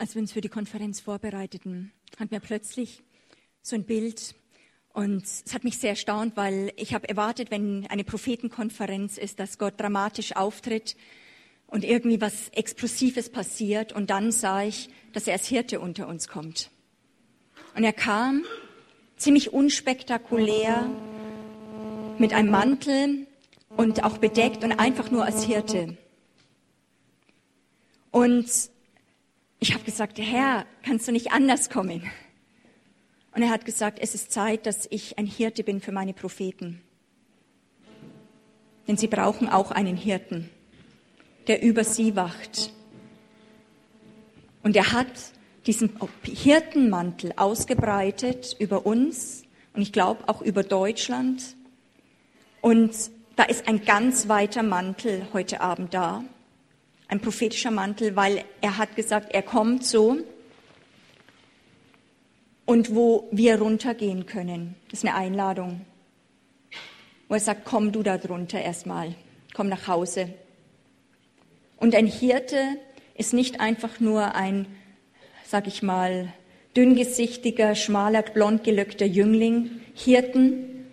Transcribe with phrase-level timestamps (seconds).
[0.00, 3.02] als wir uns für die Konferenz vorbereiteten, hatten wir plötzlich
[3.60, 4.34] so ein Bild
[4.94, 9.58] und es hat mich sehr erstaunt, weil ich habe erwartet, wenn eine Prophetenkonferenz ist, dass
[9.58, 10.96] Gott dramatisch auftritt
[11.66, 13.92] und irgendwie was Explosives passiert.
[13.92, 16.70] Und dann sah ich, dass er als Hirte unter uns kommt.
[17.76, 18.44] Und er kam
[19.16, 20.90] ziemlich unspektakulär
[22.18, 23.26] mit einem Mantel
[23.76, 25.96] und auch bedeckt und einfach nur als Hirte.
[28.10, 28.50] Und
[29.60, 32.10] ich habe gesagt, Herr, kannst du nicht anders kommen?
[33.32, 36.80] Und er hat gesagt, es ist Zeit, dass ich ein Hirte bin für meine Propheten.
[38.88, 40.48] Denn sie brauchen auch einen Hirten,
[41.46, 42.72] der über sie wacht.
[44.62, 45.12] Und er hat
[45.66, 45.92] diesen
[46.22, 51.54] Hirtenmantel ausgebreitet über uns und ich glaube auch über Deutschland.
[52.62, 52.92] Und
[53.36, 56.24] da ist ein ganz weiter Mantel heute Abend da,
[57.10, 60.18] ein prophetischer Mantel, weil er hat gesagt, er kommt so
[62.64, 64.76] und wo wir runtergehen können.
[64.90, 65.80] Das ist eine Einladung.
[67.28, 69.14] Wo er sagt, komm du da drunter erstmal,
[69.54, 70.32] komm nach Hause.
[71.78, 72.60] Und ein Hirte
[73.16, 74.66] ist nicht einfach nur ein,
[75.44, 76.32] sag ich mal,
[76.76, 79.80] dünngesichtiger, schmaler, blond gelöckter Jüngling.
[79.94, 80.86] Hirten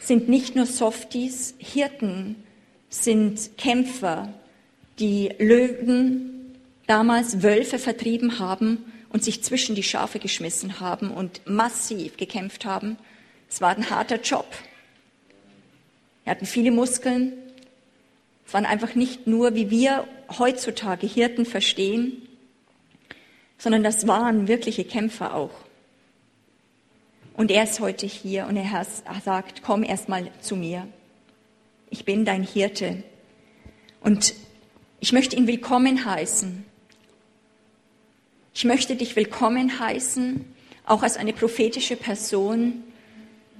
[0.00, 2.34] sind nicht nur Softies, Hirten
[2.88, 4.34] sind Kämpfer,
[4.98, 12.16] die Löwen damals Wölfe vertrieben haben und sich zwischen die Schafe geschmissen haben und massiv
[12.16, 12.96] gekämpft haben.
[13.48, 14.46] Es war ein harter Job.
[16.24, 17.32] Er hatten viele Muskeln.
[18.46, 20.06] Es waren einfach nicht nur, wie wir
[20.38, 22.22] heutzutage Hirten verstehen,
[23.58, 25.54] sondern das waren wirkliche Kämpfer auch.
[27.34, 28.86] Und er ist heute hier und er
[29.24, 30.86] sagt, komm erst mal zu mir.
[31.90, 33.02] Ich bin dein Hirte.
[34.00, 34.34] Und
[35.02, 36.64] ich möchte ihn willkommen heißen.
[38.54, 40.44] Ich möchte dich willkommen heißen,
[40.86, 42.84] auch als eine prophetische Person,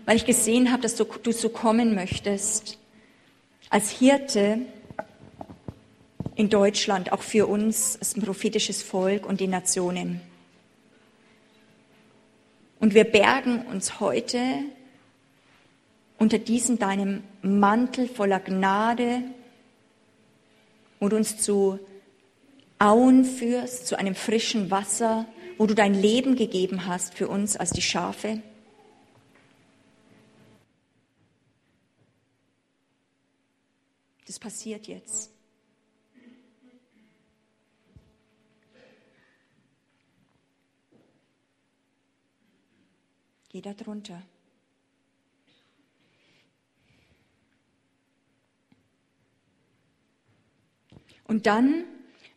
[0.06, 2.78] weil ich gesehen habe, dass du, du so kommen möchtest.
[3.70, 4.60] Als Hirte
[6.36, 10.20] in Deutschland, auch für uns als ein prophetisches Volk und die Nationen.
[12.78, 14.38] Und wir bergen uns heute
[16.18, 19.24] unter diesem deinem Mantel voller Gnade,
[21.02, 21.80] wo du uns zu
[22.78, 25.26] Auen führst, zu einem frischen Wasser,
[25.58, 28.40] wo du dein Leben gegeben hast für uns als die Schafe.
[34.28, 35.32] Das passiert jetzt.
[43.48, 44.22] Geh da drunter.
[51.32, 51.84] Und dann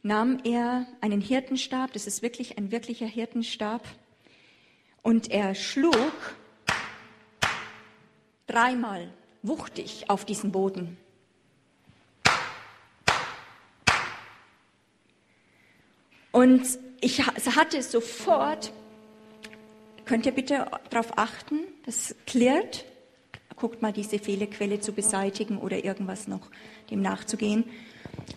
[0.04, 3.86] nahm er einen Hirtenstab, das ist wirklich ein wirklicher Hirtenstab,
[5.02, 6.14] und er schlug
[8.48, 9.12] dreimal
[9.44, 10.96] wuchtig auf diesen Boden.
[16.32, 16.66] Und
[17.02, 18.72] ich hatte sofort,
[20.06, 22.86] könnt ihr bitte darauf achten, das klirrt,
[23.58, 26.50] guckt mal diese Fehlerquelle zu beseitigen oder irgendwas noch
[26.90, 27.66] dem nachzugehen.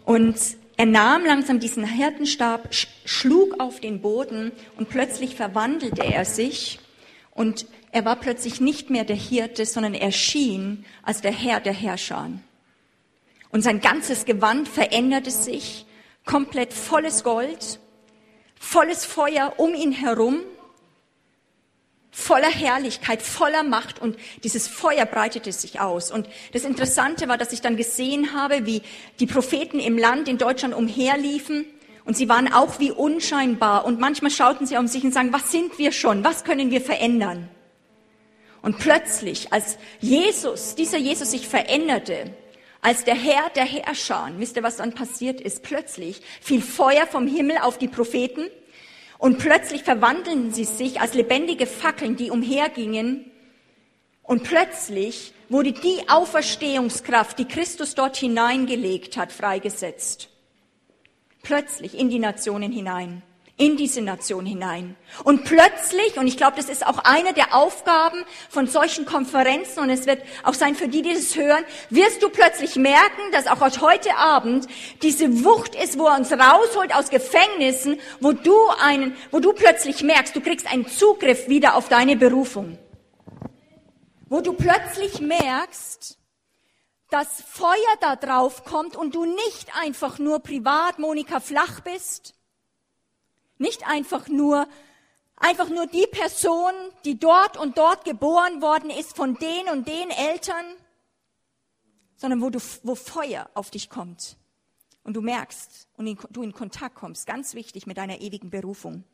[0.05, 0.37] Und
[0.77, 2.69] er nahm langsam diesen Hirtenstab,
[3.05, 6.79] schlug auf den Boden und plötzlich verwandelte er sich
[7.33, 11.73] und er war plötzlich nicht mehr der Hirte, sondern er schien als der Herr der
[11.73, 12.31] Herrscher.
[13.51, 15.87] Und sein ganzes Gewand veränderte sich,
[16.25, 17.81] komplett volles Gold,
[18.61, 20.41] volles Feuer um ihn herum
[22.19, 26.11] voller Herrlichkeit, voller Macht und dieses Feuer breitete sich aus.
[26.11, 28.83] Und das Interessante war, dass ich dann gesehen habe, wie
[29.21, 31.65] die Propheten im Land in Deutschland umherliefen
[32.05, 35.53] und sie waren auch wie unscheinbar und manchmal schauten sie um sich und sagen, was
[35.53, 36.25] sind wir schon?
[36.25, 37.49] Was können wir verändern?
[38.63, 42.35] Und plötzlich, als Jesus, dieser Jesus sich veränderte,
[42.81, 45.63] als der Herr der Herrscher, wisst ihr, was dann passiert ist?
[45.63, 48.49] Plötzlich fiel Feuer vom Himmel auf die Propheten
[49.19, 53.31] und plötzlich verwandeln sie sich als lebendige Fackeln, die umhergingen.
[54.23, 60.29] Und plötzlich wurde die Auferstehungskraft, die Christus dort hineingelegt hat, freigesetzt.
[61.43, 63.23] Plötzlich in die Nationen hinein
[63.59, 64.97] in diese Nation hinein.
[65.25, 69.91] Und plötzlich, und ich glaube, das ist auch eine der Aufgaben von solchen Konferenzen, und
[69.91, 73.61] es wird auch sein für die, die das hören, wirst du plötzlich merken, dass auch
[73.81, 74.69] heute Abend
[75.03, 80.03] diese Wucht ist, wo er uns rausholt aus Gefängnissen, wo du einen, wo du plötzlich
[80.03, 82.79] merkst, du kriegst einen Zugriff wieder auf deine Berufung.
[84.29, 86.17] Wo du plötzlich merkst,
[87.11, 92.35] dass Feuer da drauf kommt und du nicht einfach nur privat Monika Flach bist,
[93.59, 94.67] Nicht einfach nur,
[95.37, 96.73] einfach nur die Person,
[97.05, 100.65] die dort und dort geboren worden ist von den und den Eltern,
[102.17, 104.37] sondern wo du, wo Feuer auf dich kommt
[105.05, 109.05] und du merkst und in, du in Kontakt kommst, ganz wichtig mit deiner ewigen Berufung.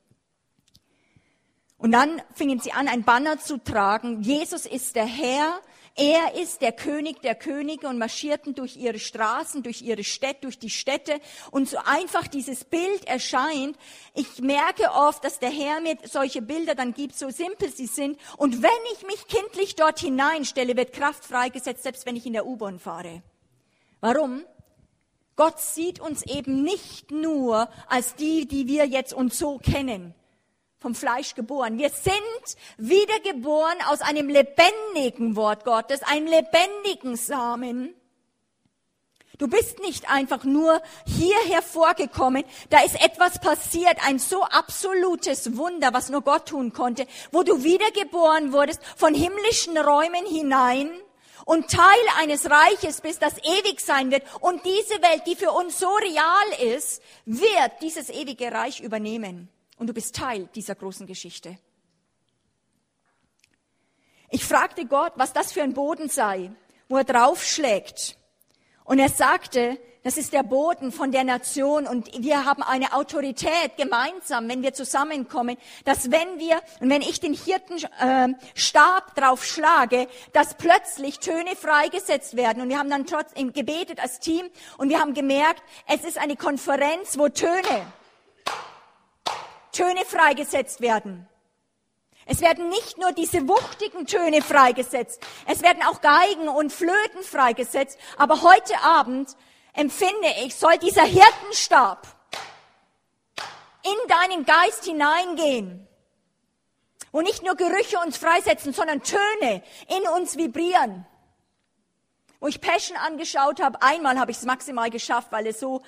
[1.77, 4.23] Und dann fingen sie an, ein Banner zu tragen.
[4.23, 5.61] Jesus ist der Herr.
[5.97, 10.59] Er ist der König der Könige und marschierten durch ihre Straßen, durch ihre Städte, durch
[10.59, 11.21] die Städte.
[11.53, 13.77] Und so einfach dieses Bild erscheint.
[14.13, 18.19] Ich merke oft, dass der Herr mir solche Bilder dann gibt, so simpel sie sind.
[18.37, 22.47] Und wenn ich mich kindlich dort hineinstelle, wird Kraft freigesetzt, selbst wenn ich in der
[22.47, 23.23] U-Bahn fahre.
[24.01, 24.45] Warum?
[25.37, 30.15] Gott sieht uns eben nicht nur als die, die wir jetzt uns so kennen,
[30.85, 31.79] vom Fleisch geboren.
[31.79, 32.13] Wir sind
[32.77, 37.95] wiedergeboren aus einem lebendigen Wort Gottes, einem lebendigen Samen.
[39.39, 45.95] Du bist nicht einfach nur hier hervorgekommen, da ist etwas passiert, ein so absolutes Wunder,
[45.95, 50.91] was nur Gott tun konnte, wo du wiedergeboren wurdest von himmlischen Räumen hinein
[51.47, 54.25] und Teil eines Reiches bist, das ewig sein wird.
[54.41, 59.49] Und diese Welt, die für uns so real ist, wird dieses ewige Reich übernehmen.
[59.77, 61.59] Und du bist Teil dieser großen Geschichte.
[64.31, 66.51] Ich fragte Gott, was das für ein Boden sei,
[66.89, 68.17] wo er draufschlägt.
[68.85, 73.79] Und er sagte, das ist der Boden von der Nation und wir haben eine Autorität
[73.79, 75.57] gemeinsam, wenn wir zusammenkommen,
[75.87, 82.37] dass wenn wir und wenn ich den Hirtenstab äh, drauf schlage, dass plötzlich Töne freigesetzt
[82.37, 82.61] werden.
[82.61, 84.45] Und wir haben dann trotzdem gebetet als Team
[84.77, 87.87] und wir haben gemerkt, es ist eine Konferenz, wo Töne,
[89.75, 91.29] Töne freigesetzt werden.
[92.27, 97.99] Es werden nicht nur diese wuchtigen Töne freigesetzt, es werden auch Geigen und Flöten freigesetzt,
[98.17, 99.37] aber heute Abend
[99.75, 102.07] empfinde ich, soll dieser Hirtenstab
[103.83, 105.87] in deinen Geist hineingehen.
[107.13, 111.07] Wo nicht nur Gerüche uns freisetzen, sondern Töne in uns vibrieren.
[112.41, 115.83] Wo ich Passion angeschaut habe, einmal habe ich es maximal geschafft, weil es so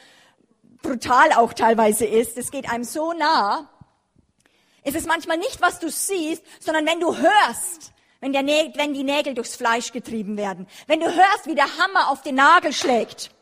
[0.82, 2.36] brutal auch teilweise ist.
[2.38, 3.68] Es geht einem so nah.
[4.86, 9.02] Es ist manchmal nicht, was du siehst, sondern wenn du hörst, wenn, der wenn die
[9.02, 10.68] Nägel durchs Fleisch getrieben werden.
[10.86, 13.32] Wenn du hörst, wie der Hammer auf den Nagel schlägt.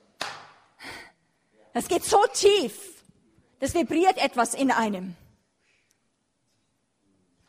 [1.74, 2.72] Das geht so tief.
[3.60, 5.16] Das vibriert etwas in einem.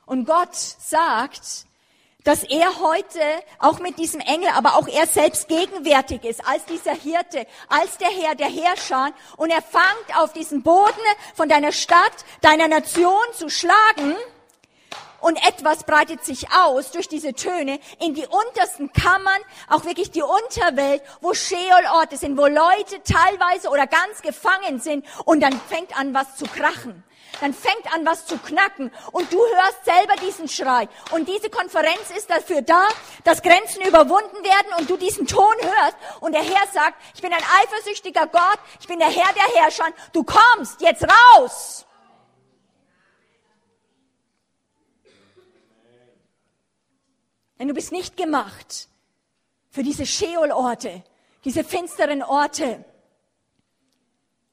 [0.06, 1.66] Und Gott sagt,
[2.26, 3.22] dass er heute
[3.60, 8.10] auch mit diesem Engel, aber auch er selbst gegenwärtig ist, als dieser Hirte, als der
[8.10, 9.12] Herr der Herrscher.
[9.38, 10.92] Und er fangt auf diesen Boden
[11.34, 14.16] von deiner Stadt, deiner Nation zu schlagen
[15.26, 20.22] und etwas breitet sich aus durch diese Töne in die untersten Kammern, auch wirklich die
[20.22, 26.14] Unterwelt, wo Scheolorte sind, wo Leute teilweise oder ganz gefangen sind und dann fängt an
[26.14, 27.04] was zu krachen.
[27.42, 30.88] Dann fängt an was zu knacken und du hörst selber diesen Schrei.
[31.12, 32.88] Und diese Konferenz ist dafür da,
[33.24, 37.34] dass Grenzen überwunden werden und du diesen Ton hörst und der Herr sagt, ich bin
[37.34, 41.86] ein eifersüchtiger Gott, ich bin der Herr der Herrscher, du kommst jetzt raus.
[47.60, 48.90] Denn du bist nicht gemacht
[49.70, 51.04] für diese Scheolorte,
[51.44, 52.84] diese finsteren Orte.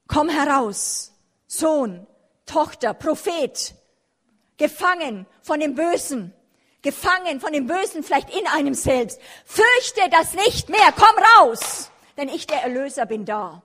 [0.07, 1.13] Komm heraus,
[1.47, 2.07] Sohn,
[2.45, 3.75] Tochter, Prophet,
[4.57, 6.33] gefangen von dem Bösen,
[6.81, 9.19] gefangen von dem Bösen vielleicht in einem selbst.
[9.45, 13.63] Fürchte das nicht mehr, komm raus, denn ich der Erlöser bin da.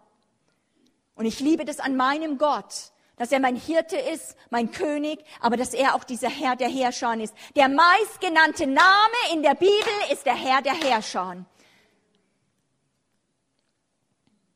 [1.14, 5.56] Und ich liebe das an meinem Gott, dass er mein Hirte ist, mein König, aber
[5.56, 7.34] dass er auch dieser Herr der Herrscher ist.
[7.56, 11.44] Der meistgenannte Name in der Bibel ist der Herr der Herrscher.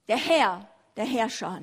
[0.07, 1.63] Der Herr der Herrscher.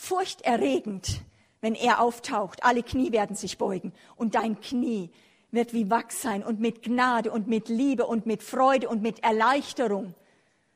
[0.00, 1.20] Furchterregend,
[1.60, 2.64] wenn er auftaucht.
[2.64, 5.10] Alle Knie werden sich beugen und dein Knie
[5.50, 9.22] wird wie Wachs sein und mit Gnade und mit Liebe und mit Freude und mit
[9.22, 10.14] Erleichterung.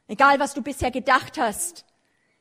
[0.09, 1.85] Egal, was du bisher gedacht hast,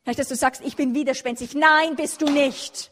[0.03, 1.55] Vielleicht, dass du sagst, ich bin widerspenstig.
[1.55, 2.91] Nein, bist du nicht.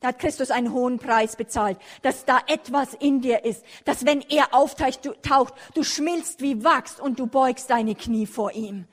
[0.00, 4.20] Da hat Christus einen hohen Preis bezahlt, dass da etwas in dir ist, dass wenn
[4.22, 8.86] er auftaucht, du, taucht, du schmilzt wie Wachs und du beugst deine Knie vor ihm.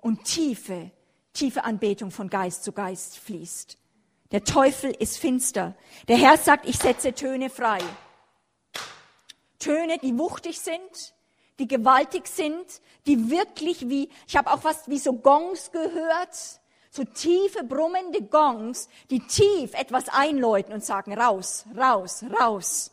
[0.00, 0.90] Und tiefe,
[1.32, 3.78] tiefe Anbetung von Geist zu Geist fließt.
[4.30, 5.74] Der Teufel ist finster.
[6.08, 7.80] Der Herr sagt, ich setze Töne frei.
[9.58, 11.14] Töne, die wuchtig sind,
[11.58, 12.66] die gewaltig sind,
[13.06, 16.36] die wirklich wie, ich habe auch was wie so Gongs gehört,
[16.90, 22.91] so tiefe brummende Gongs, die tief etwas einläuten und sagen, raus, raus, raus.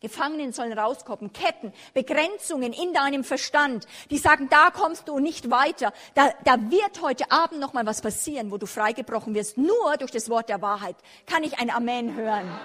[0.00, 5.92] Gefangenen sollen rauskommen, Ketten, Begrenzungen in deinem Verstand, die sagen, da kommst du nicht weiter.
[6.14, 9.56] Da, da wird heute Abend noch mal was passieren, wo du freigebrochen wirst.
[9.56, 12.46] Nur durch das Wort der Wahrheit kann ich ein Amen hören.
[12.46, 12.60] Amen.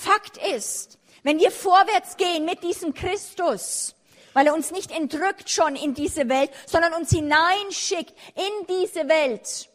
[0.00, 3.94] Fakt ist, wenn wir vorwärts gehen mit diesem Christus,
[4.32, 9.68] weil er uns nicht entrückt schon in diese Welt, sondern uns hineinschickt in diese Welt,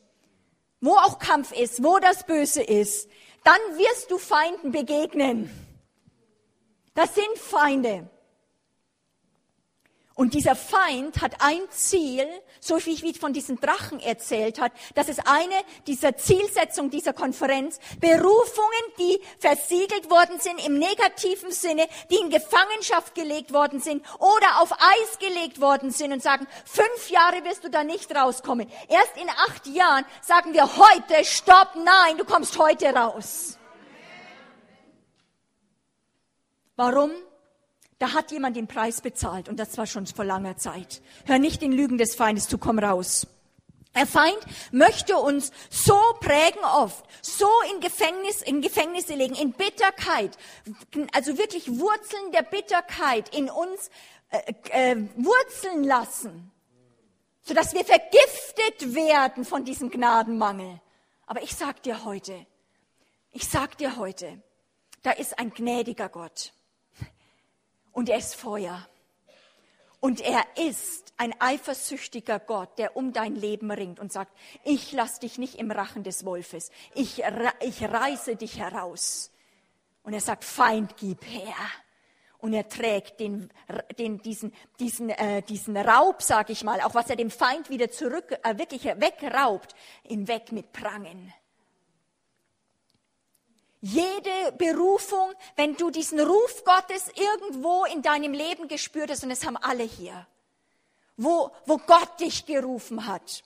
[0.82, 3.10] wo auch Kampf ist, wo das Böse ist,
[3.46, 5.50] dann wirst du Feinden begegnen.
[6.96, 8.10] Das sind Feinde.
[10.16, 12.26] Und dieser Feind hat ein Ziel,
[12.62, 14.72] so wie ich von diesen Drachen erzählt hat.
[14.96, 15.56] Das ist eine
[15.88, 17.80] dieser Zielsetzungen dieser Konferenz.
[18.00, 24.62] Berufungen, die versiegelt worden sind im negativen Sinne, die in Gefangenschaft gelegt worden sind oder
[24.62, 28.72] auf Eis gelegt worden sind und sagen, fünf Jahre wirst du da nicht rauskommen.
[28.88, 33.58] Erst in acht Jahren sagen wir heute, stopp, nein, du kommst heute raus.
[36.78, 37.12] Warum?
[37.98, 41.02] Da hat jemand den Preis bezahlt und das war schon vor langer Zeit.
[41.26, 43.28] Hör nicht den Lügen des Feindes zu, komm raus.
[43.96, 44.40] Der Feind
[44.74, 50.38] möchte uns so prägen oft, so in Gefängnis, in Gefängnisse legen, in Bitterkeit,
[51.14, 53.90] also wirklich Wurzeln der Bitterkeit in uns
[54.32, 56.52] äh, äh, wurzeln lassen,
[57.44, 60.82] sodass wir vergiftet werden von diesem Gnadenmangel.
[61.26, 62.46] Aber ich sag dir heute,
[63.32, 64.42] ich sag dir heute,
[65.04, 66.52] da ist ein gnädiger Gott
[67.96, 68.88] und er ist Feuer.
[70.02, 75.20] Und er ist ein eifersüchtiger Gott, der um dein Leben ringt und sagt, ich lass
[75.20, 77.24] dich nicht im Rachen des Wolfes, ich,
[77.62, 79.32] ich reiße dich heraus.
[80.04, 81.56] Und er sagt, Feind, gib her.
[82.38, 83.50] Und er trägt den,
[83.98, 87.90] den, diesen, diesen, äh, diesen Raub, sag ich mal, auch was er dem Feind wieder
[87.90, 89.74] zurück, äh, wirklich wegraubt,
[90.04, 91.34] ihn weg mit Prangen.
[93.88, 99.46] Jede Berufung, wenn du diesen Ruf Gottes irgendwo in deinem Leben gespürt hast, und das
[99.46, 100.26] haben alle hier,
[101.18, 103.44] wo, wo Gott dich gerufen hat,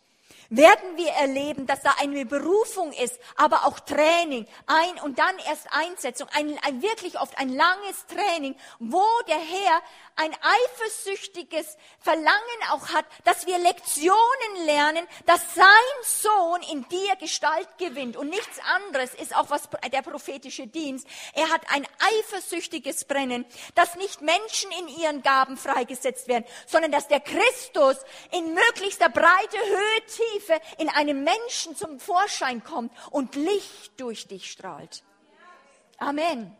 [0.49, 5.67] werden wir erleben, dass da eine Berufung ist, aber auch Training, ein und dann erst
[5.71, 9.81] Einsetzung, ein, ein wirklich oft ein langes Training, wo der Herr
[10.15, 12.29] ein eifersüchtiges Verlangen
[12.71, 15.65] auch hat, dass wir Lektionen lernen, dass sein
[16.03, 21.07] Sohn in dir Gestalt gewinnt und nichts anderes ist auch was der prophetische Dienst.
[21.33, 27.07] Er hat ein eifersüchtiges Brennen, dass nicht Menschen in ihren Gaben freigesetzt werden, sondern dass
[27.07, 27.97] der Christus
[28.31, 30.38] in möglichster Breite, Höhe, Tiefe
[30.77, 35.03] in einem Menschen zum Vorschein kommt und Licht durch dich strahlt.
[35.97, 36.55] Amen.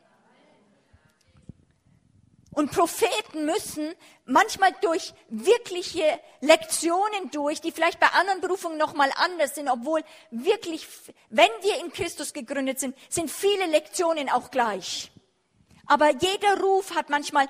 [2.52, 3.94] Und Propheten müssen
[4.26, 10.88] manchmal durch wirkliche Lektionen durch, die vielleicht bei anderen Berufungen nochmal anders sind, obwohl wirklich,
[11.30, 15.12] wenn wir in Christus gegründet sind, sind viele Lektionen auch gleich.
[15.86, 17.48] Aber jeder Ruf hat manchmal,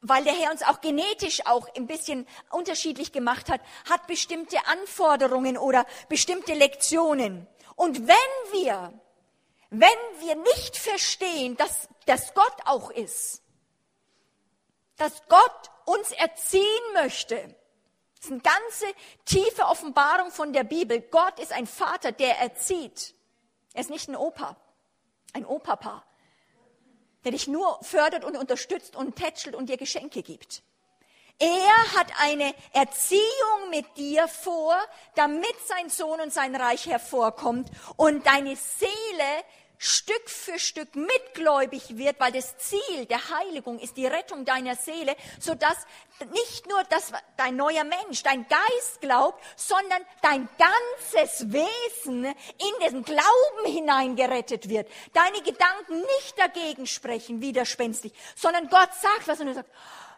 [0.00, 5.58] weil der Herr uns auch genetisch auch ein bisschen unterschiedlich gemacht hat, hat bestimmte Anforderungen
[5.58, 7.46] oder bestimmte Lektionen.
[7.74, 8.92] Und wenn wir,
[9.70, 9.88] wenn
[10.20, 13.42] wir nicht verstehen, dass, dass Gott auch ist,
[14.96, 17.36] dass Gott uns erziehen möchte.
[18.16, 18.86] Das ist eine ganze
[19.24, 21.00] tiefe Offenbarung von der Bibel.
[21.00, 23.14] Gott ist ein Vater, der erzieht.
[23.74, 24.56] Er ist nicht ein Opa,
[25.32, 26.02] ein Opapa,
[27.24, 30.62] der dich nur fördert und unterstützt und tätschelt und dir Geschenke gibt.
[31.40, 34.74] Er hat eine Erziehung mit dir vor,
[35.14, 39.44] damit sein Sohn und sein Reich hervorkommt und deine Seele
[39.78, 45.14] Stück für Stück mitgläubig wird, weil das Ziel der Heiligung ist die Rettung deiner Seele,
[45.38, 45.76] so dass
[46.32, 53.04] nicht nur das, dein neuer Mensch, dein Geist glaubt, sondern dein ganzes Wesen in den
[53.04, 54.90] Glauben hineingerettet wird.
[55.12, 59.70] Deine Gedanken nicht dagegen sprechen, widerspenstig, sondern Gott sagt was und du sagst,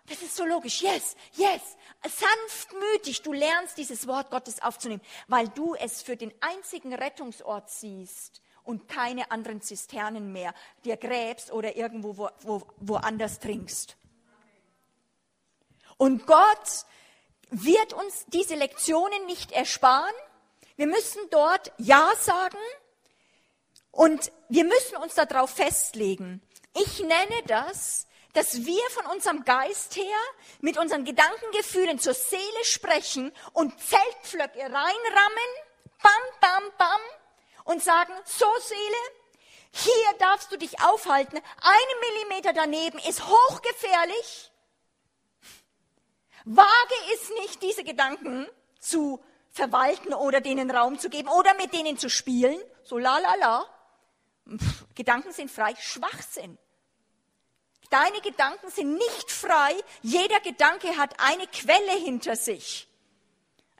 [0.08, 0.82] das ist so logisch.
[0.82, 1.62] Yes, yes.
[2.02, 3.22] Sanftmütig.
[3.22, 8.40] Du lernst dieses Wort Gottes aufzunehmen, weil du es für den einzigen Rettungsort siehst,
[8.70, 13.96] und keine anderen Zisternen mehr dir gräbst oder irgendwo wo, wo, woanders trinkst.
[15.98, 16.86] Und Gott
[17.50, 20.14] wird uns diese Lektionen nicht ersparen.
[20.76, 22.56] Wir müssen dort Ja sagen
[23.90, 26.40] und wir müssen uns darauf festlegen.
[26.74, 30.04] Ich nenne das, dass wir von unserem Geist her
[30.60, 35.50] mit unseren Gedankengefühlen zur Seele sprechen und Zeltpflöcke reinrammen,
[36.00, 37.00] bam, bam, bam,
[37.70, 38.96] und sagen, so Seele,
[39.72, 44.50] hier darfst du dich aufhalten, einen Millimeter daneben ist hochgefährlich.
[46.44, 48.48] Wage es nicht, diese Gedanken
[48.80, 52.58] zu verwalten oder denen Raum zu geben oder mit denen zu spielen.
[52.82, 53.66] So la la la.
[54.96, 56.58] Gedanken sind frei, Schwachsinn.
[57.90, 59.74] Deine Gedanken sind nicht frei.
[60.02, 62.88] Jeder Gedanke hat eine Quelle hinter sich.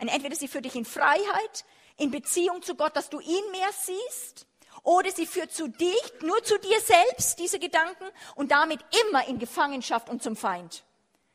[0.00, 1.64] Und entweder sie führt dich in Freiheit,
[2.00, 4.46] in Beziehung zu Gott, dass du ihn mehr siehst,
[4.82, 8.04] oder sie führt zu dich, nur zu dir selbst, diese Gedanken,
[8.34, 10.84] und damit immer in Gefangenschaft und zum Feind.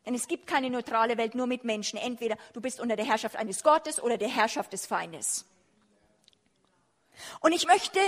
[0.06, 1.98] Denn es gibt keine neutrale Welt nur mit Menschen.
[1.98, 5.46] Entweder du bist unter der Herrschaft eines Gottes oder der Herrschaft des Feindes.
[7.40, 8.00] Und ich möchte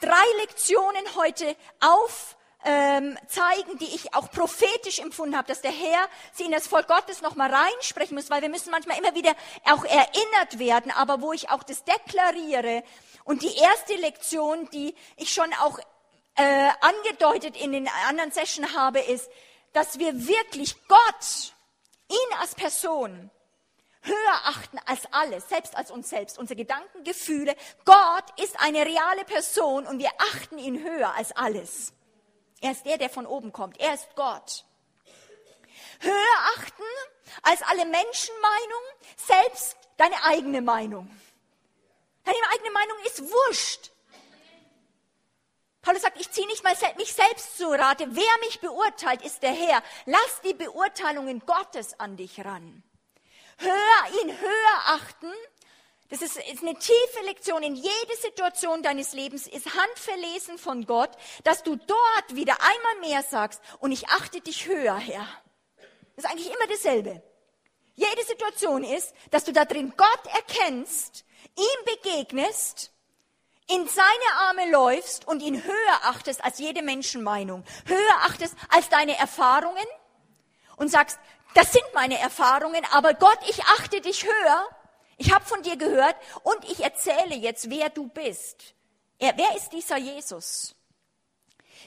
[0.00, 6.08] drei Lektionen heute auf ähm, zeigen, die ich auch prophetisch empfunden habe, dass der Herr
[6.32, 9.32] sie in das Volk Gottes nochmal reinsprechen muss, weil wir müssen manchmal immer wieder
[9.64, 12.82] auch erinnert werden, aber wo ich auch das deklariere.
[13.24, 15.78] Und die erste Lektion, die ich schon auch
[16.34, 19.30] äh, angedeutet in den anderen Session habe, ist,
[19.72, 21.54] dass wir wirklich Gott,
[22.08, 23.30] ihn als Person,
[24.02, 27.54] höher achten als alles, selbst als uns selbst, unsere Gedanken, Gefühle.
[27.84, 31.92] Gott ist eine reale Person und wir achten ihn höher als alles.
[32.60, 33.78] Er ist der, der von oben kommt.
[33.80, 34.64] Er ist Gott.
[36.00, 36.82] Höher achten
[37.42, 38.82] als alle Menschenmeinung,
[39.16, 41.08] selbst deine eigene Meinung.
[42.24, 43.90] Deine eigene Meinung ist wurscht.
[45.82, 48.06] Paulus sagt, ich ziehe nicht mal mich selbst zu Rate.
[48.10, 49.82] Wer mich beurteilt, ist der Herr.
[50.04, 52.82] Lass die Beurteilungen Gottes an dich ran.
[53.58, 55.32] Höher ihn höher achten
[56.10, 61.10] das ist, ist eine tiefe Lektion in jede Situation deines Lebens, ist handverlesen von Gott,
[61.44, 65.26] dass du dort wieder einmal mehr sagst, und ich achte dich höher, Herr.
[66.16, 67.22] Das ist eigentlich immer dasselbe.
[67.94, 71.24] Jede Situation ist, dass du da drin Gott erkennst,
[71.56, 72.90] ihm begegnest,
[73.70, 79.18] in seine Arme läufst und ihn höher achtest als jede Menschenmeinung, höher achtest als deine
[79.18, 79.84] Erfahrungen
[80.76, 81.18] und sagst,
[81.54, 84.68] das sind meine Erfahrungen, aber Gott, ich achte dich höher
[85.18, 88.74] ich habe von dir gehört und ich erzähle jetzt, wer du bist.
[89.18, 90.76] Er, wer ist dieser Jesus?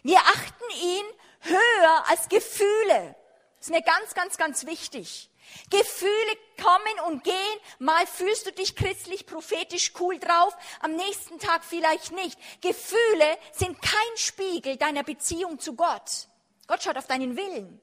[0.03, 1.05] Wir achten ihn
[1.39, 3.15] höher als Gefühle.
[3.57, 5.29] Das ist mir ganz, ganz, ganz wichtig.
[5.69, 7.59] Gefühle kommen und gehen.
[7.79, 12.37] Mal fühlst du dich christlich, prophetisch cool drauf, am nächsten Tag vielleicht nicht.
[12.61, 16.27] Gefühle sind kein Spiegel deiner Beziehung zu Gott.
[16.67, 17.81] Gott schaut auf deinen Willen.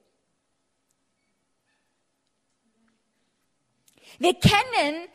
[4.19, 5.09] Wir kennen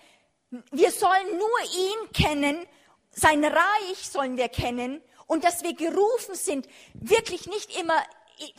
[0.71, 2.67] wir sollen nur ihn kennen,
[3.11, 8.01] sein Reich sollen wir kennen und dass wir gerufen sind, wirklich nicht immer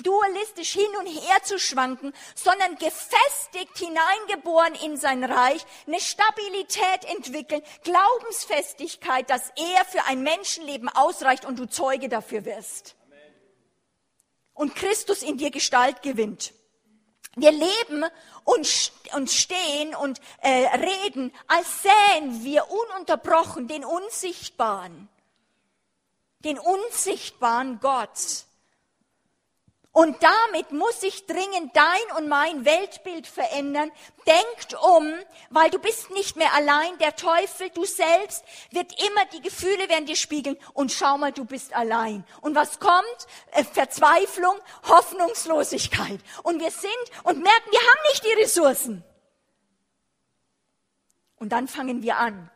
[0.02, 7.62] dualistisch hin und her zu schwanken, sondern gefestigt hineingeboren in sein Reich, eine Stabilität entwickeln,
[7.82, 12.96] Glaubensfestigkeit, dass er für ein Menschenleben ausreicht und du Zeuge dafür wirst.
[14.54, 16.54] Und Christus in dir Gestalt gewinnt.
[17.36, 18.04] Wir leben
[18.44, 25.08] und, und stehen und äh, reden, als sähen wir ununterbrochen den Unsichtbaren,
[26.40, 28.46] den unsichtbaren Gott.
[29.94, 33.92] Und damit muss sich dringend dein und mein Weltbild verändern.
[34.26, 35.14] Denkt um,
[35.50, 36.98] weil du bist nicht mehr allein.
[36.98, 40.56] Der Teufel, du selbst, wird immer die Gefühle werden dir spiegeln.
[40.72, 42.24] Und schau mal, du bist allein.
[42.40, 43.28] Und was kommt?
[43.52, 44.56] Äh, Verzweiflung,
[44.88, 46.18] Hoffnungslosigkeit.
[46.42, 46.90] Und wir sind
[47.22, 49.04] und merken, wir haben nicht die Ressourcen.
[51.36, 52.50] Und dann fangen wir an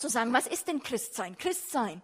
[0.00, 1.38] zu sagen, was ist denn Christsein?
[1.38, 2.02] Christsein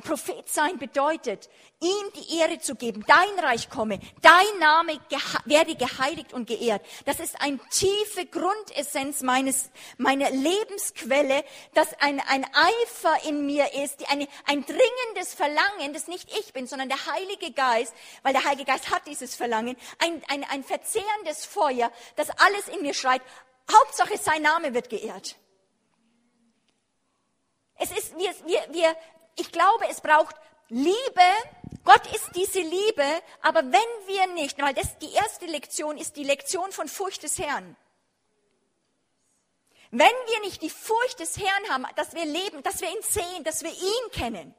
[0.00, 1.50] Prophet sein bedeutet,
[1.80, 4.98] ihm die Ehre zu geben, dein Reich komme, dein Name
[5.44, 6.82] werde geheiligt und geehrt.
[7.04, 14.10] Das ist eine tiefe Grundessenz meines, meiner Lebensquelle, dass ein, ein Eifer in mir ist,
[14.10, 18.64] eine, ein dringendes Verlangen, das nicht ich bin, sondern der Heilige Geist, weil der Heilige
[18.64, 23.20] Geist hat dieses Verlangen, ein, ein, ein verzehrendes Feuer, das alles in mir schreit.
[23.70, 25.36] Hauptsache, sein Name wird geehrt.
[27.78, 28.96] Es ist, wir, wir, wir,
[29.36, 30.36] ich glaube, es braucht
[30.68, 30.96] Liebe.
[31.84, 33.04] Gott ist diese Liebe,
[33.42, 37.38] aber wenn wir nicht, weil das die erste Lektion ist die Lektion von Furcht des
[37.38, 37.76] Herrn.
[39.90, 43.44] Wenn wir nicht die Furcht des Herrn haben, dass wir leben, dass wir ihn sehen,
[43.44, 44.54] dass wir ihn kennen,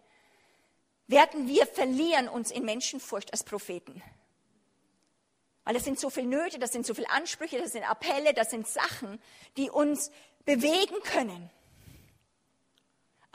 [1.07, 4.03] werden wir verlieren uns in Menschenfurcht als Propheten.
[5.63, 8.49] Weil es sind so viele Nöte, das sind so viele Ansprüche, das sind Appelle, das
[8.49, 9.21] sind Sachen,
[9.57, 10.11] die uns
[10.45, 11.49] bewegen können.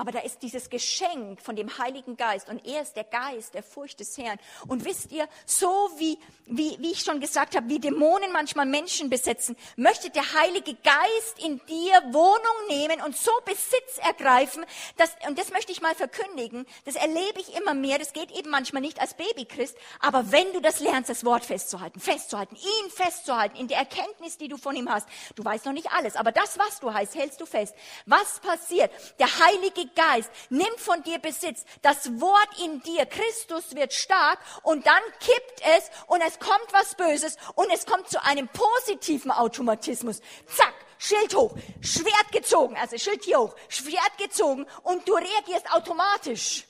[0.00, 3.64] Aber da ist dieses Geschenk von dem Heiligen Geist und er ist der Geist der
[3.64, 4.38] Furcht des Herrn.
[4.68, 9.10] Und wisst ihr, so wie, wie, wie ich schon gesagt habe, wie Dämonen manchmal Menschen
[9.10, 14.64] besetzen, möchte der Heilige Geist in dir Wohnung nehmen und so Besitz ergreifen,
[14.98, 18.50] dass, und das möchte ich mal verkündigen, das erlebe ich immer mehr, das geht eben
[18.50, 23.56] manchmal nicht als Babychrist, aber wenn du das lernst, das Wort festzuhalten, festzuhalten, ihn festzuhalten,
[23.56, 26.56] in der Erkenntnis, die du von ihm hast, du weißt noch nicht alles, aber das,
[26.56, 27.74] was du heißt, hältst du fest.
[28.06, 28.92] Was passiert?
[29.18, 31.64] Der Heilige Geist nimmt von dir Besitz.
[31.82, 36.94] Das Wort in dir, Christus wird stark und dann kippt es und es kommt was
[36.94, 40.20] Böses und es kommt zu einem positiven Automatismus.
[40.46, 46.64] Zack, Schild hoch, Schwert gezogen, also Schild hier hoch, Schwert gezogen und du reagierst automatisch.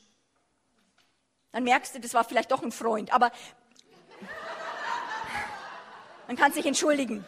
[1.53, 3.33] Dann merkst du, das war vielleicht doch ein Freund, aber
[6.27, 7.27] man kann sich entschuldigen.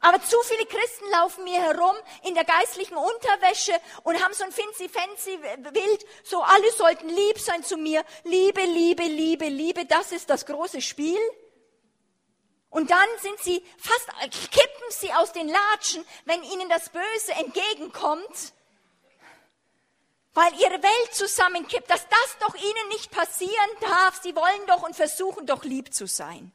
[0.00, 3.72] Aber zu viele Christen laufen mir herum in der geistlichen Unterwäsche
[4.04, 5.38] und haben so ein fancy, fancy
[5.72, 8.04] Bild, so alle sollten lieb sein zu mir.
[8.22, 11.18] Liebe, Liebe, Liebe, Liebe, das ist das große Spiel.
[12.70, 14.08] Und dann sind sie fast,
[14.50, 18.52] kippen sie aus den Latschen, wenn ihnen das Böse entgegenkommt,
[20.34, 24.20] weil ihre Welt zusammenkippt, dass das doch ihnen nicht passieren darf.
[24.22, 26.52] Sie wollen doch und versuchen doch lieb zu sein.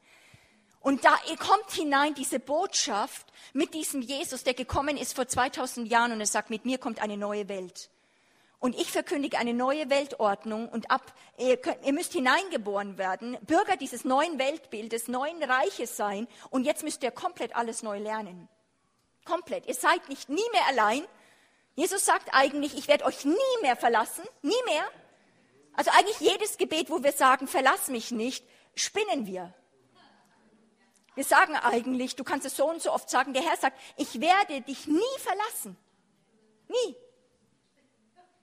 [0.84, 6.12] Und da kommt hinein diese Botschaft mit diesem Jesus, der gekommen ist vor 2000 Jahren
[6.12, 7.88] und er sagt, mit mir kommt eine neue Welt.
[8.58, 13.78] Und ich verkündige eine neue Weltordnung und ab, ihr, könnt, ihr müsst hineingeboren werden, Bürger
[13.78, 16.28] dieses neuen Weltbildes, neuen Reiches sein.
[16.50, 18.46] Und jetzt müsst ihr komplett alles neu lernen.
[19.24, 19.64] Komplett.
[19.66, 21.02] Ihr seid nicht nie mehr allein.
[21.76, 24.24] Jesus sagt eigentlich, ich werde euch nie mehr verlassen.
[24.42, 24.84] Nie mehr.
[25.72, 28.44] Also eigentlich jedes Gebet, wo wir sagen, verlass mich nicht,
[28.74, 29.54] spinnen wir.
[31.14, 34.20] Wir sagen eigentlich, du kannst es so und so oft sagen, der Herr sagt, ich
[34.20, 35.76] werde dich nie verlassen.
[36.68, 36.96] Nie.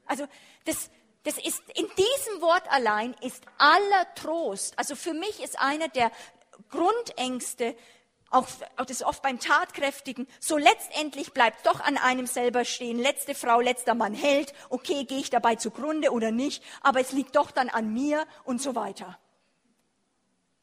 [0.05, 0.27] Also
[0.65, 0.89] das,
[1.23, 4.77] das ist in diesem Wort allein ist aller Trost.
[4.77, 6.11] Also für mich ist einer der
[6.69, 7.75] Grundängste,
[8.29, 13.35] auch, auch das oft beim Tatkräftigen, so letztendlich bleibt doch an einem selber stehen, letzte
[13.35, 17.51] Frau, letzter Mann hält, okay, gehe ich dabei zugrunde oder nicht, aber es liegt doch
[17.51, 19.19] dann an mir und so weiter.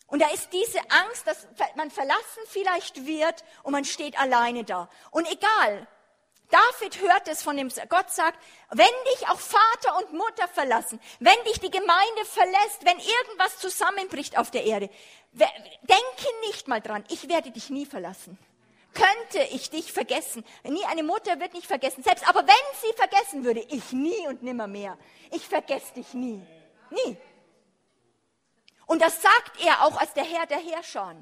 [0.08, 4.88] Und da ist diese Angst, dass man verlassen vielleicht wird und man steht alleine da.
[5.10, 5.86] Und egal,
[6.50, 11.36] David hört es von dem, Gott sagt, wenn dich auch Vater und Mutter verlassen, wenn
[11.44, 14.88] dich die Gemeinde verlässt, wenn irgendwas zusammenbricht auf der Erde,
[15.32, 18.38] denke nicht mal dran, ich werde dich nie verlassen.
[18.94, 20.42] Könnte ich dich vergessen?
[20.64, 24.42] Nie eine Mutter wird nicht vergessen, selbst, aber wenn sie vergessen würde, ich nie und
[24.42, 24.96] nimmer mehr.
[25.30, 26.42] Ich vergesse dich nie.
[26.90, 27.16] Nie.
[28.88, 31.14] Und das sagt er auch als der Herr der Herrscher.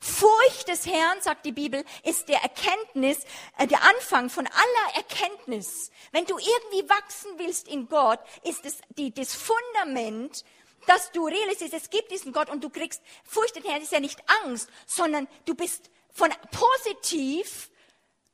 [0.00, 3.24] Furcht des Herrn, sagt die Bibel, ist der Erkenntnis,
[3.56, 5.92] äh, der Anfang von aller Erkenntnis.
[6.10, 10.44] Wenn du irgendwie wachsen willst in Gott, ist es die, das Fundament,
[10.88, 14.00] dass du realisierst, es gibt diesen Gott und du kriegst, Furcht des Herrn ist ja
[14.00, 17.70] nicht Angst, sondern du bist von positiv,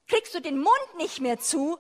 [0.07, 1.79] kriegst du den Mund nicht mehr zu,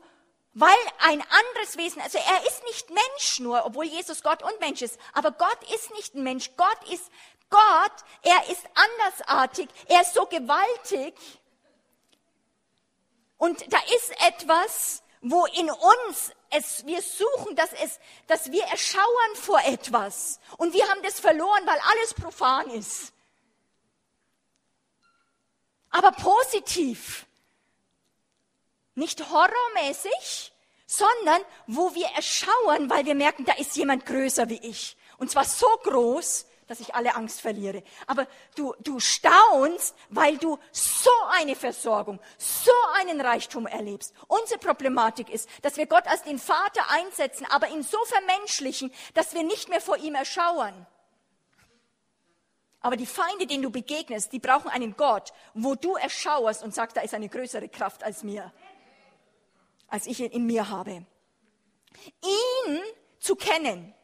[0.59, 4.83] weil ein anderes Wesen, also er ist nicht Mensch nur, obwohl Jesus Gott und Mensch
[4.83, 7.05] ist, aber Gott ist nicht ein Mensch, Gott ist
[7.49, 7.93] Gott,
[8.23, 11.15] er ist andersartig, er ist so gewaltig.
[13.37, 19.37] Und da ist etwas, wo in uns es, wir suchen, dass es, dass wir erschauern
[19.37, 20.41] vor etwas.
[20.57, 23.13] Und wir haben das verloren, weil alles profan ist.
[25.91, 27.28] Aber positiv.
[28.99, 30.53] Nicht horrormäßig,
[30.87, 34.97] sondern wo wir erschauern, weil wir merken, da ist jemand größer wie ich.
[35.19, 37.85] Und zwar so groß, dass ich alle Angst verliere.
[38.09, 44.13] Aber du, du staunst, weil du so eine Versorgung, so einen Reichtum erlebst.
[44.27, 49.33] Unsere Problematik ist, dass wir Gott als den Vater einsetzen, aber ihn so vermenschlichen, dass
[49.33, 50.87] wir nicht mehr vor ihm erschauern.
[52.81, 56.97] Aber die Feinde, denen du begegnest, die brauchen einen Gott, wo du erschauerst und sagst,
[56.97, 58.53] da ist eine größere Kraft als mir,
[59.89, 61.05] als ich in mir habe.
[62.23, 62.81] Ihn
[63.19, 63.95] zu kennen,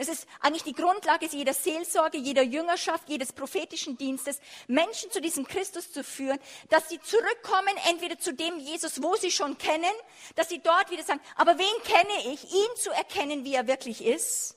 [0.00, 5.46] das ist eigentlich die Grundlage jeder Seelsorge, jeder Jüngerschaft, jedes prophetischen Dienstes, Menschen zu diesem
[5.46, 6.38] Christus zu führen,
[6.70, 9.92] dass sie zurückkommen, entweder zu dem Jesus, wo sie schon kennen,
[10.36, 12.50] dass sie dort wieder sagen, aber wen kenne ich?
[12.50, 14.56] Ihn zu erkennen, wie er wirklich ist.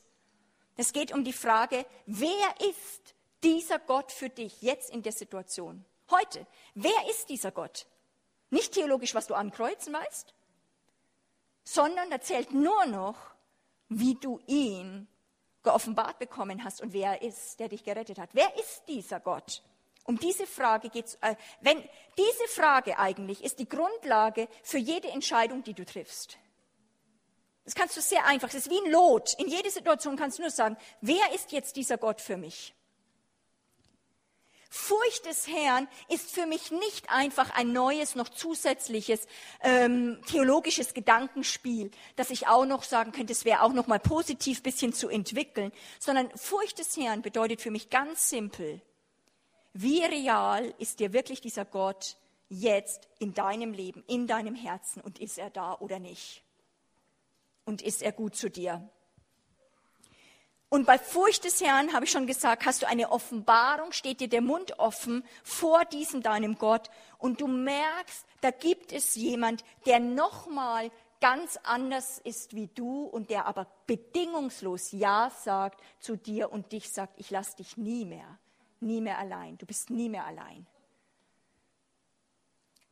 [0.78, 5.84] Es geht um die Frage, wer ist dieser Gott für dich jetzt in der Situation?
[6.10, 6.48] Heute.
[6.74, 7.86] Wer ist dieser Gott?
[8.50, 10.34] Nicht theologisch, was du ankreuzen weißt,
[11.64, 13.18] sondern da zählt nur noch,
[13.90, 15.08] wie du ihn
[15.64, 18.30] geoffenbart bekommen hast und wer er ist, der dich gerettet hat.
[18.34, 19.62] Wer ist dieser Gott?
[20.06, 21.18] Um diese Frage geht's.
[21.22, 21.78] Äh, wenn
[22.18, 26.38] diese Frage eigentlich ist die Grundlage für jede Entscheidung, die du triffst.
[27.64, 28.50] Das kannst du sehr einfach.
[28.50, 29.36] Das ist wie ein Lot.
[29.40, 32.76] In jeder Situation kannst du nur sagen, wer ist jetzt dieser Gott für mich?
[34.76, 39.28] Furcht des Herrn ist für mich nicht einfach ein neues, noch zusätzliches
[39.62, 44.64] ähm, theologisches Gedankenspiel, dass ich auch noch sagen könnte, es wäre auch noch mal positiv
[44.64, 48.82] bisschen zu entwickeln, sondern Furcht des Herrn bedeutet für mich ganz simpel,
[49.74, 52.18] wie real ist dir wirklich dieser Gott,
[52.50, 56.42] jetzt in deinem Leben, in deinem Herzen und ist er da oder nicht?
[57.64, 58.90] Und ist er gut zu dir?
[60.74, 64.28] Und bei Furcht des Herrn, habe ich schon gesagt, hast du eine Offenbarung, steht dir
[64.28, 70.00] der Mund offen vor diesem deinem Gott und du merkst, da gibt es jemand, der
[70.00, 70.90] nochmal
[71.22, 76.90] ganz anders ist wie du und der aber bedingungslos Ja sagt zu dir und dich
[76.90, 78.40] sagt, ich lasse dich nie mehr,
[78.80, 80.66] nie mehr allein, du bist nie mehr allein.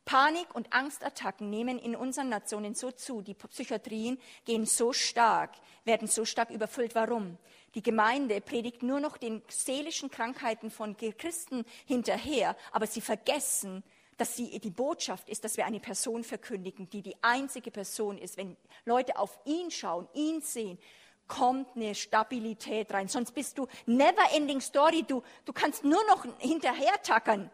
[0.04, 5.52] Panik- und Angstattacken nehmen in unseren Nationen so zu, die Psychiatrien gehen so stark,
[5.84, 6.94] werden so stark überfüllt.
[6.94, 7.38] Warum?
[7.74, 13.82] Die Gemeinde predigt nur noch den seelischen Krankheiten von Christen hinterher, aber sie vergessen,
[14.18, 18.36] dass sie, die Botschaft ist, dass wir eine Person verkündigen, die die einzige Person ist.
[18.36, 20.78] Wenn Leute auf ihn schauen, ihn sehen,
[21.28, 23.08] kommt eine Stabilität rein.
[23.08, 25.02] Sonst bist du never ending story.
[25.02, 27.50] Du, du kannst nur noch hinterher tackern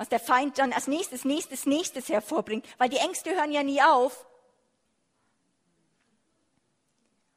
[0.00, 3.82] was der Feind dann als nächstes, nächstes, nächstes hervorbringt, weil die Ängste hören ja nie
[3.82, 4.26] auf.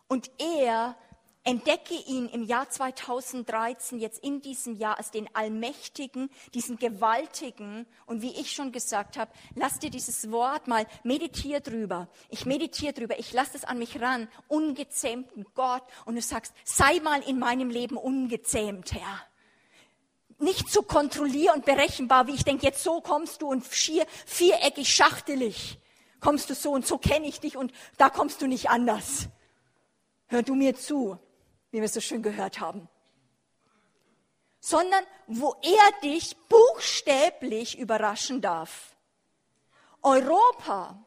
[0.07, 0.95] Und er
[1.43, 7.85] entdecke ihn im Jahr 2013, jetzt in diesem Jahr, als den Allmächtigen, diesen Gewaltigen.
[8.05, 12.07] Und wie ich schon gesagt habe, lass dir dieses Wort mal, meditier drüber.
[12.29, 15.83] Ich meditiere drüber, ich lasse es an mich ran, ungezähmten Gott.
[16.05, 19.21] Und du sagst, sei mal in meinem Leben ungezähmt, Herr
[20.39, 24.93] nicht so kontrollier und berechenbar, wie ich denke, jetzt so kommst du und schier, viereckig,
[24.93, 25.79] schachtelig
[26.23, 29.27] kommst du so und so kenne ich dich und da kommst du nicht anders.
[30.27, 31.19] Hör du mir zu,
[31.73, 32.87] wie wir so schön gehört haben.
[34.59, 38.95] Sondern wo er dich buchstäblich überraschen darf.
[40.03, 41.03] Europa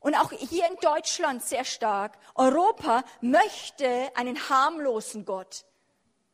[0.00, 5.64] und auch hier in Deutschland sehr stark, Europa möchte einen harmlosen Gott,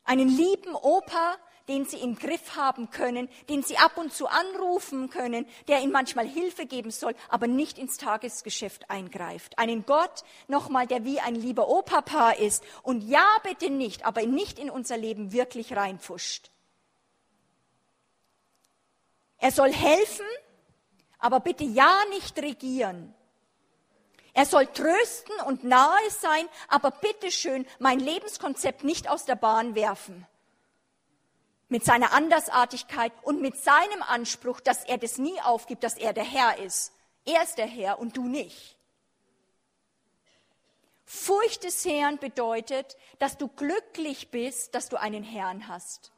[0.04, 1.36] einen lieben Opa,
[1.70, 5.92] den sie im Griff haben können, den sie ab und zu anrufen können, der ihnen
[5.92, 9.56] manchmal Hilfe geben soll, aber nicht ins Tagesgeschäft eingreift.
[9.56, 14.58] Einen Gott, nochmal, der wie ein lieber Opapa ist und ja bitte nicht, aber nicht
[14.58, 16.50] in unser Leben wirklich reinpfuscht.
[19.38, 20.26] Er soll helfen,
[21.20, 23.14] aber bitte ja nicht regieren.
[24.32, 30.26] Er soll trösten und nahe sein, aber bitteschön mein Lebenskonzept nicht aus der Bahn werfen
[31.70, 36.24] mit seiner Andersartigkeit und mit seinem Anspruch, dass er das nie aufgibt, dass er der
[36.24, 36.92] Herr ist.
[37.24, 38.76] Er ist der Herr und du nicht.
[41.04, 46.12] Furcht des Herrn bedeutet, dass du glücklich bist, dass du einen Herrn hast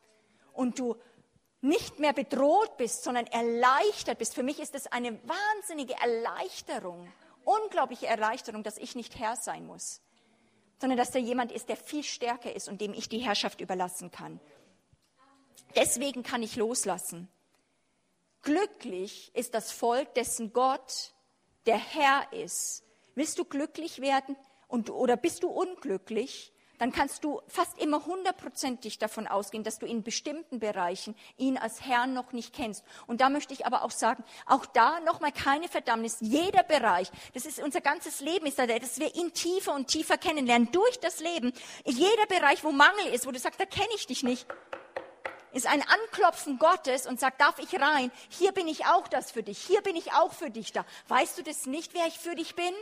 [0.52, 0.96] und du
[1.60, 4.34] nicht mehr bedroht bist, sondern erleichtert bist.
[4.34, 7.10] Für mich ist es eine wahnsinnige Erleichterung,
[7.44, 10.00] unglaubliche Erleichterung, dass ich nicht Herr sein muss,
[10.80, 14.10] sondern dass da jemand ist, der viel stärker ist und dem ich die Herrschaft überlassen
[14.10, 14.40] kann.
[15.76, 17.28] Deswegen kann ich loslassen.
[18.42, 21.14] Glücklich ist das Volk, dessen Gott
[21.66, 22.82] der Herr ist.
[23.14, 24.36] Willst du glücklich werden
[24.68, 26.52] und, oder bist du unglücklich?
[26.78, 31.82] Dann kannst du fast immer hundertprozentig davon ausgehen, dass du in bestimmten Bereichen ihn als
[31.82, 32.82] Herrn noch nicht kennst.
[33.06, 36.16] Und da möchte ich aber auch sagen, auch da nochmal keine Verdammnis.
[36.18, 40.18] Jeder Bereich, das ist unser ganzes Leben, ist da, dass wir ihn tiefer und tiefer
[40.18, 41.52] kennenlernen durch das Leben.
[41.84, 44.48] Jeder Bereich, wo Mangel ist, wo du sagst, da kenne ich dich nicht,
[45.52, 48.10] ist ein Anklopfen Gottes und sagt, darf ich rein?
[48.28, 49.58] Hier bin ich auch das für dich.
[49.58, 50.84] Hier bin ich auch für dich da.
[51.08, 52.74] Weißt du das nicht, wer ich für dich bin?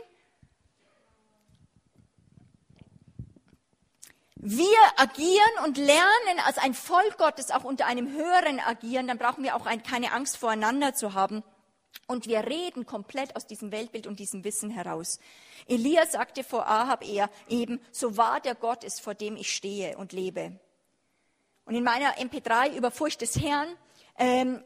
[4.43, 4.65] Wir
[4.97, 9.55] agieren und lernen als ein Volk Gottes auch unter einem höheren agieren, dann brauchen wir
[9.55, 11.43] auch ein, keine Angst voreinander zu haben.
[12.07, 15.19] Und wir reden komplett aus diesem Weltbild und diesem Wissen heraus.
[15.67, 19.95] Elia sagte vor Ahab eher eben, so wahr der Gott ist, vor dem ich stehe
[19.97, 20.59] und lebe.
[21.65, 23.67] Und in meiner MP3 über Furcht des Herrn
[24.17, 24.63] ähm,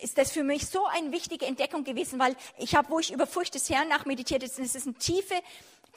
[0.00, 3.26] ist das für mich so eine wichtige Entdeckung gewesen, weil ich habe, wo ich über
[3.26, 5.34] Furcht des Herrn nachmeditiert, das ist eine tiefe,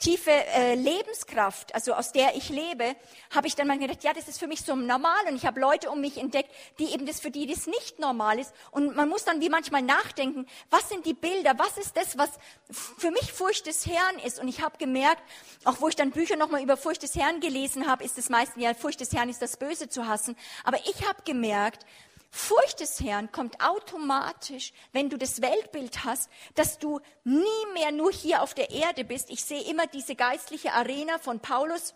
[0.00, 2.96] tiefe äh, Lebenskraft, also aus der ich lebe,
[3.34, 5.60] habe ich dann mal gedacht, ja, das ist für mich so normal und ich habe
[5.60, 8.52] Leute um mich entdeckt, die eben das für die das nicht normal ist.
[8.70, 12.30] Und man muss dann wie manchmal nachdenken, was sind die Bilder, was ist das, was
[12.70, 14.40] für mich Furcht des Herrn ist?
[14.40, 15.22] Und ich habe gemerkt,
[15.64, 18.62] auch wo ich dann Bücher nochmal über Furcht des Herrn gelesen habe, ist das meistens
[18.62, 21.84] ja Furcht des Herrn ist das Böse zu hassen, aber ich habe gemerkt,
[22.30, 28.12] Furcht des Herrn kommt automatisch, wenn du das Weltbild hast, dass du nie mehr nur
[28.12, 29.30] hier auf der Erde bist.
[29.30, 31.94] Ich sehe immer diese geistliche Arena von Paulus,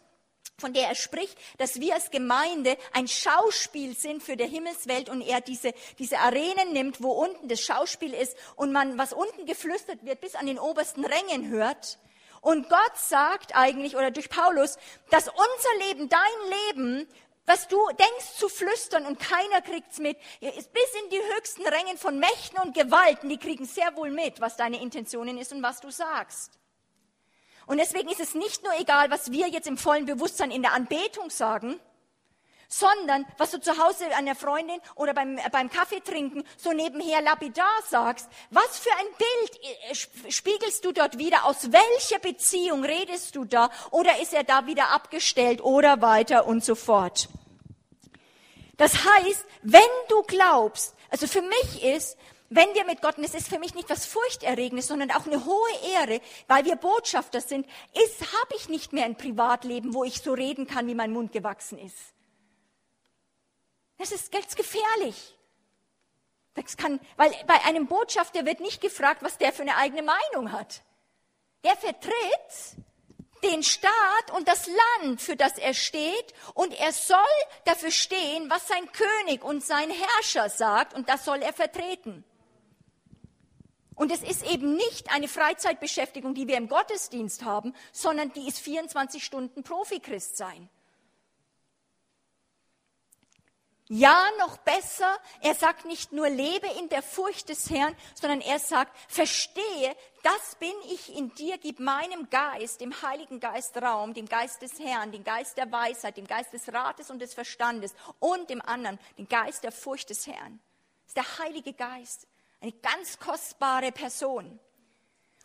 [0.59, 5.21] von der er spricht, dass wir als Gemeinde ein Schauspiel sind für der Himmelswelt und
[5.21, 10.05] er diese, diese Arenen nimmt, wo unten das Schauspiel ist und man, was unten geflüstert
[10.05, 11.99] wird, bis an den obersten Rängen hört.
[12.41, 14.77] Und Gott sagt eigentlich, oder durch Paulus,
[15.11, 17.09] dass unser Leben, dein Leben,
[17.47, 22.19] was du denkst zu flüstern und keiner kriegt's mit, bis in die höchsten Rängen von
[22.19, 25.91] Mächten und Gewalten, die kriegen sehr wohl mit, was deine Intentionen ist und was du
[25.91, 26.59] sagst.
[27.67, 30.73] Und deswegen ist es nicht nur egal, was wir jetzt im vollen Bewusstsein in der
[30.73, 31.81] Anbetung sagen,
[32.69, 37.23] sondern was du zu Hause an der Freundin oder beim, beim Kaffee trinken so nebenher
[37.23, 38.29] lapidar sagst.
[38.51, 41.45] Was für ein Bild äh, spiegelst du dort wieder?
[41.45, 43.71] Aus welcher Beziehung redest du da?
[43.91, 47.29] Oder ist er da wieder abgestellt oder weiter und so fort?
[48.77, 52.19] Das heißt, wenn du glaubst, also für mich ist,
[52.51, 55.45] wenn wir mit Gott, und es ist für mich nicht was Furchterregendes, sondern auch eine
[55.45, 60.21] hohe Ehre, weil wir Botschafter sind, ist, habe ich nicht mehr ein Privatleben, wo ich
[60.21, 62.14] so reden kann, wie mein Mund gewachsen ist.
[63.99, 65.37] Das ist ganz gefährlich.
[66.55, 70.53] Das kann, weil bei einem Botschafter wird nicht gefragt, was der für eine eigene Meinung
[70.53, 70.83] hat.
[71.65, 72.85] Der vertritt
[73.43, 74.69] den Staat und das
[75.03, 77.19] Land, für das er steht, und er soll
[77.65, 82.25] dafür stehen, was sein König und sein Herrscher sagt, und das soll er vertreten.
[83.95, 88.59] Und es ist eben nicht eine Freizeitbeschäftigung, die wir im Gottesdienst haben, sondern die ist
[88.59, 90.69] 24 Stunden Profi-Christ sein.
[93.89, 98.59] Ja, noch besser, er sagt nicht nur lebe in der Furcht des Herrn, sondern er
[98.59, 104.27] sagt, verstehe, das bin ich in dir, gib meinem Geist, dem Heiligen Geist Raum, dem
[104.27, 108.49] Geist des Herrn, dem Geist der Weisheit, dem Geist des Rates und des Verstandes und
[108.49, 110.61] dem anderen, den Geist der Furcht des Herrn.
[111.03, 112.27] Das ist der Heilige Geist,
[112.63, 114.59] eine ganz kostbare Person.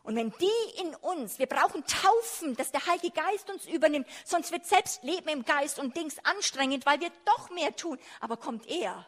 [0.03, 4.51] Und wenn die in uns, wir brauchen Taufen, dass der Heilige Geist uns übernimmt, sonst
[4.51, 7.99] wird selbst Leben im Geist und Dings anstrengend, weil wir doch mehr tun.
[8.19, 9.05] Aber kommt er?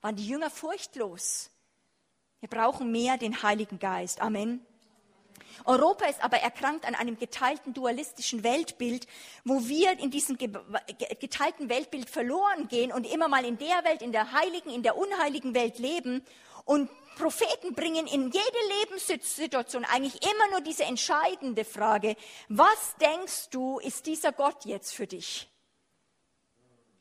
[0.00, 1.50] Waren die Jünger furchtlos.
[2.40, 4.20] Wir brauchen mehr den Heiligen Geist.
[4.20, 4.64] Amen.
[5.64, 9.06] Europa ist aber erkrankt an einem geteilten dualistischen Weltbild,
[9.44, 14.12] wo wir in diesem geteilten Weltbild verloren gehen und immer mal in der Welt, in
[14.12, 16.24] der heiligen, in der unheiligen Welt leben
[16.64, 22.14] und Propheten bringen in jede Lebenssituation eigentlich immer nur diese entscheidende Frage,
[22.48, 25.48] was denkst du, ist dieser Gott jetzt für dich?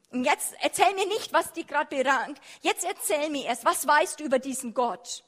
[0.10, 2.40] Und jetzt erzähl mir nicht, was dich gerade berangt.
[2.62, 5.24] Jetzt erzähl mir erst, was weißt du über diesen Gott?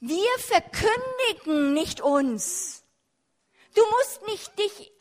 [0.00, 2.84] Wir verkündigen nicht uns.
[3.74, 4.92] Du musst nicht dich,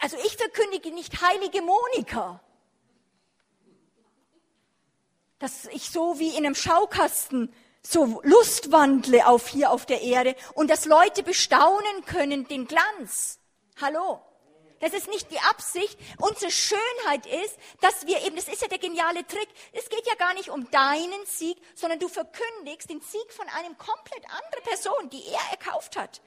[0.00, 2.42] also ich verkündige nicht heilige Monika
[5.42, 7.52] dass ich so wie in einem Schaukasten
[7.82, 13.40] so Lustwandle auf hier auf der Erde und dass Leute bestaunen können den Glanz.
[13.80, 14.20] Hallo.
[14.78, 15.98] Das ist nicht die Absicht.
[16.18, 19.48] Unsere Schönheit ist, dass wir eben, das ist ja der geniale Trick.
[19.72, 23.76] Es geht ja gar nicht um deinen Sieg, sondern du verkündigst den Sieg von einem
[23.78, 26.20] komplett anderen Person, die er erkauft hat.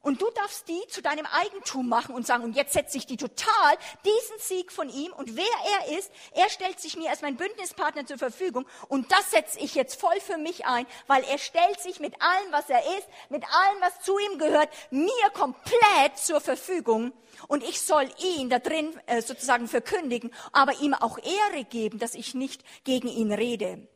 [0.00, 3.16] Und du darfst die zu deinem Eigentum machen und sagen, und jetzt setze ich die
[3.16, 5.12] total, diesen Sieg von ihm.
[5.12, 8.66] Und wer er ist, er stellt sich mir als mein Bündnispartner zur Verfügung.
[8.86, 12.52] Und das setze ich jetzt voll für mich ein, weil er stellt sich mit allem,
[12.52, 17.12] was er ist, mit allem, was zu ihm gehört, mir komplett zur Verfügung.
[17.48, 22.14] Und ich soll ihn da drin äh, sozusagen verkündigen, aber ihm auch Ehre geben, dass
[22.14, 23.88] ich nicht gegen ihn rede.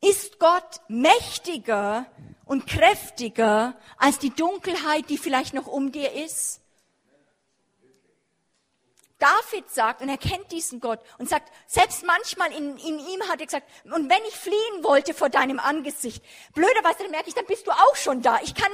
[0.00, 2.06] Ist Gott mächtiger
[2.50, 6.60] und kräftiger als die Dunkelheit, die vielleicht noch um dir ist?
[9.20, 13.38] David sagt, und er kennt diesen Gott, und sagt, selbst manchmal in, in, ihm hat
[13.38, 17.68] er gesagt, und wenn ich fliehen wollte vor deinem Angesicht, blöderweise merke ich, dann bist
[17.68, 18.40] du auch schon da.
[18.42, 18.72] Ich kann,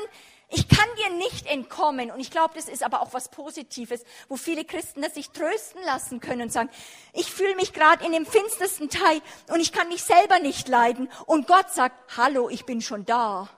[0.49, 2.11] ich kann dir nicht entkommen.
[2.11, 5.83] Und ich glaube, das ist aber auch was Positives, wo viele Christen das sich trösten
[5.85, 6.71] lassen können und sagen,
[7.13, 9.21] ich fühle mich gerade in dem finstersten Teil
[9.53, 11.11] und ich kann mich selber nicht leiden.
[11.27, 13.51] Und Gott sagt, hallo, ich bin schon da.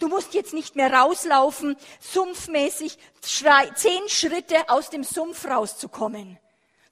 [0.00, 6.38] Du musst jetzt nicht mehr rauslaufen, sumpfmäßig zehn Schritte aus dem Sumpf rauszukommen.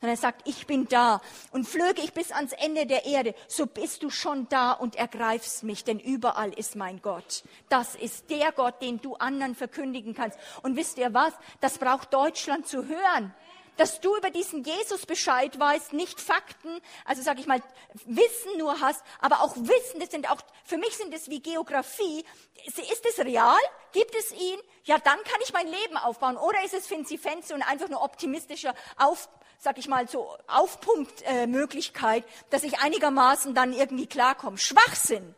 [0.01, 3.67] Sondern er sagt, ich bin da und flöge ich bis ans Ende der Erde, so
[3.67, 7.43] bist du schon da und ergreifst mich, denn überall ist mein Gott.
[7.69, 10.39] Das ist der Gott, den du anderen verkündigen kannst.
[10.63, 11.33] Und wisst ihr was?
[11.61, 13.35] Das braucht Deutschland zu hören
[13.79, 17.63] dass du über diesen Jesus Bescheid weißt, nicht Fakten, also sage ich mal,
[18.05, 22.25] Wissen nur hast, aber auch Wissen, das sind auch, für mich sind es wie Geografie.
[22.67, 23.57] Ist es real?
[23.93, 24.59] Gibt es ihn?
[24.85, 26.37] Ja, dann kann ich mein Leben aufbauen.
[26.37, 29.29] Oder ist es Finzi-Fenzi und einfach nur optimistischer Auf,
[29.59, 34.59] sag ich mal, so Aufpunktmöglichkeit, äh, dass ich einigermaßen dann irgendwie klarkomme?
[34.59, 35.35] Schwachsinn.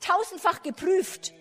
[0.00, 1.32] Tausendfach geprüft.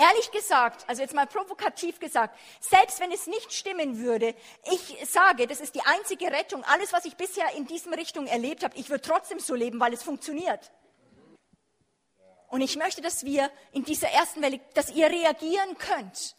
[0.00, 4.32] Ehrlich gesagt, also jetzt mal provokativ gesagt, selbst wenn es nicht stimmen würde,
[4.72, 6.62] ich sage, das ist die einzige Rettung.
[6.62, 9.92] Alles, was ich bisher in diesem Richtung erlebt habe, ich würde trotzdem so leben, weil
[9.92, 10.70] es funktioniert.
[12.46, 16.36] Und ich möchte, dass wir in dieser ersten Welle, dass ihr reagieren könnt.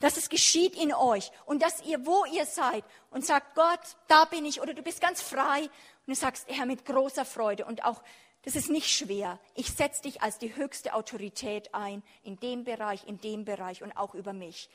[0.00, 4.24] dass es geschieht in euch und dass ihr, wo ihr seid und sagt, Gott, da
[4.24, 7.84] bin ich oder du bist ganz frei und du sagst, Herr, mit großer Freude und
[7.84, 8.02] auch,
[8.42, 9.38] das ist nicht schwer.
[9.54, 13.92] Ich setze dich als die höchste Autorität ein in dem Bereich, in dem Bereich und
[13.96, 14.70] auch über mich.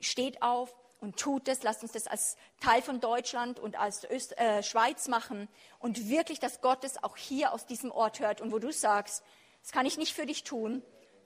[0.00, 1.62] Steht auf und tut es.
[1.62, 5.48] Lasst uns das als Teil von Deutschland und als Öst, äh, Schweiz machen
[5.80, 9.24] und wirklich, dass Gott es auch hier aus diesem Ort hört und wo du sagst,
[9.62, 10.82] das kann ich nicht für dich tun.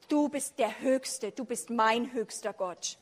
[0.08, 2.98] Du bist der Höchste, du bist mein höchster Gott.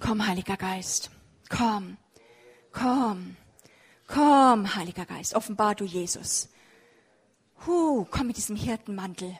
[0.00, 1.10] Komm, Heiliger Geist,
[1.50, 1.98] komm,
[2.72, 3.36] komm,
[4.12, 6.48] komm, Heiliger Geist, offenbar du Jesus.
[7.66, 9.38] Huh, komm mit diesem Hirtenmantel.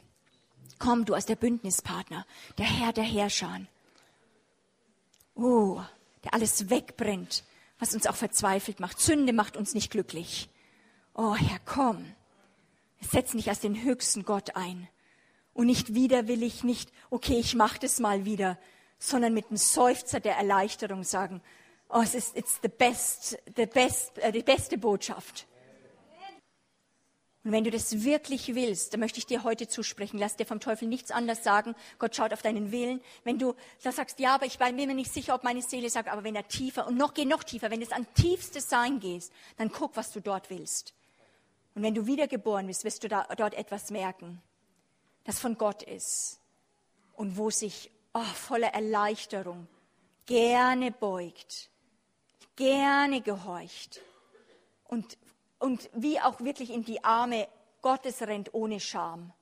[0.79, 2.25] Komm, du als der Bündnispartner,
[2.57, 3.61] der Herr der Herrscher.
[5.35, 5.81] Oh,
[6.23, 7.43] der alles wegbrennt,
[7.79, 8.99] was uns auch verzweifelt macht.
[8.99, 10.49] Sünde macht uns nicht glücklich.
[11.13, 12.05] Oh Herr, komm.
[13.01, 14.87] Setz dich als den höchsten Gott ein.
[15.53, 18.57] Und nicht widerwillig, nicht, okay, ich mach das mal wieder,
[18.99, 21.41] sondern mit einem Seufzer der Erleichterung sagen,
[21.91, 25.47] oh, es ist it's the best, the best, äh, die beste Botschaft.
[27.43, 30.19] Und wenn du das wirklich willst, dann möchte ich dir heute zusprechen.
[30.19, 31.73] Lass dir vom Teufel nichts anderes sagen.
[31.97, 33.01] Gott schaut auf deinen Willen.
[33.23, 36.07] Wenn du da sagst, ja, aber ich bin mir nicht sicher, ob meine Seele sagt,
[36.07, 38.99] aber wenn er tiefer und noch, geh noch tiefer, wenn du es an tiefstes Sein
[38.99, 40.93] gehst, dann guck, was du dort willst.
[41.73, 44.39] Und wenn du wiedergeboren bist, wirst du da, dort etwas merken,
[45.23, 46.39] das von Gott ist
[47.15, 49.67] und wo sich oh, voller Erleichterung
[50.27, 51.70] gerne beugt,
[52.61, 54.01] gerne gehorcht
[54.83, 55.17] und,
[55.57, 57.47] und wie auch wirklich in die Arme
[57.81, 59.33] Gottes rennt ohne Scham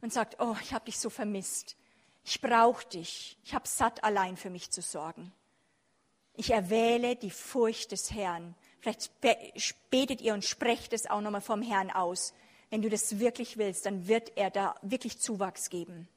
[0.00, 1.76] und sagt, oh, ich habe dich so vermisst.
[2.24, 3.36] Ich brauche dich.
[3.44, 5.30] Ich habe satt, allein für mich zu sorgen.
[6.32, 8.54] Ich erwähle die Furcht des Herrn.
[8.80, 9.10] Vielleicht
[9.90, 12.32] betet ihr und sprecht es auch nochmal vom Herrn aus.
[12.70, 16.08] Wenn du das wirklich willst, dann wird er da wirklich Zuwachs geben.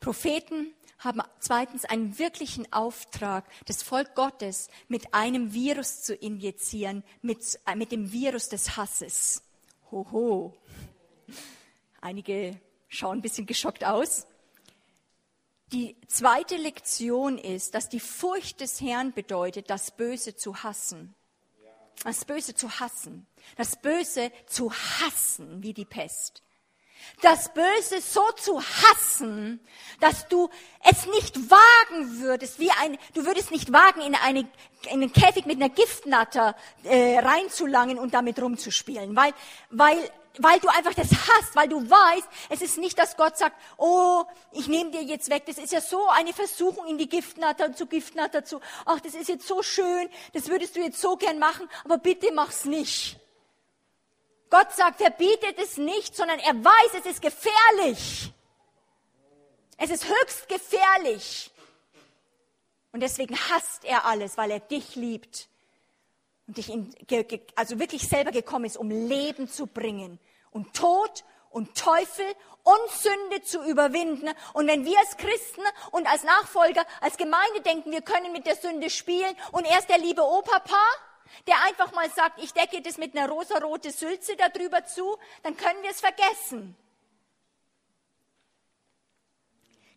[0.00, 7.58] Propheten haben zweitens einen wirklichen Auftrag, das Volk Gottes mit einem Virus zu injizieren, mit,
[7.66, 9.42] äh, mit dem Virus des Hasses.
[9.90, 10.54] Hoho.
[12.00, 14.26] Einige schauen ein bisschen geschockt aus.
[15.72, 21.14] Die zweite Lektion ist, dass die Furcht des Herrn bedeutet, das Böse zu hassen.
[22.02, 23.26] Das Böse zu hassen.
[23.56, 26.42] Das Böse zu hassen wie die Pest
[27.22, 29.60] das Böse so zu hassen,
[30.00, 30.48] dass du
[30.82, 34.48] es nicht wagen würdest, wie ein, du würdest nicht wagen, in, eine, in
[34.90, 39.32] einen Käfig mit einer Giftnatter äh, reinzulangen und damit rumzuspielen, weil,
[39.70, 39.98] weil,
[40.38, 44.24] weil du einfach das hast, weil du weißt, es ist nicht, dass Gott sagt, oh,
[44.52, 45.44] ich nehme dir jetzt weg.
[45.46, 48.60] Das ist ja so eine Versuchung in die Giftnatter zu Giftnatter zu.
[48.86, 52.32] Ach, das ist jetzt so schön, das würdest du jetzt so gern machen, aber bitte
[52.32, 53.19] mach's nicht.
[54.50, 58.32] Gott sagt, verbietet es nicht, sondern er weiß, es ist gefährlich.
[59.78, 61.50] Es ist höchst gefährlich.
[62.92, 65.48] Und deswegen hasst er alles, weil er dich liebt
[66.46, 66.92] und dich in,
[67.54, 70.18] also wirklich selber gekommen ist, um Leben zu bringen
[70.50, 72.26] und Tod und Teufel
[72.64, 74.28] und Sünde zu überwinden.
[74.52, 78.56] Und wenn wir als Christen und als Nachfolger, als Gemeinde denken, wir können mit der
[78.56, 80.82] Sünde spielen und erst der liebe Opapa,
[81.46, 85.82] der einfach mal sagt, ich decke das mit einer rosarote Sülze darüber zu, dann können
[85.82, 86.76] wir es vergessen.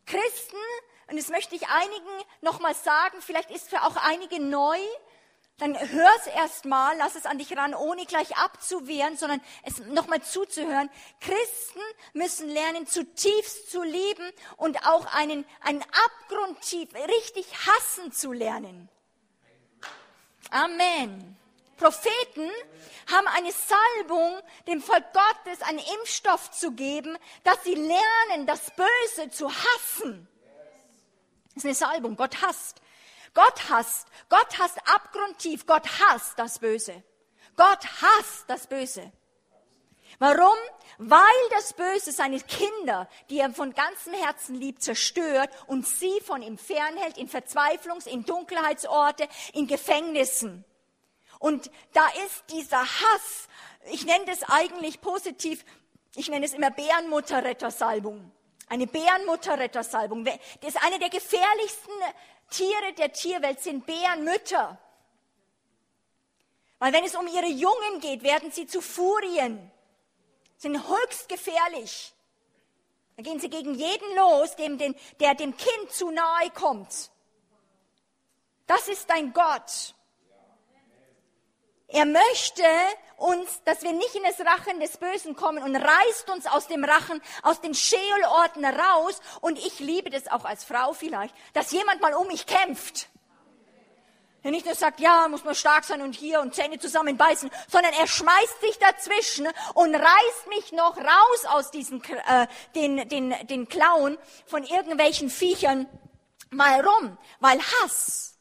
[0.05, 0.57] Christen,
[1.09, 4.77] und das möchte ich einigen nochmal sagen, vielleicht ist für auch einige neu,
[5.57, 9.79] dann hör es erst mal, lass es an dich ran, ohne gleich abzuwehren, sondern es
[9.79, 10.89] nochmal zuzuhören.
[11.21, 11.79] Christen
[12.13, 18.89] müssen lernen, zutiefst zu lieben und auch einen, einen Abgrund tief, richtig hassen zu lernen.
[20.53, 21.35] Amen.
[21.77, 22.47] Propheten
[23.11, 29.31] haben eine Salbung, dem Volk Gottes einen Impfstoff zu geben, dass sie lernen, das Böse
[29.31, 30.27] zu hassen.
[31.55, 32.15] Das ist eine Salbung.
[32.15, 32.81] Gott hasst.
[33.33, 34.07] Gott hasst.
[34.29, 35.65] Gott hasst abgrundtief.
[35.65, 37.03] Gott hasst das Böse.
[37.57, 39.11] Gott hasst das Böse.
[40.19, 40.57] Warum?
[40.97, 46.41] Weil das Böse seine Kinder, die er von ganzem Herzen liebt, zerstört und sie von
[46.41, 50.63] ihm fernhält in Verzweiflungs-, in Dunkelheitsorte, in Gefängnissen.
[51.39, 53.47] Und da ist dieser Hass,
[53.91, 55.65] ich nenne das eigentlich positiv,
[56.15, 58.31] ich nenne es immer Bärenmutterrettersalbung.
[58.69, 60.23] Eine Bärenmutterrettersalbung.
[60.25, 61.91] Das ist eine der gefährlichsten
[62.49, 64.77] Tiere der Tierwelt, sind Bärenmütter.
[66.79, 69.71] Weil wenn es um ihre Jungen geht, werden sie zu Furien
[70.57, 72.13] sind höchst gefährlich.
[73.15, 77.11] Da gehen sie gegen jeden los, dem, dem, der dem Kind zu nahe kommt.
[78.65, 79.93] Das ist dein Gott.
[81.87, 82.63] Er möchte
[83.17, 86.83] uns, dass wir nicht in das Rachen des Bösen kommen und reißt uns aus dem
[86.83, 89.21] Rachen, aus den Scheolorten raus.
[89.41, 93.09] Und ich liebe das auch als Frau vielleicht, dass jemand mal um mich kämpft.
[94.43, 97.93] Der nicht nur sagt, ja, muss man stark sein und hier und Zähne zusammenbeißen, sondern
[97.93, 103.69] er schmeißt sich dazwischen und reißt mich noch raus aus diesen, äh, den, den, den
[103.69, 105.87] Klauen von irgendwelchen Viechern
[106.49, 107.17] mal rum.
[107.39, 108.37] Weil Hass,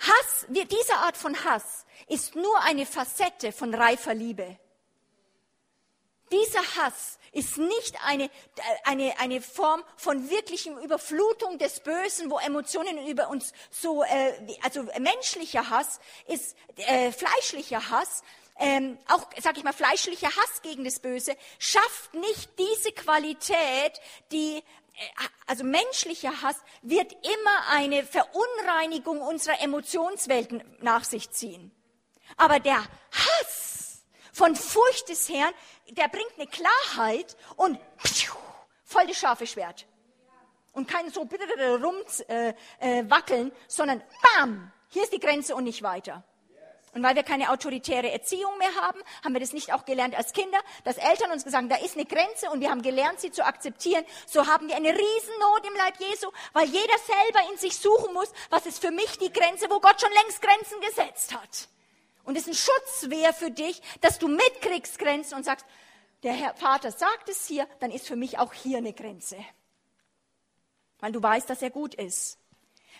[0.00, 4.58] Hass, diese Art von Hass ist nur eine Facette von reifer Liebe.
[6.32, 8.30] Dieser Hass ist nicht eine, äh,
[8.84, 14.32] eine, eine Form von wirklichem Überflutung des Bösen, wo Emotionen über uns so, äh,
[14.62, 18.22] also menschlicher Hass ist äh, fleischlicher Hass,
[18.58, 24.00] ähm, auch, sag ich mal, fleischlicher Hass gegen das Böse, schafft nicht diese Qualität,
[24.32, 24.62] die, äh,
[25.46, 31.70] also menschlicher Hass wird immer eine Verunreinigung unserer Emotionswelten nach sich ziehen.
[32.38, 32.82] Aber der
[33.12, 33.76] Hass
[34.32, 35.54] von Furcht des Herrn
[35.90, 37.78] der bringt eine Klarheit und
[38.84, 39.86] voll das scharfe Schwert.
[40.72, 46.22] Und kein so rumwackeln, äh, äh, sondern bam, hier ist die Grenze und nicht weiter.
[46.96, 50.32] Und weil wir keine autoritäre Erziehung mehr haben, haben wir das nicht auch gelernt als
[50.32, 53.30] Kinder, dass Eltern uns gesagt haben, da ist eine Grenze und wir haben gelernt, sie
[53.30, 54.02] zu akzeptieren.
[54.26, 58.32] So haben wir eine Riesennot im Leib Jesu, weil jeder selber in sich suchen muss,
[58.48, 61.68] was ist für mich die Grenze, wo Gott schon längst Grenzen gesetzt hat.
[62.26, 65.64] Und es ist ein Schutzwehr für dich, dass du mitkriegst Grenzen und sagst,
[66.22, 69.36] der Herr Vater sagt es hier, dann ist für mich auch hier eine Grenze.
[70.98, 72.38] Weil du weißt, dass er gut ist.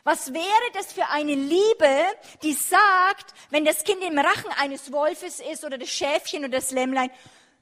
[0.04, 2.04] Was wäre das für eine Liebe,
[2.42, 6.70] die sagt, wenn das Kind im Rachen eines Wolfes ist oder das Schäfchen oder das
[6.70, 7.10] Lämmlein,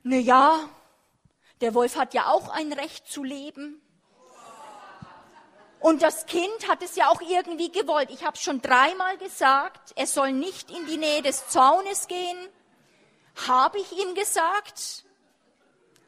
[0.03, 0.69] na ja,
[1.63, 3.81] der Wolf hat ja auch ein Recht zu leben.
[5.85, 8.09] Und das Kind hat es ja auch irgendwie gewollt.
[8.09, 12.39] Ich habe schon dreimal gesagt, er soll nicht in die Nähe des Zaunes gehen.
[13.47, 15.05] Habe ich ihm gesagt?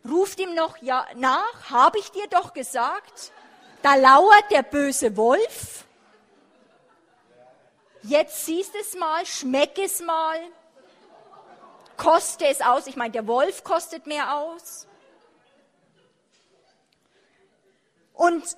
[0.09, 3.33] Ruft ihm noch ja, nach, habe ich dir doch gesagt?
[3.83, 5.85] Da lauert der böse Wolf.
[8.01, 10.41] Jetzt siehst es mal, schmeck es mal,
[11.99, 12.87] koste es aus.
[12.87, 14.87] Ich meine, der Wolf kostet mehr aus.
[18.14, 18.57] Und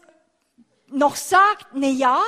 [0.91, 2.23] noch sagt, ne ja,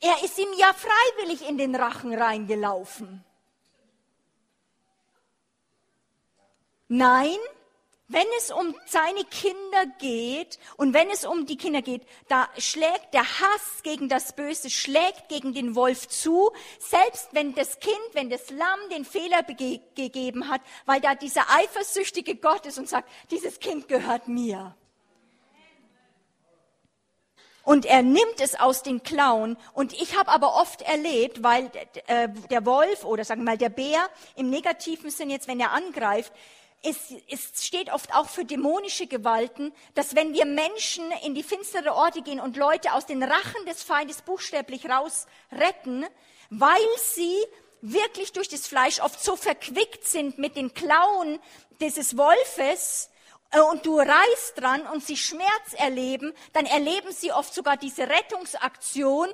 [0.00, 3.24] er ist ihm ja freiwillig in den Rachen reingelaufen.
[6.88, 7.38] Nein,
[8.08, 13.12] wenn es um seine Kinder geht und wenn es um die Kinder geht, da schlägt
[13.12, 18.30] der Hass gegen das Böse, schlägt gegen den Wolf zu, selbst wenn das Kind, wenn
[18.30, 23.58] das Lamm den Fehler gegeben hat, weil da dieser eifersüchtige Gott ist und sagt, dieses
[23.58, 24.76] Kind gehört mir.
[27.66, 29.56] Und er nimmt es aus den Klauen.
[29.74, 31.68] Und ich habe aber oft erlebt, weil
[32.06, 35.72] äh, der Wolf oder sagen wir mal der Bär im negativen Sinn jetzt, wenn er
[35.72, 36.32] angreift,
[36.84, 41.92] es, es steht oft auch für dämonische Gewalten, dass wenn wir Menschen in die finstere
[41.92, 46.06] Orte gehen und Leute aus den Rachen des Feindes buchstäblich raus retten,
[46.50, 46.70] weil
[47.14, 47.34] sie
[47.80, 51.40] wirklich durch das Fleisch oft so verquickt sind mit den Klauen
[51.80, 53.10] dieses Wolfes,
[53.64, 59.28] und du reißt dran und sie Schmerz erleben, dann erleben sie oft sogar diese Rettungsaktion,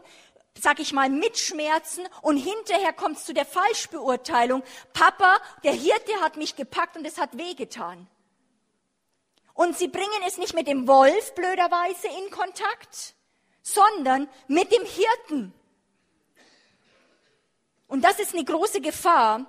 [0.61, 4.63] sag ich mal, mit Schmerzen und hinterher kommt es zu der Falschbeurteilung.
[4.93, 8.07] Papa, der Hirte hat mich gepackt und es hat wehgetan.
[9.55, 13.15] Und sie bringen es nicht mit dem Wolf blöderweise in Kontakt,
[13.63, 15.55] sondern mit dem Hirten.
[17.87, 19.45] Und das ist eine große Gefahr,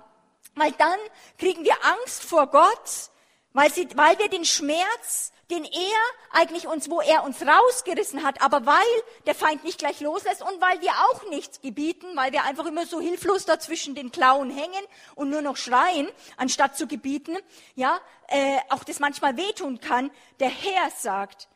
[0.54, 0.98] weil dann
[1.38, 3.10] kriegen wir Angst vor Gott,
[3.54, 6.00] weil, sie, weil wir den Schmerz, den er
[6.32, 10.60] eigentlich uns, wo er uns rausgerissen hat, aber weil der Feind nicht gleich loslässt und
[10.60, 14.84] weil wir auch nichts gebieten, weil wir einfach immer so hilflos dazwischen den Klauen hängen
[15.14, 17.36] und nur noch schreien, anstatt zu gebieten,
[17.74, 20.10] ja, äh, auch das manchmal wehtun kann.
[20.40, 21.48] Der Herr sagt,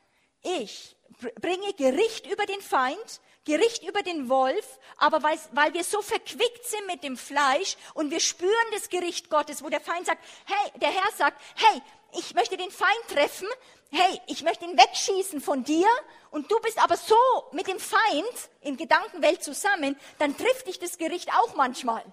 [0.42, 0.96] ich
[1.40, 6.66] bringe Gericht über den Feind, Gericht über den Wolf, aber weil, weil wir so verquickt
[6.66, 10.72] sind mit dem Fleisch und wir spüren das Gericht Gottes, wo der Feind sagt, hey,
[10.80, 11.82] der Herr sagt, hey,
[12.12, 13.48] ich möchte den Feind treffen,
[13.90, 15.88] hey, ich möchte ihn wegschießen von dir
[16.30, 17.16] und du bist aber so
[17.52, 22.04] mit dem Feind in Gedankenwelt zusammen, dann trifft dich das Gericht auch manchmal.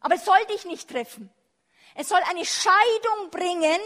[0.00, 1.28] Aber es soll dich nicht treffen.
[1.96, 3.80] Es soll eine Scheidung bringen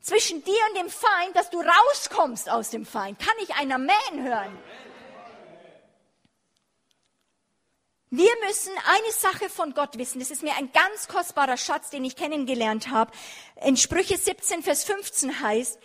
[0.00, 3.18] zwischen dir und dem Feind, dass du rauskommst aus dem Feind.
[3.18, 4.58] Kann ich ein Amen hören?
[8.14, 10.18] Wir müssen eine Sache von Gott wissen.
[10.18, 13.10] Das ist mir ein ganz kostbarer Schatz, den ich kennengelernt habe.
[13.64, 15.78] In Sprüche 17, Vers 15 heißt,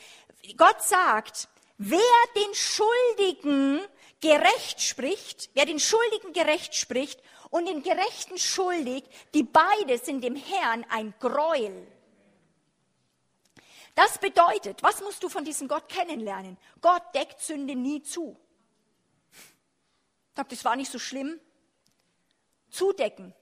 [0.58, 1.48] Gott sagt,
[1.78, 2.00] wer
[2.36, 3.80] den Schuldigen
[4.20, 10.36] gerecht spricht, wer den Schuldigen gerecht spricht und den Gerechten schuldig, die beide sind dem
[10.36, 11.88] Herrn ein Gräuel.
[13.96, 16.58] Das bedeutet, was musst du von diesem Gott kennenlernen?
[16.82, 18.36] Gott deckt Sünde nie zu.
[20.36, 21.40] Sagt, das war nicht so schlimm.
[22.78, 23.34] Zudecken.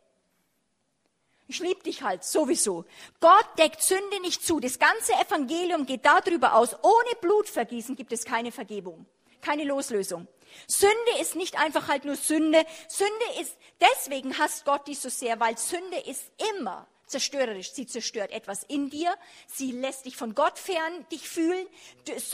[1.47, 2.85] Ich liebe dich halt sowieso.
[3.19, 4.59] Gott deckt Sünde nicht zu.
[4.59, 6.75] Das ganze Evangelium geht darüber aus.
[6.81, 9.05] Ohne Blutvergießen gibt es keine Vergebung,
[9.41, 10.27] keine Loslösung.
[10.67, 12.65] Sünde ist nicht einfach halt nur Sünde.
[12.87, 17.73] Sünde ist, deswegen hasst Gott dich so sehr, weil Sünde ist immer zerstörerisch.
[17.73, 19.13] Sie zerstört etwas in dir.
[19.47, 21.67] Sie lässt dich von Gott fern dich fühlen.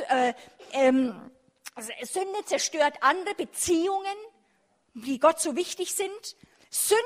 [0.09, 0.33] Äh,
[0.71, 1.31] ähm,
[2.03, 4.15] Sünde zerstört andere Beziehungen,
[4.93, 6.35] die Gott so wichtig sind.
[6.71, 7.01] Sünde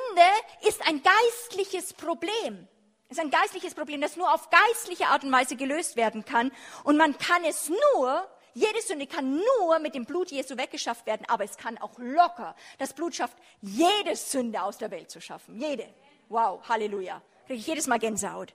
[0.67, 2.67] ist ein geistliches Problem.
[3.09, 6.51] Es ist ein geistliches Problem, das nur auf geistliche Art und Weise gelöst werden kann.
[6.83, 11.25] Und man kann es nur, jede Sünde kann nur mit dem Blut Jesu weggeschafft werden,
[11.27, 12.55] aber es kann auch locker.
[12.77, 15.59] Das Blut schafft jede Sünde aus der Welt zu schaffen.
[15.59, 15.91] Jede.
[16.29, 17.21] Wow, Halleluja.
[17.47, 18.53] Kriege ich jedes Mal Gänsehaut.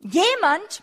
[0.00, 0.82] Jemand,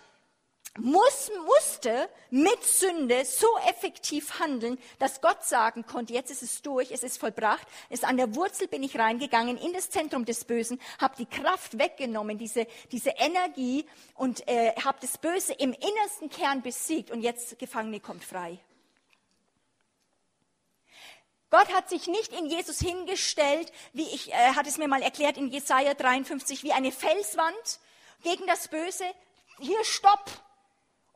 [0.77, 6.91] muss, musste mit Sünde so effektiv handeln, dass Gott sagen konnte, jetzt ist es durch,
[6.91, 10.79] es ist vollbracht, es an der Wurzel bin ich reingegangen in das Zentrum des Bösen,
[10.99, 16.61] habe die Kraft weggenommen, diese, diese Energie und äh, habe das Böse im innersten Kern
[16.61, 18.59] besiegt und jetzt Gefangene kommt frei.
[21.51, 25.37] Gott hat sich nicht in Jesus hingestellt, wie ich äh, hat es mir mal erklärt
[25.37, 27.79] in Jesaja 53, wie eine Felswand
[28.23, 29.05] gegen das Böse.
[29.59, 30.25] Hier stopp,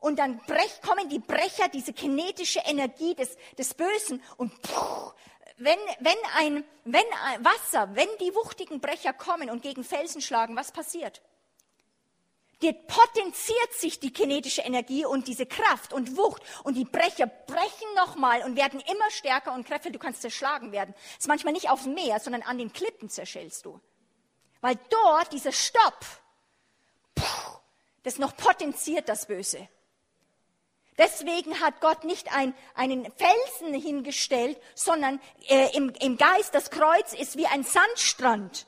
[0.00, 5.12] und dann brech, kommen die Brecher, diese kinetische Energie des, des Bösen und puh,
[5.58, 10.56] wenn, wenn, ein, wenn ein Wasser, wenn die wuchtigen Brecher kommen und gegen Felsen schlagen,
[10.56, 11.20] was passiert?
[12.62, 17.94] Die potenziert sich die kinetische Energie und diese Kraft und Wucht und die Brecher brechen
[17.96, 19.92] nochmal und werden immer stärker und kräftiger.
[19.92, 20.94] Du kannst zerschlagen werden.
[20.94, 23.80] Das ist manchmal nicht auf Meer, sondern an den Klippen zerschellst du.
[24.60, 26.04] Weil dort dieser Stopp,
[27.14, 27.58] puh,
[28.02, 29.68] das noch potenziert das Böse.
[31.00, 37.14] Deswegen hat Gott nicht ein, einen Felsen hingestellt, sondern äh, im, im Geist, das Kreuz
[37.14, 38.66] ist wie ein Sandstrand.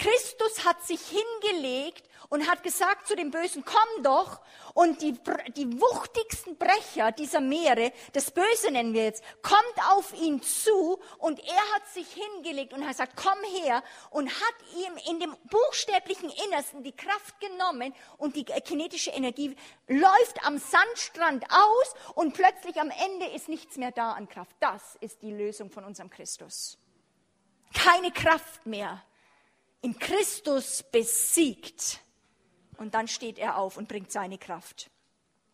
[0.00, 4.40] Christus hat sich hingelegt und hat gesagt zu dem Bösen, komm doch.
[4.72, 5.12] Und die,
[5.56, 11.38] die wuchtigsten Brecher dieser Meere, das Böse nennen wir jetzt, kommt auf ihn zu und
[11.40, 16.30] er hat sich hingelegt und hat gesagt, komm her und hat ihm in dem buchstäblichen
[16.46, 19.54] Innersten die Kraft genommen und die kinetische Energie
[19.86, 24.56] läuft am Sandstrand aus und plötzlich am Ende ist nichts mehr da an Kraft.
[24.60, 26.78] Das ist die Lösung von unserem Christus.
[27.74, 29.02] Keine Kraft mehr.
[29.82, 32.00] In Christus besiegt
[32.76, 34.90] und dann steht er auf und bringt seine Kraft.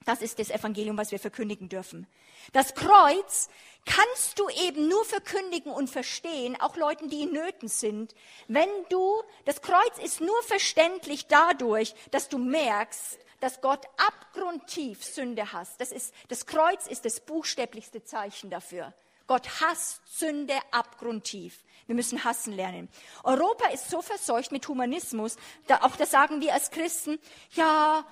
[0.04, 2.06] Das ist das Evangelium, was wir verkündigen dürfen.
[2.52, 3.48] Das Kreuz
[3.84, 8.14] kannst du eben nur verkündigen und verstehen, auch Leuten, die in Nöten sind,
[8.46, 15.52] wenn du, das Kreuz ist nur verständlich dadurch, dass du merkst, dass Gott abgrundtief Sünde
[15.52, 15.80] hasst.
[15.80, 18.94] Das ist, das Kreuz ist das buchstäblichste Zeichen dafür.
[19.26, 21.64] Gott hasst Sünde abgrundtief.
[21.86, 22.88] Wir müssen hassen lernen.
[23.22, 27.18] Europa ist so verseucht mit Humanismus, da, auch da sagen wir als Christen,
[27.52, 28.04] ja,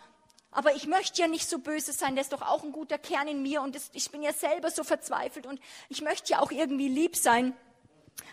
[0.51, 3.27] aber ich möchte ja nicht so böse sein, da ist doch auch ein guter Kern
[3.27, 6.53] in mir und das, ich bin ja selber so verzweifelt und ich möchte ja auch
[6.53, 7.57] irgendwie lieb sein.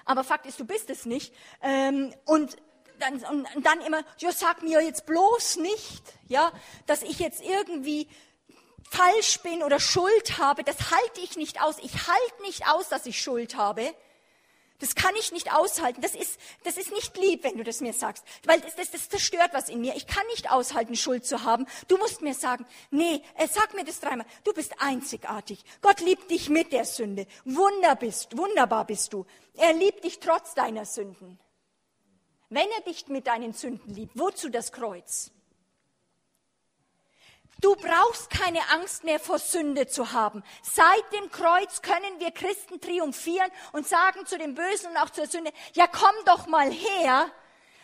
[0.06, 1.34] Aber Fakt ist, du bist es nicht.
[1.64, 2.58] Ähm, und
[3.00, 3.16] dann,
[3.56, 6.52] und dann immer, ja, sag mir jetzt bloß nicht, ja,
[6.86, 8.08] dass ich jetzt irgendwie
[8.90, 10.64] falsch bin oder Schuld habe.
[10.64, 11.78] Das halte ich nicht aus.
[11.82, 13.96] Ich halte nicht aus, dass ich Schuld habe.
[14.82, 16.02] Das kann ich nicht aushalten.
[16.02, 18.26] Das ist, das ist nicht lieb, wenn du das mir sagst.
[18.46, 19.96] Weil das, das, das zerstört was in mir.
[19.96, 21.68] Ich kann nicht aushalten, Schuld zu haben.
[21.88, 24.26] Du musst mir sagen, nee, äh, sag mir das dreimal.
[24.44, 25.64] Du bist einzigartig.
[25.82, 27.28] Gott liebt dich mit der Sünde.
[27.46, 29.26] Wunder bist, wunderbar bist du.
[29.54, 31.40] Er liebt dich trotz deiner Sünden.
[32.50, 35.32] Wenn er dich mit deinen Sünden liebt, wozu das Kreuz?
[37.62, 40.44] Du brauchst keine Angst mehr vor Sünde zu haben.
[40.64, 45.28] Seit dem Kreuz können wir Christen triumphieren und sagen zu dem Bösen und auch zur
[45.28, 47.30] Sünde, ja komm doch mal her,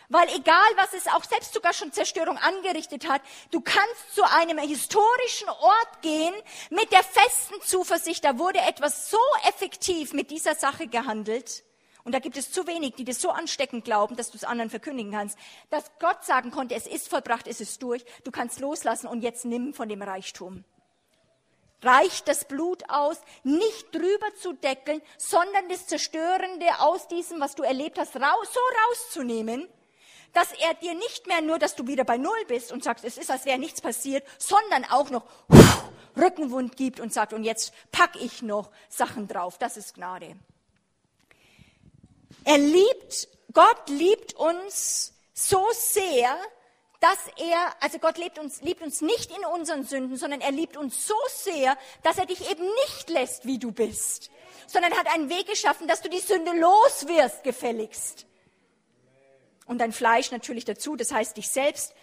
[0.09, 3.21] weil egal was es auch selbst sogar schon Zerstörung angerichtet hat,
[3.51, 6.33] du kannst zu einem historischen Ort gehen
[6.71, 11.63] mit der festen Zuversicht, da wurde etwas so effektiv mit dieser Sache gehandelt
[12.07, 14.69] und da gibt es zu wenig, die das so ansteckend glauben, dass du es anderen
[14.69, 15.37] verkündigen kannst,
[15.69, 19.43] dass Gott sagen konnte, es ist vollbracht, es ist durch, du kannst loslassen und jetzt
[19.43, 20.63] nimm von dem Reichtum.
[21.81, 27.63] Reicht das Blut aus, nicht drüber zu deckeln, sondern das Zerstörende aus diesem, was du
[27.63, 29.67] erlebt hast, raus, so rauszunehmen,
[30.31, 33.17] dass er dir nicht mehr nur, dass du wieder bei Null bist und sagst, es
[33.17, 35.25] ist, als wäre nichts passiert, sondern auch noch
[36.15, 39.57] Rückenwund gibt und sagt, und jetzt pack ich noch Sachen drauf.
[39.57, 40.37] Das ist Gnade.
[42.43, 46.37] Er liebt, Gott liebt uns so sehr,
[46.99, 50.77] dass er, also Gott liebt uns, liebt uns nicht in unseren Sünden, sondern er liebt
[50.77, 54.31] uns so sehr, dass er dich eben nicht lässt, wie du bist,
[54.65, 58.25] sondern hat einen Weg geschaffen, dass du die Sünde los wirst, gefälligst.
[59.67, 61.93] Und dein Fleisch natürlich dazu, das heißt dich selbst.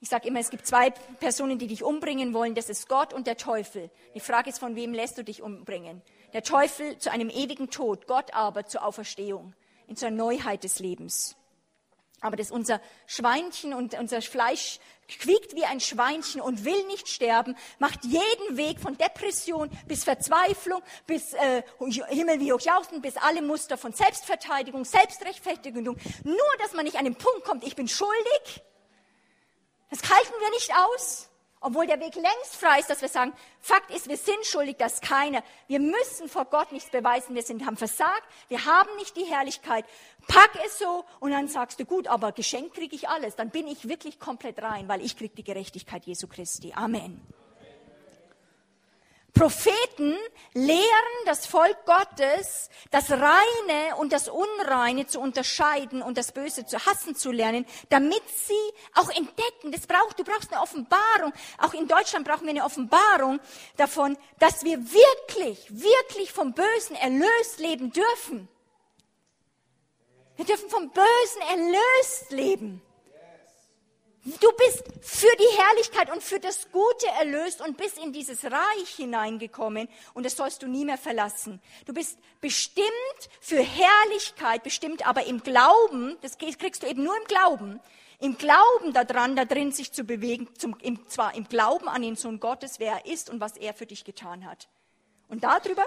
[0.00, 3.26] Ich sage immer, es gibt zwei Personen, die dich umbringen wollen, das ist Gott und
[3.26, 3.90] der Teufel.
[4.14, 6.00] Die Frage ist, von wem lässt du dich umbringen?
[6.32, 9.54] Der Teufel zu einem ewigen Tod, Gott aber zur Auferstehung,
[9.90, 11.36] in zur Neuheit des Lebens.
[12.20, 14.78] Aber das unser Schweinchen und unser Fleisch
[15.08, 20.80] quiekt wie ein Schweinchen und will nicht sterben, macht jeden Weg von Depression bis Verzweiflung,
[21.06, 21.62] bis äh,
[22.08, 25.82] Himmel wie Hochjauchzen, bis alle Muster von Selbstverteidigung, Selbstrechtfertigung.
[25.82, 25.96] Nur,
[26.58, 28.62] dass man nicht an den Punkt kommt, ich bin schuldig.
[29.88, 31.29] Das halten wir nicht aus.
[31.62, 35.02] Obwohl der Weg längst frei ist, dass wir sagen, Fakt ist, wir sind schuldig, dass
[35.02, 35.42] keiner.
[35.68, 37.34] Wir müssen vor Gott nichts beweisen.
[37.34, 38.24] Wir sind, haben versagt.
[38.48, 39.84] Wir haben nicht die Herrlichkeit.
[40.26, 43.36] Pack es so und dann sagst du, gut, aber geschenkt kriege ich alles.
[43.36, 46.72] Dann bin ich wirklich komplett rein, weil ich kriege die Gerechtigkeit Jesu Christi.
[46.74, 47.20] Amen.
[49.32, 50.16] Propheten
[50.54, 56.84] lehren das Volk Gottes, das Reine und das Unreine zu unterscheiden und das Böse zu
[56.84, 58.54] hassen zu lernen, damit sie
[58.94, 63.40] auch entdecken, das braucht, du brauchst eine Offenbarung, auch in Deutschland brauchen wir eine Offenbarung
[63.76, 68.48] davon, dass wir wirklich, wirklich vom Bösen erlöst leben dürfen.
[70.36, 72.82] Wir dürfen vom Bösen erlöst leben.
[74.22, 78.90] Du bist für die Herrlichkeit und für das Gute erlöst und bist in dieses Reich
[78.94, 81.58] hineingekommen und das sollst du nie mehr verlassen.
[81.86, 82.86] Du bist bestimmt
[83.40, 87.80] für Herrlichkeit, bestimmt aber im Glauben, das kriegst du eben nur im Glauben,
[88.18, 92.16] im Glauben daran, da drin sich zu bewegen, zum, im, zwar im Glauben an den
[92.16, 94.68] Sohn Gottes, wer er ist und was er für dich getan hat.
[95.28, 95.84] Und darüber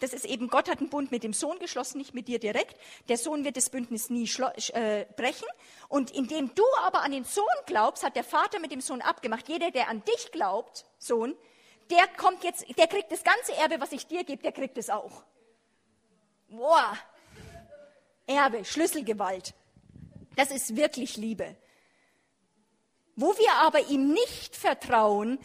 [0.00, 2.76] das ist eben, Gott hat einen Bund mit dem Sohn geschlossen, nicht mit dir direkt.
[3.08, 4.28] Der Sohn wird das Bündnis nie
[4.72, 5.46] äh, brechen.
[5.88, 9.48] Und indem du aber an den Sohn glaubst, hat der Vater mit dem Sohn abgemacht.
[9.48, 11.36] Jeder, der an dich glaubt, Sohn,
[11.90, 14.90] der kommt jetzt, der kriegt das ganze Erbe, was ich dir gebe, der kriegt es
[14.90, 15.24] auch.
[16.48, 16.96] Boah.
[18.26, 19.54] Erbe, Schlüsselgewalt.
[20.36, 21.56] Das ist wirklich Liebe.
[23.16, 25.38] Wo wir aber ihm nicht vertrauen,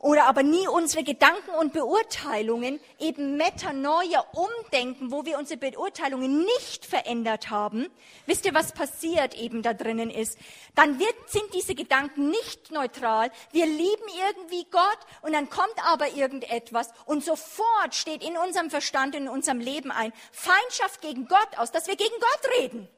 [0.00, 6.86] oder aber nie unsere Gedanken und Beurteilungen eben Metanoia umdenken, wo wir unsere Beurteilungen nicht
[6.86, 7.88] verändert haben.
[8.24, 10.38] Wisst ihr, was passiert eben da drinnen ist?
[10.76, 13.32] Dann wird, sind diese Gedanken nicht neutral.
[13.50, 19.16] Wir lieben irgendwie Gott und dann kommt aber irgendetwas und sofort steht in unserem Verstand,
[19.16, 22.88] in unserem Leben ein Feindschaft gegen Gott aus, dass wir gegen Gott reden.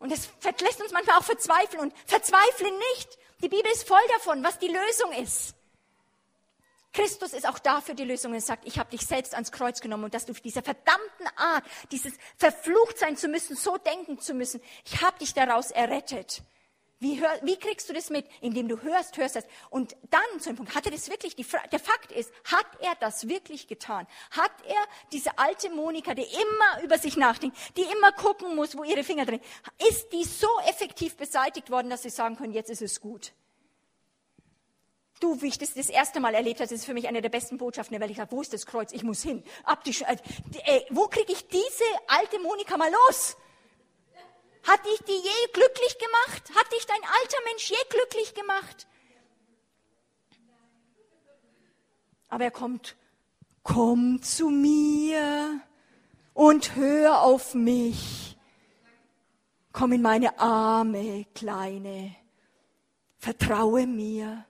[0.00, 0.28] Und das
[0.60, 3.16] lässt uns manchmal auch verzweifeln und verzweifle nicht.
[3.42, 5.54] Die Bibel ist voll davon, was die Lösung ist.
[6.92, 10.04] Christus ist auch dafür die Lösung und sagt, ich habe dich selbst ans Kreuz genommen
[10.04, 14.60] und dass du dieser verdammten Art, dieses verflucht sein zu müssen, so denken zu müssen,
[14.84, 16.42] ich habe dich daraus errettet.
[17.00, 18.26] Wie, hör, wie kriegst du das mit?
[18.40, 19.46] Indem du hörst, hörst das.
[19.70, 22.96] Und dann zu dem Punkt, hat er das wirklich, die, der Fakt ist, hat er
[22.96, 24.06] das wirklich getan?
[24.32, 28.82] Hat er diese alte Monika, die immer über sich nachdenkt, die immer gucken muss, wo
[28.82, 29.40] ihre Finger drin,
[29.88, 33.32] ist die so effektiv beseitigt worden, dass sie sagen können, jetzt ist es gut?
[35.20, 37.28] Du, wie ich das das erste Mal erlebt habe, das ist für mich eine der
[37.28, 38.92] besten Botschaften, weil ich sage, wo ist das Kreuz?
[38.92, 39.42] Ich muss hin.
[39.64, 40.16] Ab die, äh,
[40.64, 43.36] äh, wo kriege ich diese alte Monika mal los?
[44.62, 46.50] Hat dich die je glücklich gemacht?
[46.54, 48.86] Hat dich dein alter Mensch je glücklich gemacht?
[52.28, 52.96] Aber er kommt,
[53.62, 55.60] komm zu mir
[56.34, 58.36] und hör auf mich.
[59.72, 62.14] Komm in meine Arme, Kleine.
[63.16, 64.44] Vertraue mir.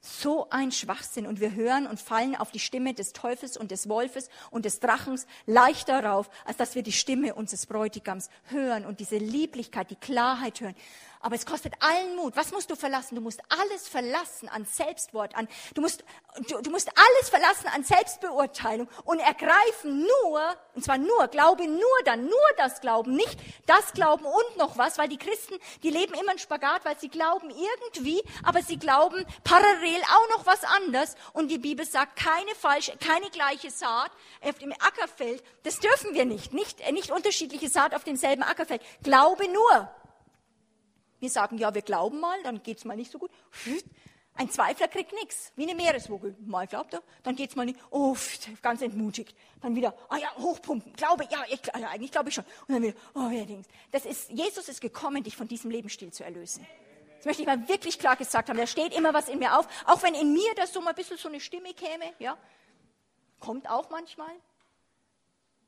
[0.00, 1.26] So ein Schwachsinn.
[1.26, 4.80] Und wir hören und fallen auf die Stimme des Teufels und des Wolfes und des
[4.80, 9.96] Drachens leicht darauf, als dass wir die Stimme unseres Bräutigams hören und diese Lieblichkeit, die
[9.96, 10.74] Klarheit hören.
[11.22, 12.34] Aber es kostet allen Mut.
[12.34, 13.14] Was musst du verlassen?
[13.14, 16.02] Du musst alles verlassen an Selbstwort, an, du musst,
[16.48, 21.84] du, du musst alles verlassen an Selbstbeurteilung und ergreifen nur, und zwar nur, glaube nur
[22.06, 26.14] dann, nur das Glauben, nicht das Glauben und noch was, weil die Christen, die leben
[26.14, 31.16] immer in Spagat, weil sie glauben irgendwie, aber sie glauben parallel auch noch was anderes
[31.34, 34.10] und die Bibel sagt, keine falsche, keine gleiche Saat
[34.40, 38.80] auf dem Ackerfeld, das dürfen wir nicht, nicht, nicht unterschiedliche Saat auf demselben Ackerfeld.
[39.02, 39.90] Glaube nur.
[41.20, 43.30] Wir sagen, ja, wir glauben mal, dann geht's mal nicht so gut.
[44.34, 46.34] Ein Zweifler kriegt nichts, wie eine Meeresvogel.
[46.46, 47.78] Mal glaubt er, dann geht's mal nicht.
[47.90, 48.16] Oh,
[48.62, 49.36] ganz entmutigt.
[49.60, 52.44] Dann wieder, ah ja, hochpumpen, glaube, ja, ich, ja eigentlich glaube ich schon.
[52.66, 53.66] Und dann wieder, oh, ja, Dings.
[53.90, 56.66] Das ist, Jesus ist gekommen, dich von diesem Lebensstil zu erlösen.
[57.18, 58.56] Das möchte ich mal wirklich klar gesagt haben.
[58.56, 59.68] Da steht immer was in mir auf.
[59.84, 62.38] Auch wenn in mir das so mal ein bisschen so eine Stimme käme, ja.
[63.40, 64.32] Kommt auch manchmal.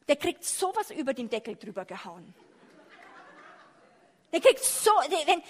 [0.09, 2.35] Der kriegt sowas über den Deckel drüber gehauen.
[4.33, 4.91] Der kriegt so,
[5.27, 5.43] wenn,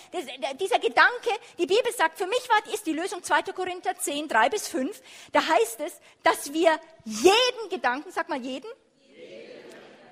[0.59, 3.43] dieser Gedanke, die Bibel sagt, für mich war, ist die Lösung 2.
[3.53, 5.01] Korinther 10, 3 bis 5.
[5.31, 8.69] Da heißt es, dass wir jeden Gedanken, sag mal jeden,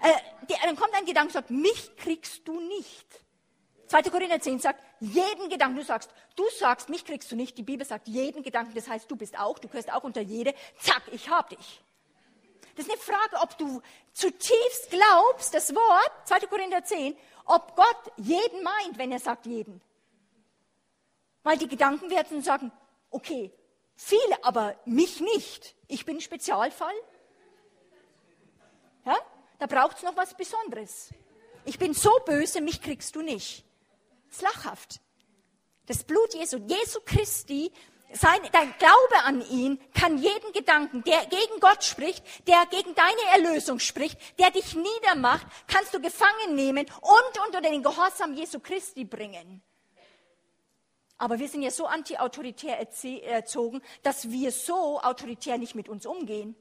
[0.03, 3.07] äh, dann kommt ein Gedanke und sagt, mich kriegst du nicht.
[3.89, 4.03] 2.
[4.03, 7.59] Korinther 10 sagt, jeden Gedanken, du sagst, du sagst, mich kriegst du nicht.
[7.59, 10.55] Die Bibel sagt, jeden Gedanken, das heißt, du bist auch, du gehörst auch unter jede.
[10.79, 11.81] Zack, ich hab dich.
[12.81, 13.83] Das ist eine Frage, ob du
[14.15, 16.47] zutiefst glaubst, das Wort, 2.
[16.47, 17.15] Korinther 10,
[17.45, 19.83] ob Gott jeden meint, wenn er sagt jeden.
[21.43, 22.73] Weil die Gedanken werden sagen,
[23.11, 23.53] okay,
[23.97, 25.75] viele, aber mich nicht.
[25.89, 26.95] Ich bin Spezialfall.
[29.05, 29.19] Ja?
[29.59, 31.11] Da braucht es noch was Besonderes.
[31.67, 33.63] Ich bin so böse, mich kriegst du nicht.
[34.29, 35.01] Das ist lachhaft.
[35.85, 37.73] Das Blut Jesu, Jesu Christi,
[38.13, 43.47] sein, dein Glaube an ihn kann jeden Gedanken, der gegen Gott spricht, der gegen deine
[43.47, 49.05] Erlösung spricht, der dich niedermacht, kannst du gefangen nehmen und unter den Gehorsam Jesu Christi
[49.05, 49.63] bringen.
[51.19, 56.57] Aber wir sind ja so anti-autoritär erzogen, dass wir so autoritär nicht mit uns umgehen.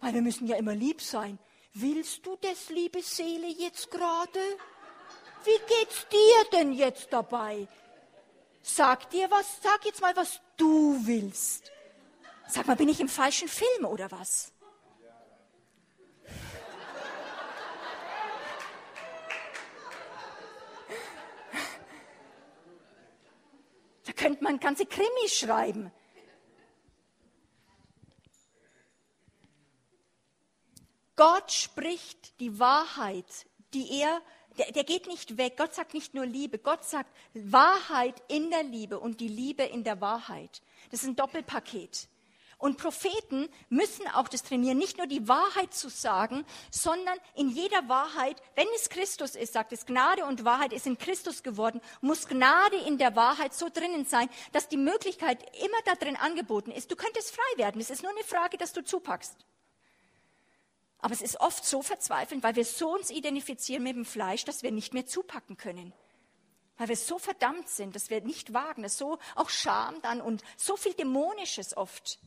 [0.00, 1.38] Weil wir müssen ja immer lieb sein.
[1.72, 4.40] Willst du das, liebe Seele, jetzt gerade?
[5.44, 7.66] Wie geht's dir denn jetzt dabei?
[8.62, 11.72] Sag dir was, sag jetzt mal, was du willst.
[12.48, 14.52] Sag mal, bin ich im falschen Film oder was?
[24.04, 25.92] Da könnte man ganze Krimis schreiben.
[31.16, 34.22] Gott spricht die Wahrheit, die er,
[34.58, 35.56] der, der, geht nicht weg.
[35.56, 39.84] Gott sagt nicht nur Liebe, Gott sagt Wahrheit in der Liebe und die Liebe in
[39.84, 40.62] der Wahrheit.
[40.90, 42.08] Das ist ein Doppelpaket.
[42.60, 47.88] Und Propheten müssen auch das trainieren, nicht nur die Wahrheit zu sagen, sondern in jeder
[47.88, 52.28] Wahrheit, wenn es Christus ist, sagt es, Gnade und Wahrheit ist in Christus geworden, muss
[52.28, 56.90] Gnade in der Wahrheit so drinnen sein, dass die Möglichkeit immer da drin angeboten ist.
[56.90, 57.80] Du könntest frei werden.
[57.80, 59.36] Es ist nur eine Frage, dass du zupackst.
[61.00, 64.62] Aber es ist oft so verzweifelnd, weil wir so uns identifizieren mit dem Fleisch, dass
[64.62, 65.92] wir nicht mehr zupacken können.
[66.76, 70.42] Weil wir so verdammt sind, dass wir nicht wagen, dass so auch Scham dann und
[70.56, 72.18] so viel Dämonisches oft.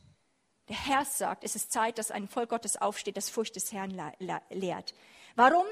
[0.68, 3.90] Der Herr sagt, es ist Zeit, dass ein Volk Gottes aufsteht, das Furcht des Herrn
[4.50, 4.94] lehrt.
[5.36, 5.66] Warum?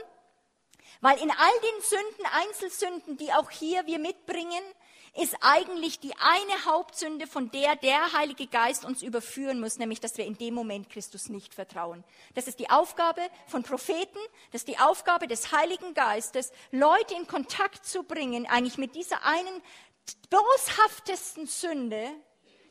[1.00, 4.62] Weil in all den Sünden, Einzelsünden, die auch hier wir mitbringen,
[5.14, 10.16] ist eigentlich die eine Hauptsünde, von der der Heilige Geist uns überführen muss, nämlich dass
[10.16, 12.02] wir in dem Moment Christus nicht vertrauen.
[12.34, 14.18] Das ist die Aufgabe von Propheten,
[14.52, 19.22] das ist die Aufgabe des Heiligen Geistes, Leute in Kontakt zu bringen, eigentlich mit dieser
[19.24, 19.62] einen
[20.30, 22.08] boshaftesten Sünde.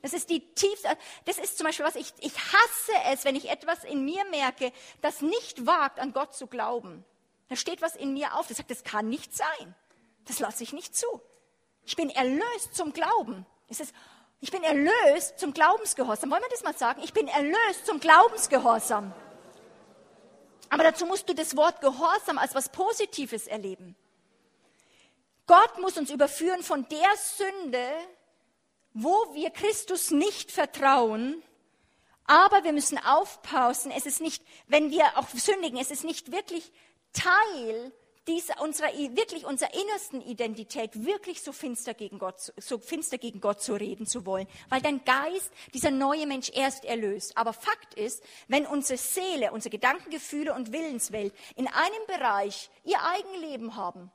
[0.02, 3.52] Das ist die tiefste, das ist zum Beispiel was, ich, ich hasse es, wenn ich
[3.52, 7.06] etwas in mir merke, das nicht wagt, an Gott zu glauben.
[7.50, 9.76] Da steht was in mir auf, das sagt, das kann nicht sein.
[10.26, 11.22] Das lasse ich nicht zu.
[11.86, 13.46] Ich bin erlöst zum Glauben.
[13.70, 13.94] Es ist,
[14.40, 16.32] ich bin erlöst zum Glaubensgehorsam.
[16.32, 17.02] Wollen wir das mal sagen?
[17.04, 19.14] Ich bin erlöst zum Glaubensgehorsam.
[20.70, 23.96] Aber dazu musst du das Wort Gehorsam als was Positives erleben.
[25.48, 27.86] Gott muss uns überführen von der Sünde,
[28.94, 31.44] wo wir Christus nicht vertrauen,
[32.26, 36.72] aber wir müssen aufpassen, es ist nicht, wenn wir auch sündigen, es ist nicht wirklich
[37.12, 37.92] Teil
[38.28, 43.62] dieser, unserer, wirklich unserer innersten Identität wirklich so finster gegen Gott, so finster gegen Gott
[43.62, 47.36] zu reden zu wollen, weil dein Geist, dieser neue Mensch erst erlöst.
[47.36, 53.02] Aber Fakt ist, wenn unsere Seele, unsere Gedanken, Gefühle und Willenswelt in einem Bereich ihr
[53.04, 54.12] Eigenleben haben,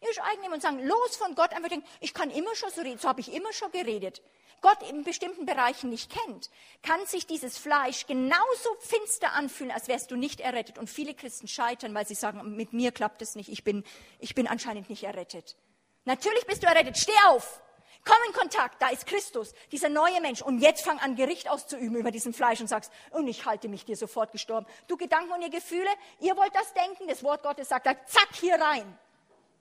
[0.00, 2.98] ihr Eigenleben und sagen, los von Gott, einfach denken, ich kann immer schon so reden,
[2.98, 4.20] so habe ich immer schon geredet.
[4.62, 6.48] Gott in bestimmten Bereichen nicht kennt,
[6.82, 10.78] kann sich dieses Fleisch genauso finster anfühlen, als wärst du nicht errettet.
[10.78, 13.84] Und viele Christen scheitern, weil sie sagen, mit mir klappt es nicht, ich bin,
[14.20, 15.56] ich bin anscheinend nicht errettet.
[16.04, 17.60] Natürlich bist du errettet, steh auf,
[18.04, 20.42] komm in Kontakt, da ist Christus, dieser neue Mensch.
[20.42, 23.84] Und jetzt fang an, Gericht auszuüben über diesen Fleisch und sagst, und ich halte mich
[23.84, 24.66] dir sofort gestorben.
[24.86, 25.90] Du Gedanken und ihr Gefühle,
[26.20, 28.98] ihr wollt das denken, das Wort Gottes sagt, zack, hier rein.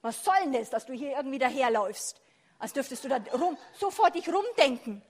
[0.03, 2.21] Was soll denn das, dass du hier irgendwie daherläufst?
[2.61, 5.01] Als dürftest du da rum, sofort dich rumdenken.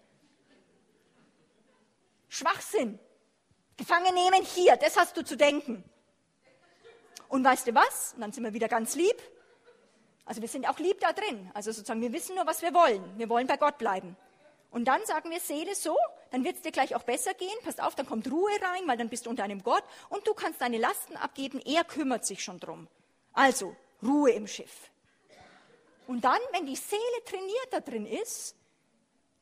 [2.30, 2.97] Schwachsinn.
[3.76, 5.84] Gefangen nehmen hier, das hast du zu denken.
[7.28, 8.14] Und weißt du was?
[8.14, 9.22] Und dann sind wir wieder ganz lieb.
[10.26, 11.52] Also wir sind auch lieb da drin.
[11.54, 13.04] Also sozusagen, wir wissen nur, was wir wollen.
[13.18, 14.16] Wir wollen bei Gott bleiben.
[14.70, 15.97] Und dann sagen wir Seele so,
[16.30, 17.58] dann wird es dir gleich auch besser gehen.
[17.66, 20.34] Pass auf, dann kommt Ruhe rein, weil dann bist du unter einem Gott und du
[20.34, 21.60] kannst deine Lasten abgeben.
[21.60, 22.88] Er kümmert sich schon drum.
[23.34, 24.89] Also Ruhe im Schiff.
[26.08, 28.56] Und dann, wenn die Seele trainiert da drin ist,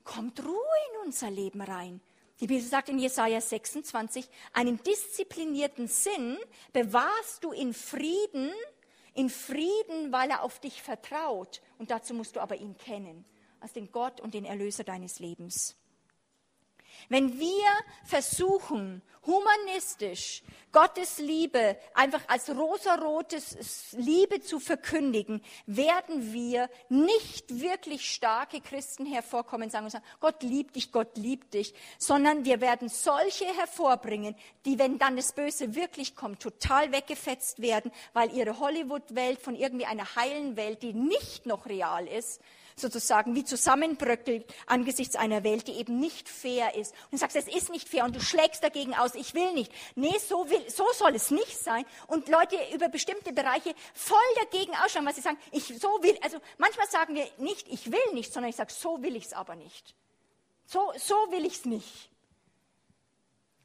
[0.03, 0.55] kommt Ruhe
[0.91, 2.01] in unser Leben rein.
[2.39, 6.37] Die Bibel sagt in Jesaja 26, einen disziplinierten Sinn
[6.71, 8.51] bewahrst du in Frieden,
[9.13, 11.61] in Frieden, weil er auf dich vertraut.
[11.77, 13.25] Und dazu musst du aber ihn kennen,
[13.59, 15.75] als den Gott und den Erlöser deines Lebens.
[17.07, 17.67] Wenn wir
[18.03, 28.61] versuchen, humanistisch Gottes Liebe einfach als rosarotes Liebe zu verkündigen, werden wir nicht wirklich starke
[28.61, 33.45] Christen hervorkommen sagen und sagen, Gott liebt dich, Gott liebt dich, sondern wir werden solche
[33.45, 34.35] hervorbringen,
[34.65, 39.85] die, wenn dann das Böse wirklich kommt, total weggefetzt werden, weil ihre Hollywood-Welt von irgendwie
[39.85, 42.41] einer heilen Welt, die nicht noch real ist,
[42.79, 46.93] sozusagen wie zusammenbröckelt angesichts einer Welt, die eben nicht fair ist.
[47.05, 49.71] Und du sagst, es ist nicht fair und du schlägst dagegen aus, ich will nicht.
[49.95, 51.85] Nee, so, will, so soll es nicht sein.
[52.07, 56.39] Und Leute über bestimmte Bereiche voll dagegen ausschlagen, weil sie sagen, ich so will, also
[56.57, 59.55] manchmal sagen wir nicht, ich will nicht, sondern ich sage, so will ich es aber
[59.55, 59.95] nicht.
[60.65, 62.09] So, so will ich es nicht.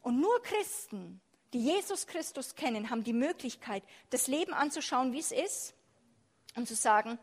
[0.02, 1.20] Und nur Christen,
[1.52, 5.74] die Jesus Christus kennen, haben die Möglichkeit, das Leben anzuschauen, wie es ist
[6.56, 7.18] und zu sagen,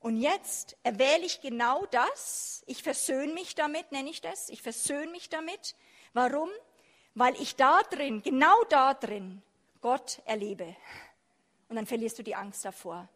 [0.00, 2.62] und jetzt erwähle ich genau das.
[2.66, 4.48] Ich versöhne mich damit, nenne ich das.
[4.48, 5.74] Ich versöhne mich damit.
[6.12, 6.50] Warum?
[7.14, 9.42] Weil ich da drin, genau da drin,
[9.80, 10.76] Gott erlebe.
[11.68, 13.08] Und dann verlierst du die Angst davor.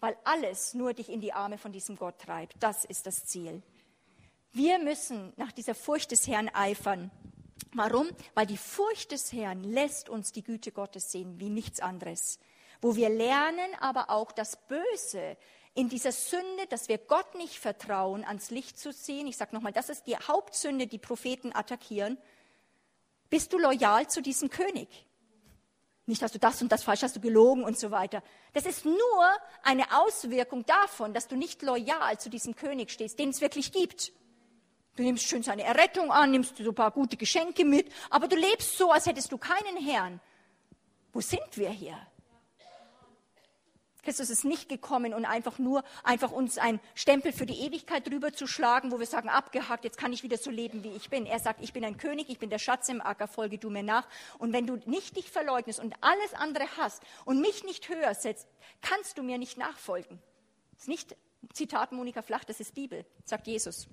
[0.00, 2.56] Weil alles nur dich in die Arme von diesem Gott treibt.
[2.60, 3.62] Das ist das Ziel.
[4.52, 7.10] Wir müssen nach dieser Furcht des Herrn eifern.
[7.72, 8.08] Warum?
[8.34, 12.40] Weil die Furcht des Herrn lässt uns die Güte Gottes sehen wie nichts anderes.
[12.80, 15.36] Wo wir lernen aber auch das Böse
[15.76, 19.26] in dieser Sünde, dass wir Gott nicht vertrauen, ans Licht zu ziehen.
[19.26, 22.16] Ich sage nochmal, das ist die Hauptsünde, die Propheten attackieren.
[23.28, 24.88] Bist du loyal zu diesem König?
[26.06, 28.22] Nicht hast du das und das falsch, hast du gelogen und so weiter.
[28.54, 28.96] Das ist nur
[29.62, 34.12] eine Auswirkung davon, dass du nicht loyal zu diesem König stehst, den es wirklich gibt.
[34.94, 38.36] Du nimmst schön seine Errettung an, nimmst so ein paar gute Geschenke mit, aber du
[38.36, 40.20] lebst so, als hättest du keinen Herrn.
[41.12, 41.98] Wo sind wir hier?
[44.06, 48.32] Christus ist nicht gekommen, um einfach nur einfach uns einen Stempel für die Ewigkeit drüber
[48.32, 51.26] zu schlagen, wo wir sagen, abgehakt, jetzt kann ich wieder so leben, wie ich bin.
[51.26, 53.82] Er sagt, ich bin ein König, ich bin der Schatz im Acker, folge du mir
[53.82, 54.06] nach.
[54.38, 58.46] Und wenn du nicht dich verleugnest und alles andere hast und mich nicht höher setzt,
[58.80, 60.20] kannst du mir nicht nachfolgen.
[60.74, 61.16] Das ist nicht
[61.52, 63.88] Zitat Monika Flach, das ist Bibel, sagt Jesus.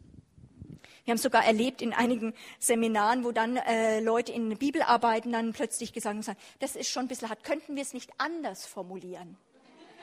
[1.06, 5.92] Wir haben sogar erlebt in einigen Seminaren, wo dann äh, Leute in Bibelarbeiten dann plötzlich
[5.92, 9.38] gesagt haben, das ist schon ein bisschen hart, könnten wir es nicht anders formulieren?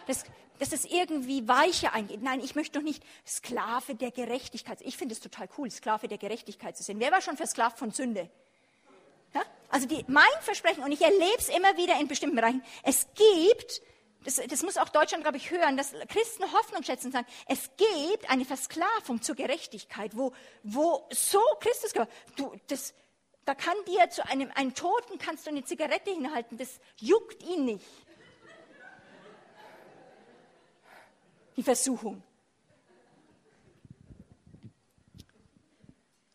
[0.06, 0.24] Dass,
[0.58, 2.22] dass es irgendwie weicher eingeht.
[2.22, 4.80] Nein, ich möchte doch nicht Sklave der Gerechtigkeit.
[4.82, 7.00] Ich finde es total cool, Sklave der Gerechtigkeit zu sein.
[7.00, 8.30] Wer war schon versklavt von Sünde?
[9.34, 9.42] Ja?
[9.68, 13.82] Also die, mein Versprechen, und ich erlebe es immer wieder in bestimmten Bereichen, es gibt,
[14.24, 17.70] das, das muss auch Deutschland, glaube ich, hören, dass Christen Hoffnung schätzen und sagen, es
[17.76, 20.32] gibt eine Versklavung zur Gerechtigkeit, wo,
[20.62, 21.92] wo so Christus,
[22.36, 22.94] du, das,
[23.44, 27.64] da kann dir zu einem, einem Toten kannst du eine Zigarette hinhalten, das juckt ihn
[27.64, 27.86] nicht.
[31.60, 32.22] Die Versuchung.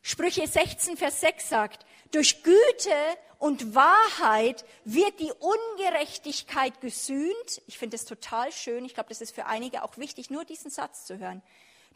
[0.03, 2.95] Sprüche 16, Vers 6 sagt, durch Güte
[3.39, 7.63] und Wahrheit wird die Ungerechtigkeit gesühnt.
[7.65, 8.85] Ich finde es total schön.
[8.85, 11.41] Ich glaube, das ist für einige auch wichtig, nur diesen Satz zu hören.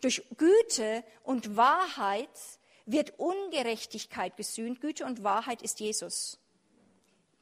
[0.01, 2.29] Durch Güte und Wahrheit
[2.87, 4.81] wird Ungerechtigkeit gesühnt.
[4.81, 6.39] Güte und Wahrheit ist Jesus.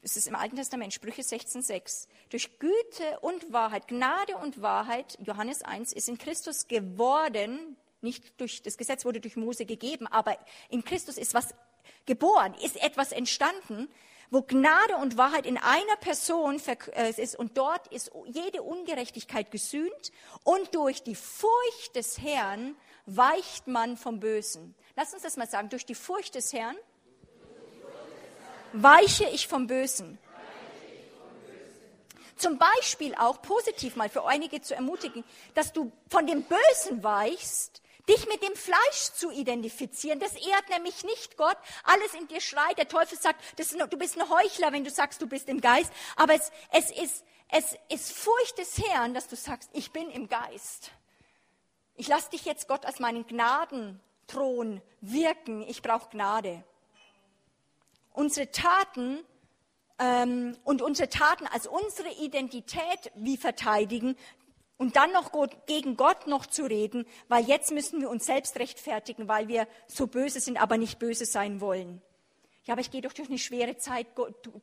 [0.07, 2.07] Es ist im Alten Testament, Sprüche 16,6.
[2.29, 8.61] Durch Güte und Wahrheit, Gnade und Wahrheit, Johannes 1, ist in Christus geworden, nicht durch
[8.61, 10.37] das Gesetz wurde durch Mose gegeben, aber
[10.69, 11.53] in Christus ist was
[12.05, 13.89] geboren, ist etwas entstanden,
[14.29, 16.61] wo Gnade und Wahrheit in einer Person
[16.93, 20.13] äh, ist und dort ist jede Ungerechtigkeit gesühnt
[20.45, 22.77] und durch die Furcht des Herrn
[23.07, 24.73] weicht man vom Bösen.
[24.95, 26.77] Lass uns das mal sagen, durch die Furcht des Herrn
[28.73, 30.17] weiche ich vom Bösen.
[32.37, 35.23] Zum Beispiel auch positiv mal für einige zu ermutigen,
[35.55, 40.19] dass du von dem Bösen weichst, dich mit dem Fleisch zu identifizieren.
[40.19, 41.57] Das ehrt nämlich nicht Gott.
[41.83, 42.77] Alles in dir schreit.
[42.77, 43.41] Der Teufel sagt,
[43.75, 45.91] nur, du bist ein Heuchler, wenn du sagst, du bist im Geist.
[46.15, 50.29] Aber es, es, ist, es ist Furcht des Herrn, dass du sagst, ich bin im
[50.29, 50.91] Geist.
[51.95, 55.63] Ich lasse dich jetzt Gott als meinen Gnadenthron wirken.
[55.67, 56.63] Ich brauche Gnade
[58.17, 59.19] unsere Taten
[59.99, 64.15] ähm, und unsere Taten als unsere Identität wie verteidigen
[64.77, 65.31] und dann noch
[65.67, 70.07] gegen Gott noch zu reden, weil jetzt müssen wir uns selbst rechtfertigen, weil wir so
[70.07, 72.01] böse sind, aber nicht böse sein wollen.
[72.65, 74.07] Ja, aber ich gehe doch durch eine schwere Zeit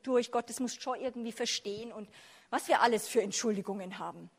[0.03, 0.31] durch.
[0.31, 2.09] Gott, das muss schon irgendwie verstehen und
[2.49, 4.29] was wir alles für Entschuldigungen haben.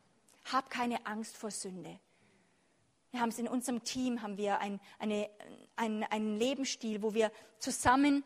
[0.51, 1.99] Hab keine Angst vor Sünde.
[3.11, 5.29] Wir haben es in unserem Team, haben wir ein, eine,
[5.75, 8.23] ein, einen Lebensstil, wo wir zusammen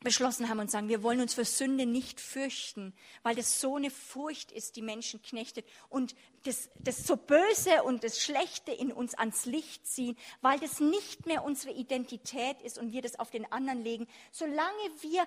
[0.00, 3.90] beschlossen haben und sagen, wir wollen uns für Sünde nicht fürchten, weil das so eine
[3.90, 6.14] Furcht ist, die Menschen knechtet und
[6.44, 11.26] das, das so Böse und das Schlechte in uns ans Licht ziehen, weil das nicht
[11.26, 14.06] mehr unsere Identität ist und wir das auf den anderen legen.
[14.30, 15.26] Solange wir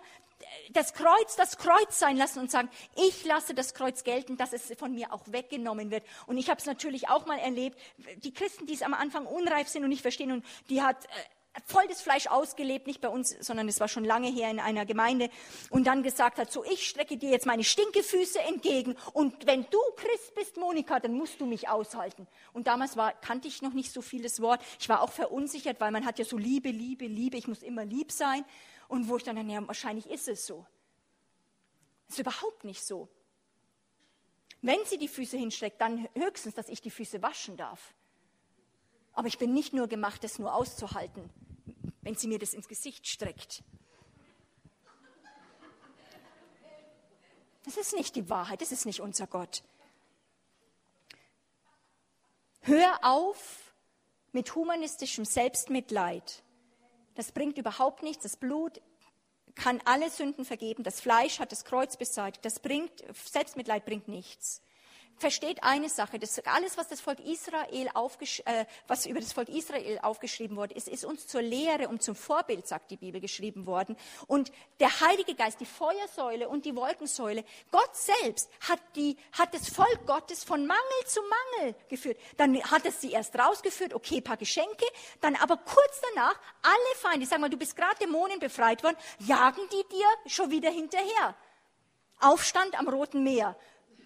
[0.72, 4.74] das Kreuz das Kreuz sein lassen und sagen, ich lasse das Kreuz gelten, dass es
[4.78, 6.04] von mir auch weggenommen wird.
[6.28, 7.78] Und ich habe es natürlich auch mal erlebt,
[8.24, 11.10] die Christen, die es am Anfang unreif sind und nicht verstehen, und die hat äh,
[11.66, 14.86] voll das Fleisch ausgelebt, nicht bei uns, sondern es war schon lange her in einer
[14.86, 15.30] Gemeinde
[15.70, 19.80] und dann gesagt hat, so ich strecke dir jetzt meine Stinkefüße entgegen und wenn du
[19.98, 22.28] Christ bist, Monika, dann musst du mich aushalten.
[22.54, 24.62] Und damals war, kannte ich noch nicht so viel das Wort.
[24.80, 27.86] Ich war auch verunsichert, weil man hat ja so Liebe, Liebe, Liebe, ich muss immer
[27.86, 28.46] lieb sein.
[28.88, 30.66] Und wo ich dann, ja, wahrscheinlich ist es so.
[32.10, 33.08] Ist überhaupt nicht so.
[34.62, 37.94] Wenn sie die Füße hinstreckt, dann höchstens, dass ich die Füße waschen darf.
[39.14, 41.30] Aber ich bin nicht nur gemacht, das nur auszuhalten,
[42.02, 43.64] wenn sie mir das ins Gesicht streckt.
[47.66, 49.64] Das ist nicht die Wahrheit, das ist nicht unser Gott.
[52.62, 53.74] Hör auf
[54.32, 56.44] mit humanistischem Selbstmitleid.
[57.16, 58.24] Das bringt überhaupt nichts.
[58.24, 58.82] Das Blut
[59.56, 60.84] kann alle Sünden vergeben.
[60.84, 62.46] Das Fleisch hat das Kreuz beseitigt.
[62.46, 64.62] Das bringt, Selbstmitleid bringt nichts
[65.18, 67.90] versteht eine Sache, das alles, was, das Volk Israel
[68.46, 72.16] äh, was über das Volk Israel aufgeschrieben wurde, ist, ist uns zur Lehre und zum
[72.16, 73.96] Vorbild, sagt die Bibel, geschrieben worden.
[74.28, 79.70] Und der Heilige Geist, die Feuersäule und die Wolkensäule, Gott selbst hat, die, hat das
[79.70, 82.18] Volk Gottes von Mangel zu Mangel geführt.
[82.38, 84.86] Dann hat es sie erst rausgeführt, okay, paar Geschenke,
[85.22, 89.62] dann aber kurz danach alle Feinde, sag mal, du bist gerade Dämonen befreit worden, jagen
[89.72, 91.36] die dir schon wieder hinterher.
[92.20, 93.56] Aufstand am Roten Meer.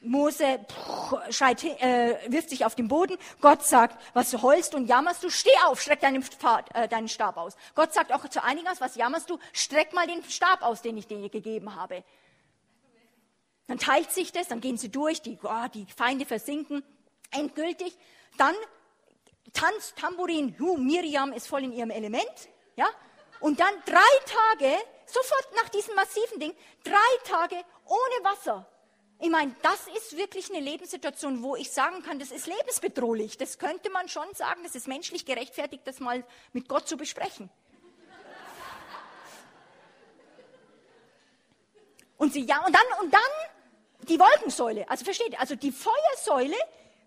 [0.06, 3.18] Mose pff, schreit, äh, wirft sich auf den Boden.
[3.42, 6.24] Gott sagt, was du heulst und jammerst du, steh auf, streck deinen,
[6.74, 7.56] äh, deinen Stab aus.
[7.74, 11.08] Gott sagt auch zu einigen, was jammerst du, streck mal den Stab aus, den ich
[11.08, 12.04] dir gegeben habe.
[13.68, 16.84] Dann teilt sich das, dann gehen sie durch, die, oh, die Feinde versinken
[17.32, 17.98] endgültig.
[18.38, 18.56] Dann
[19.54, 22.88] tanzt Tambourin, hu, Miriam ist voll in ihrem Element, ja.
[23.40, 24.76] Und dann drei Tage,
[25.06, 28.68] sofort nach diesem massiven Ding, drei Tage ohne Wasser.
[29.20, 33.38] Ich meine, das ist wirklich eine Lebenssituation, wo ich sagen kann, das ist lebensbedrohlich.
[33.38, 37.50] Das könnte man schon sagen, das ist menschlich gerechtfertigt, das mal mit Gott zu besprechen.
[42.18, 43.22] Und sie ja, und dann, und dann
[44.08, 44.90] die Wolkensäule.
[44.90, 46.56] Also versteht also die Feuersäule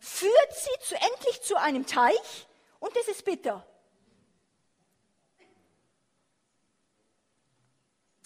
[0.00, 2.46] führt sie zu, endlich zu einem Teich
[2.80, 3.66] und das ist bitter.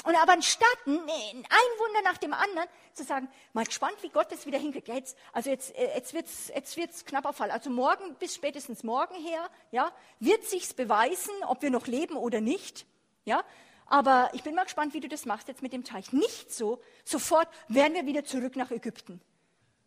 [0.04, 4.46] Und aber anstatt ein Wunder nach dem anderen zu sagen, mal gespannt, wie Gott das
[4.46, 4.88] wieder hinkriegt.
[4.88, 7.50] Jetzt, also jetzt, äh, jetzt wird's, jetzt wird's knapper Fall.
[7.50, 12.40] Also morgen bis spätestens morgen her, ja, wird sich's beweisen, ob wir noch leben oder
[12.40, 12.86] nicht,
[13.24, 13.44] ja.
[13.86, 16.12] Aber ich bin mal gespannt, wie du das machst jetzt mit dem Teich.
[16.12, 19.20] Nicht so, sofort werden wir wieder zurück nach Ägypten.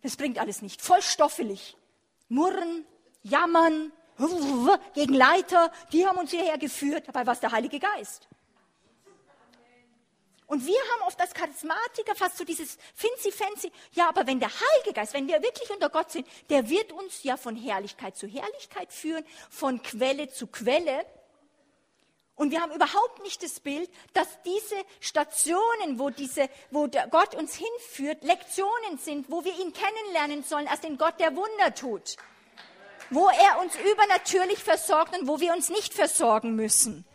[0.04, 0.82] Das bringt alles nicht.
[0.82, 1.76] Voll stoffelig.
[2.30, 2.86] Murren,
[3.24, 3.92] jammern,
[4.94, 7.08] gegen Leiter, die haben uns hierher geführt.
[7.08, 8.30] Dabei war es der Heilige Geist.
[10.48, 13.72] Und wir haben oft als Charismatiker fast so dieses fancy fancy.
[13.94, 17.24] Ja, aber wenn der Heilige Geist, wenn wir wirklich unter Gott sind, der wird uns
[17.24, 21.06] ja von Herrlichkeit zu Herrlichkeit führen, von Quelle zu Quelle.
[22.36, 27.56] Und wir haben überhaupt nicht das Bild, dass diese Stationen, wo, diese, wo Gott uns
[27.56, 32.18] hinführt, Lektionen sind, wo wir ihn kennenlernen sollen als den Gott, der Wunder tut.
[33.10, 37.06] Wo er uns übernatürlich versorgt und wo wir uns nicht versorgen müssen.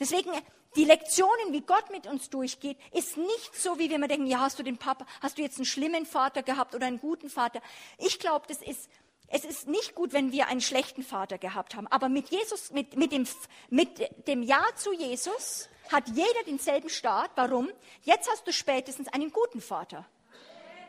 [0.00, 0.32] Deswegen
[0.76, 4.40] die Lektionen, wie Gott mit uns durchgeht, ist nicht so, wie wir immer denken, ja,
[4.40, 7.60] hast du den Papa, hast du jetzt einen schlimmen Vater gehabt oder einen guten Vater?
[7.98, 8.88] Ich glaube, das ist,
[9.28, 11.86] es ist nicht gut, wenn wir einen schlechten Vater gehabt haben.
[11.88, 13.26] Aber mit Jesus, mit, mit dem,
[13.70, 17.30] mit dem Ja zu Jesus hat jeder denselben Start.
[17.34, 17.70] Warum?
[18.02, 20.06] Jetzt hast du spätestens einen guten Vater.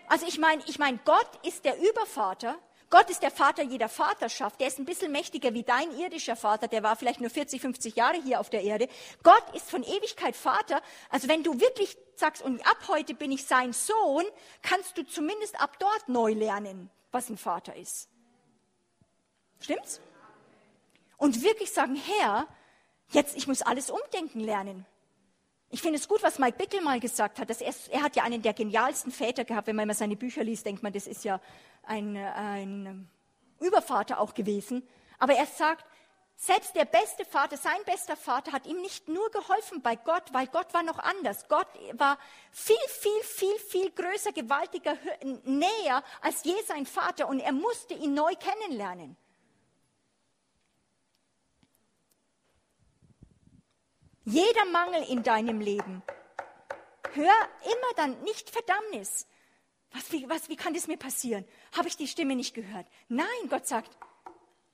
[0.07, 2.57] Also ich meine, ich meine, Gott ist der Übervater
[2.93, 4.59] Gott ist der Vater jeder Vaterschaft.
[4.59, 6.67] Der ist ein bisschen mächtiger wie dein irdischer Vater.
[6.67, 8.87] Der war vielleicht nur 40, 50 Jahre hier auf der Erde.
[9.23, 10.79] Gott ist von Ewigkeit Vater.
[11.09, 14.23] Also wenn du wirklich sagst, und ab heute bin ich sein Sohn,
[14.61, 18.09] kannst du zumindest ab dort neu lernen, was ein Vater ist.
[19.59, 19.99] Stimmt's?
[21.17, 22.45] Und wirklich sagen, Herr,
[23.09, 24.85] jetzt, ich muss alles umdenken lernen.
[25.71, 27.49] Ich finde es gut, was Mike Bickel mal gesagt hat.
[27.49, 29.65] Dass er, er hat ja einen der genialsten Väter gehabt.
[29.65, 31.41] Wenn man immer seine Bücher liest, denkt man, das ist ja
[31.83, 33.09] ein, ein
[33.59, 34.87] Übervater auch gewesen.
[35.19, 35.85] Aber er sagt,
[36.35, 40.47] selbst der beste Vater, sein bester Vater, hat ihm nicht nur geholfen bei Gott, weil
[40.47, 41.47] Gott war noch anders.
[41.47, 42.17] Gott war
[42.51, 44.97] viel, viel, viel, viel größer, gewaltiger,
[45.43, 49.15] näher als je sein Vater und er musste ihn neu kennenlernen.
[54.25, 56.01] Jeder Mangel in deinem Leben
[57.13, 57.33] hör
[57.63, 59.27] immer dann nicht Verdammnis.
[59.93, 61.45] Was, wie, was, wie kann das mir passieren?
[61.77, 62.87] Habe ich die Stimme nicht gehört?
[63.07, 63.97] Nein, Gott sagt,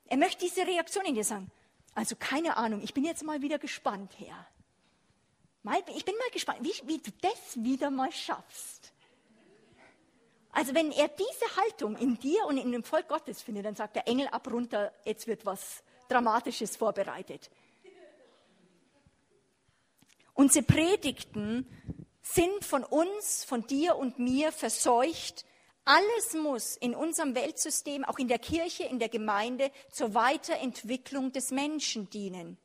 [0.06, 1.52] er möchte diese Reaktion in dir sagen.
[1.94, 4.48] Also keine Ahnung, ich bin jetzt mal wieder gespannt, Herr.
[5.96, 8.94] Ich bin mal gespannt, wie, wie du das wieder mal schaffst.
[10.52, 13.96] Also wenn er diese Haltung in dir und in dem Volk Gottes findet, dann sagt
[13.96, 17.52] der Engel ab runter, jetzt wird was Dramatisches vorbereitet.
[20.34, 21.68] Unsere Predigten
[22.22, 25.46] sind von uns, von dir und mir verseucht.
[25.86, 31.52] Alles muss in unserem Weltsystem, auch in der Kirche, in der Gemeinde, zur Weiterentwicklung des
[31.52, 32.58] Menschen dienen.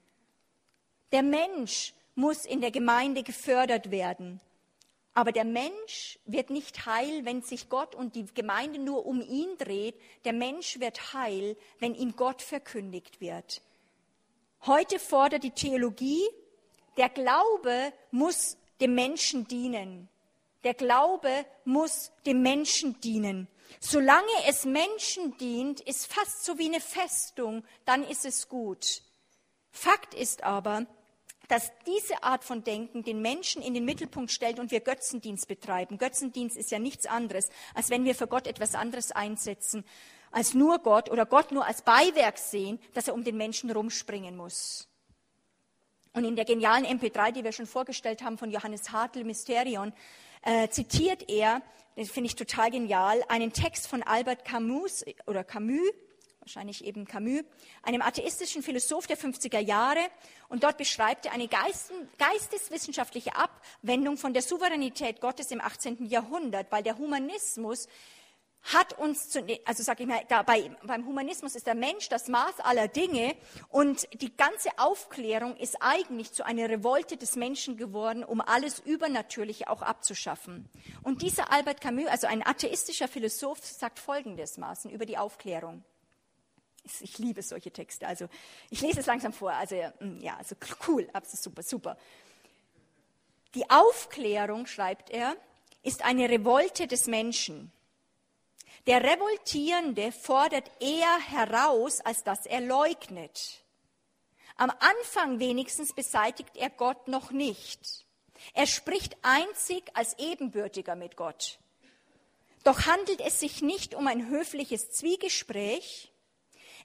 [1.12, 4.40] Der Mensch muss in der Gemeinde gefördert werden.
[5.14, 9.56] Aber der Mensch wird nicht heil, wenn sich Gott und die Gemeinde nur um ihn
[9.58, 9.94] dreht.
[10.24, 13.62] Der Mensch wird heil, wenn ihm Gott verkündigt wird.
[14.66, 16.22] Heute fordert die Theologie,
[16.96, 20.08] der Glaube muss dem Menschen dienen.
[20.64, 23.48] Der Glaube muss dem Menschen dienen.
[23.80, 29.02] Solange es Menschen dient, ist fast so wie eine Festung, dann ist es gut.
[29.70, 30.86] Fakt ist aber,
[31.48, 35.98] dass diese Art von Denken den Menschen in den Mittelpunkt stellt und wir Götzendienst betreiben.
[35.98, 39.84] Götzendienst ist ja nichts anderes, als wenn wir für Gott etwas anderes einsetzen,
[40.30, 44.36] als nur Gott oder Gott nur als Beiwerk sehen, dass er um den Menschen rumspringen
[44.36, 44.88] muss.
[46.14, 49.92] Und in der genialen MP3, die wir schon vorgestellt haben von Johannes Hartl, Mysterion,
[50.42, 51.60] äh, zitiert er,
[51.96, 55.90] das finde ich total genial, einen Text von Albert Camus oder Camus,
[56.38, 57.42] wahrscheinlich eben Camus,
[57.82, 59.98] einem atheistischen Philosoph der 50er Jahre.
[60.48, 66.06] Und dort beschreibt er eine geisteswissenschaftliche Abwendung von der Souveränität Gottes im 18.
[66.06, 67.88] Jahrhundert, weil der Humanismus
[68.64, 72.28] hat uns, zu, also sage ich mal, da bei, beim Humanismus ist der Mensch das
[72.28, 73.36] Maß aller Dinge
[73.68, 79.68] und die ganze Aufklärung ist eigentlich zu einer Revolte des Menschen geworden, um alles Übernatürliche
[79.68, 80.70] auch abzuschaffen.
[81.02, 85.84] Und dieser Albert Camus, also ein atheistischer Philosoph, sagt Folgendes Maßen über die Aufklärung.
[87.00, 88.06] Ich liebe solche Texte.
[88.06, 88.28] Also
[88.70, 89.52] ich lese es langsam vor.
[89.52, 90.54] Also mm, ja, also
[90.86, 91.96] cool, super, super.
[93.54, 95.36] Die Aufklärung, schreibt er,
[95.82, 97.70] ist eine Revolte des Menschen.
[98.86, 103.64] Der Revoltierende fordert eher heraus, als dass er leugnet.
[104.56, 108.04] Am Anfang wenigstens beseitigt er Gott noch nicht.
[108.52, 111.58] Er spricht einzig als Ebenbürtiger mit Gott.
[112.62, 116.10] Doch handelt es sich nicht um ein höfliches Zwiegespräch,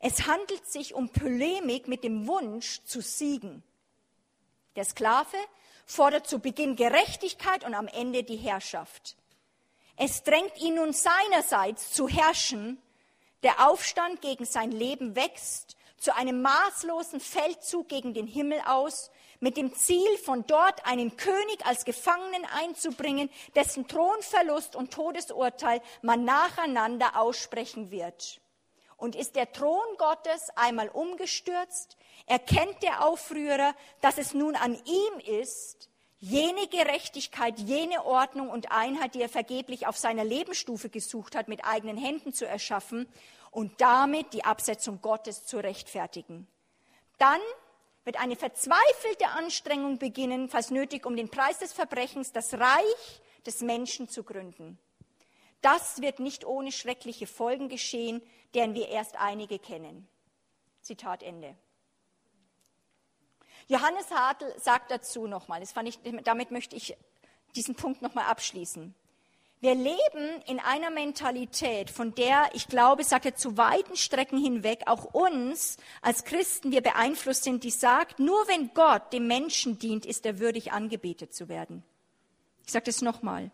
[0.01, 3.63] es handelt sich um Polemik mit dem Wunsch zu siegen.
[4.77, 5.37] Der Sklave
[5.85, 9.17] fordert zu Beginn Gerechtigkeit und am Ende die Herrschaft.
[10.01, 12.81] Es drängt ihn nun seinerseits zu herrschen.
[13.43, 19.11] Der Aufstand gegen sein Leben wächst zu einem maßlosen Feldzug gegen den Himmel aus,
[19.41, 26.23] mit dem Ziel, von dort einen König als Gefangenen einzubringen, dessen Thronverlust und Todesurteil man
[26.23, 28.39] nacheinander aussprechen wird.
[28.95, 35.39] Und ist der Thron Gottes einmal umgestürzt, erkennt der Aufrührer, dass es nun an ihm
[35.41, 35.88] ist,
[36.19, 41.63] jene Gerechtigkeit, jene Ordnung und Einheit, die er vergeblich auf seiner Lebensstufe gesucht hat, mit
[41.65, 43.07] eigenen Händen zu erschaffen
[43.51, 46.47] und damit die Absetzung Gottes zu rechtfertigen.
[47.17, 47.39] Dann
[48.03, 53.61] wird eine verzweifelte Anstrengung beginnen, falls nötig, um den Preis des Verbrechens das Reich des
[53.61, 54.77] Menschen zu gründen.
[55.61, 58.21] Das wird nicht ohne schreckliche Folgen geschehen,
[58.53, 60.07] deren wir erst einige kennen.
[60.81, 61.55] Zitat Ende.
[63.69, 65.61] Johannes Hartl sagt dazu nochmal,
[66.23, 66.97] damit möchte ich
[67.55, 68.95] diesen Punkt nochmal abschließen.
[69.61, 74.83] Wir leben in einer Mentalität, von der, ich glaube, sagt er, zu weiten Strecken hinweg
[74.87, 80.05] auch uns als Christen wir beeinflusst sind, die sagt, nur wenn Gott dem Menschen dient,
[80.05, 81.83] ist er würdig angebetet zu werden.
[82.65, 83.51] Ich sage das nochmal.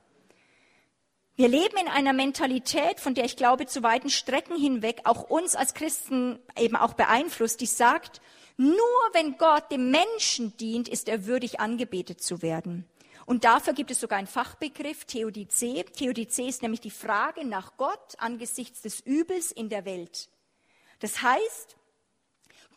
[1.36, 5.56] Wir leben in einer Mentalität, von der ich glaube, zu weiten Strecken hinweg auch uns
[5.56, 8.22] als Christen eben auch beeinflusst, die sagt,
[8.58, 8.78] nur
[9.14, 12.86] wenn Gott dem Menschen dient, ist er würdig angebetet zu werden.
[13.26, 15.84] Und dafür gibt es sogar einen Fachbegriff, Theodizee.
[15.84, 20.30] Theodizee ist nämlich die Frage nach Gott angesichts des Übels in der Welt.
[21.00, 21.76] Das heißt,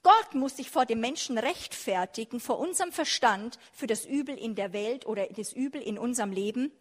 [0.03, 4.73] Gott muss sich vor dem Menschen rechtfertigen, vor unserem Verstand für das Übel in der
[4.73, 6.73] Welt oder das Übel in unserem Leben.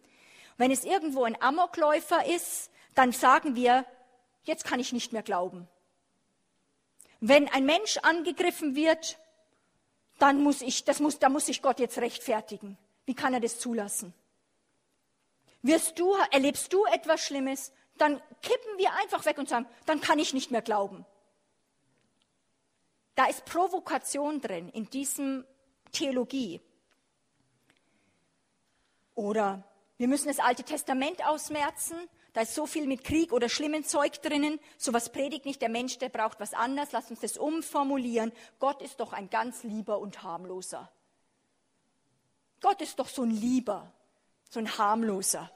[0.56, 3.84] Wenn es irgendwo ein Amokläufer ist, dann sagen wir,
[4.44, 5.68] jetzt kann ich nicht mehr glauben.
[7.20, 9.18] Wenn ein Mensch angegriffen wird,
[10.18, 12.76] dann muss ich, das muss, da muss sich Gott jetzt rechtfertigen.
[13.06, 14.14] Wie kann er das zulassen?
[15.62, 20.18] Wirst du, erlebst du etwas Schlimmes, dann kippen wir einfach weg und sagen, dann kann
[20.18, 21.04] ich nicht mehr glauben.
[23.16, 25.44] Da ist Provokation drin in diesem
[25.90, 26.60] Theologie.
[29.16, 29.64] Oder
[29.96, 31.96] wir müssen das Alte Testament ausmerzen.
[32.38, 34.60] Da ist so viel mit Krieg oder schlimmen Zeug drinnen.
[34.76, 36.92] Sowas predigt nicht der Mensch, der braucht was anderes.
[36.92, 38.30] Lass uns das umformulieren.
[38.60, 40.88] Gott ist doch ein ganz lieber und harmloser.
[42.60, 43.92] Gott ist doch so ein lieber,
[44.48, 45.50] so ein harmloser.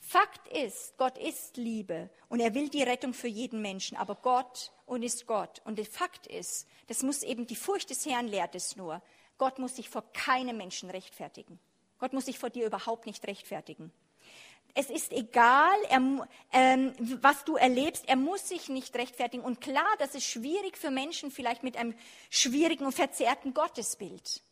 [0.00, 4.72] Fakt ist, Gott ist Liebe und er will die Rettung für jeden Menschen, aber Gott
[4.86, 5.60] und ist Gott.
[5.66, 9.02] Und der Fakt ist, das muss eben, die Furcht des Herrn lehrt es nur.
[9.36, 11.60] Gott muss sich vor keinem Menschen rechtfertigen.
[11.98, 13.92] Gott muss sich vor dir überhaupt nicht rechtfertigen.
[14.76, 16.92] Es ist egal, er, ähm,
[17.22, 19.44] was du erlebst, er muss sich nicht rechtfertigen.
[19.44, 21.94] Und klar, das ist schwierig für Menschen vielleicht mit einem
[22.28, 24.42] schwierigen und verzerrten Gottesbild.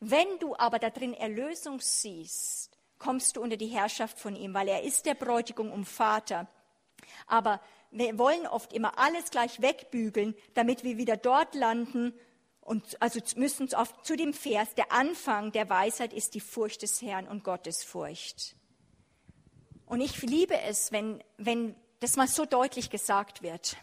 [0.00, 4.66] Wenn du aber da drin Erlösung siehst, kommst du unter die Herrschaft von ihm, weil
[4.66, 6.48] er ist der Bräutigam und Vater.
[7.28, 7.60] Aber
[7.92, 12.14] wir wollen oft immer alles gleich wegbügeln, damit wir wieder dort landen.
[12.60, 17.00] Und also müssen oft zu dem Vers, der Anfang der Weisheit ist die Furcht des
[17.00, 18.56] Herrn und Gottes Furcht.
[19.92, 23.76] Und ich liebe es, wenn, wenn das mal so deutlich gesagt wird.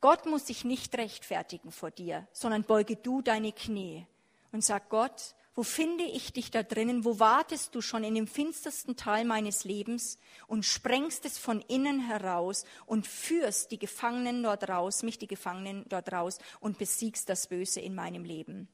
[0.00, 4.08] Gott muss sich nicht rechtfertigen vor dir, sondern beuge du deine Knie
[4.50, 7.04] und sag Gott, wo finde ich dich da drinnen?
[7.04, 10.18] Wo wartest du schon in dem finstersten Teil meines Lebens
[10.48, 15.84] und sprengst es von innen heraus und führst die Gefangenen dort raus, mich die Gefangenen
[15.88, 18.66] dort raus und besiegst das Böse in meinem Leben?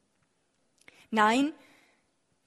[1.10, 1.52] Nein,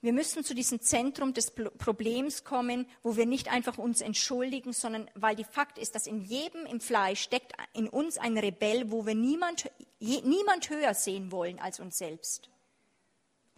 [0.00, 5.10] wir müssen zu diesem Zentrum des Problems kommen, wo wir nicht einfach uns entschuldigen, sondern
[5.14, 9.06] weil die Fakt ist, dass in jedem im Fleisch steckt in uns ein Rebell, wo
[9.06, 12.50] wir niemand, niemand höher sehen wollen als uns selbst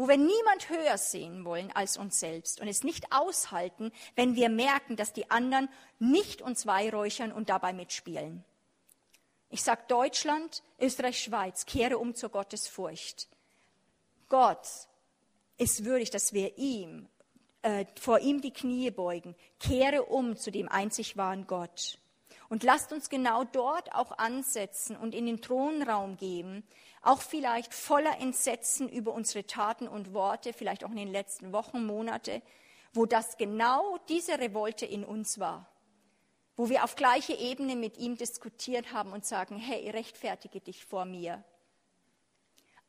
[0.00, 4.48] wo wir niemand höher sehen wollen als uns selbst und es nicht aushalten, wenn wir
[4.48, 5.68] merken, dass die anderen
[5.98, 8.42] nicht uns weihräuchern und dabei mitspielen.
[9.50, 13.28] Ich sage Deutschland, Österreich, Schweiz, kehre um zur Gottesfurcht.
[14.30, 14.66] Gott
[15.60, 17.06] ist würdig, dass wir ihm,
[17.62, 19.36] äh, vor ihm die Knie beugen.
[19.58, 21.98] Kehre um zu dem einzig wahren Gott.
[22.48, 26.64] Und lasst uns genau dort auch ansetzen und in den Thronraum gehen,
[27.02, 31.84] auch vielleicht voller Entsetzen über unsere Taten und Worte, vielleicht auch in den letzten Wochen,
[31.84, 32.42] Monate,
[32.92, 35.70] wo das genau diese Revolte in uns war,
[36.56, 41.04] wo wir auf gleiche Ebene mit ihm diskutiert haben und sagen, hey, rechtfertige dich vor
[41.04, 41.44] mir.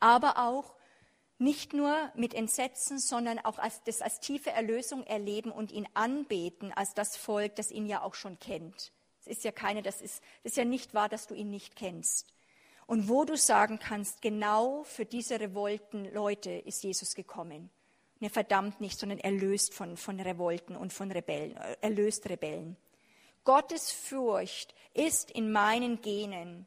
[0.00, 0.74] Aber auch
[1.38, 6.72] nicht nur mit Entsetzen, sondern auch als, das als tiefe Erlösung erleben und ihn anbeten
[6.72, 8.92] als das Volk, das ihn ja auch schon kennt.
[9.20, 11.76] Es ist ja keine, das ist, das ist ja nicht wahr, dass du ihn nicht
[11.76, 12.32] kennst
[12.86, 17.70] und wo du sagen kannst, genau für diese revolten Leute ist Jesus gekommen.
[18.20, 22.76] Er verdammt nicht, sondern erlöst von, von Revolten und von Rebellen, äh, erlöst Rebellen.
[23.44, 26.66] Gottes Furcht ist in meinen Genen,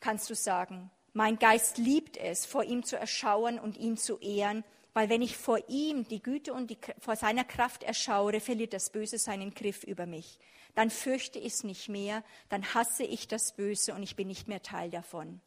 [0.00, 0.90] kannst du sagen.
[1.12, 5.36] Mein Geist liebt es, vor ihm zu erschauern und ihn zu ehren, weil wenn ich
[5.36, 9.84] vor ihm die Güte und die, vor seiner Kraft erschaue, verliert das Böse seinen Griff
[9.84, 10.38] über mich.
[10.74, 14.46] Dann fürchte ich es nicht mehr, dann hasse ich das Böse und ich bin nicht
[14.46, 15.40] mehr Teil davon.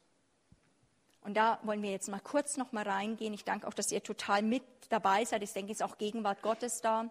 [1.21, 3.33] Und da wollen wir jetzt mal kurz noch mal reingehen.
[3.33, 5.43] Ich danke auch, dass ihr total mit dabei seid.
[5.43, 7.09] Ich denke, es ist auch Gegenwart Gottes da,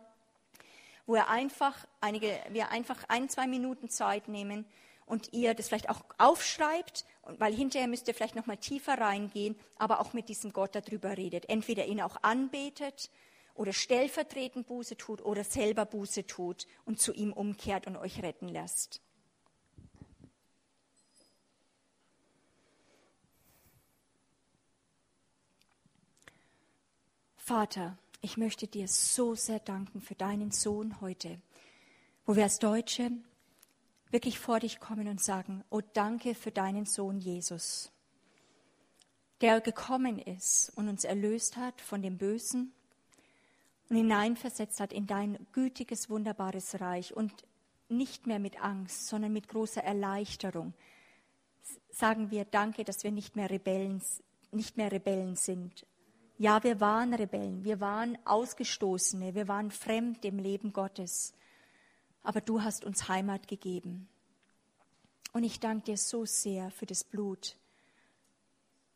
[1.06, 4.66] wo er einfach einige, wir einfach ein, zwei Minuten Zeit nehmen
[5.12, 7.04] und ihr das vielleicht auch aufschreibt,
[7.36, 11.18] weil hinterher müsst ihr vielleicht noch mal tiefer reingehen, aber auch mit diesem Gott darüber
[11.18, 11.50] redet.
[11.50, 13.10] Entweder ihn auch anbetet
[13.54, 18.48] oder stellvertretend Buße tut oder selber Buße tut und zu ihm umkehrt und euch retten
[18.48, 19.02] lässt.
[27.36, 31.38] Vater, ich möchte dir so sehr danken für deinen Sohn heute,
[32.24, 33.10] wo wir als Deutsche
[34.12, 37.90] wirklich vor dich kommen und sagen, oh danke für deinen Sohn Jesus,
[39.40, 42.72] der gekommen ist und uns erlöst hat von dem Bösen
[43.88, 47.32] und hineinversetzt hat in dein gütiges, wunderbares Reich und
[47.88, 50.74] nicht mehr mit Angst, sondern mit großer Erleichterung.
[51.90, 54.02] Sagen wir Danke, dass wir nicht mehr Rebellen,
[54.50, 55.86] nicht mehr Rebellen sind,
[56.38, 61.34] ja, wir waren Rebellen, wir waren Ausgestoßene, wir waren fremd im Leben Gottes.
[62.22, 64.08] Aber du hast uns Heimat gegeben.
[65.32, 67.56] Und ich danke dir so sehr für das Blut,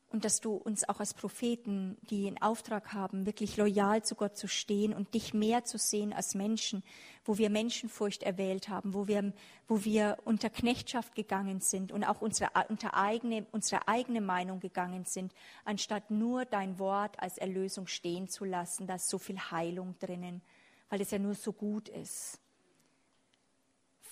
[0.09, 4.37] und dass du uns auch als Propheten, die in Auftrag haben, wirklich loyal zu Gott
[4.37, 6.85] zu stehen und dich mehr zu sehen als Menschen,
[7.25, 9.33] wo wir Menschenfurcht erwählt haben, wo wir,
[9.67, 15.05] wo wir unter Knechtschaft gegangen sind und auch unsere, unter eigene, unsere eigene Meinung gegangen
[15.05, 15.35] sind,
[15.65, 18.87] anstatt nur dein Wort als Erlösung stehen zu lassen.
[18.87, 20.41] Da ist so viel Heilung drinnen,
[20.89, 22.41] weil es ja nur so gut ist.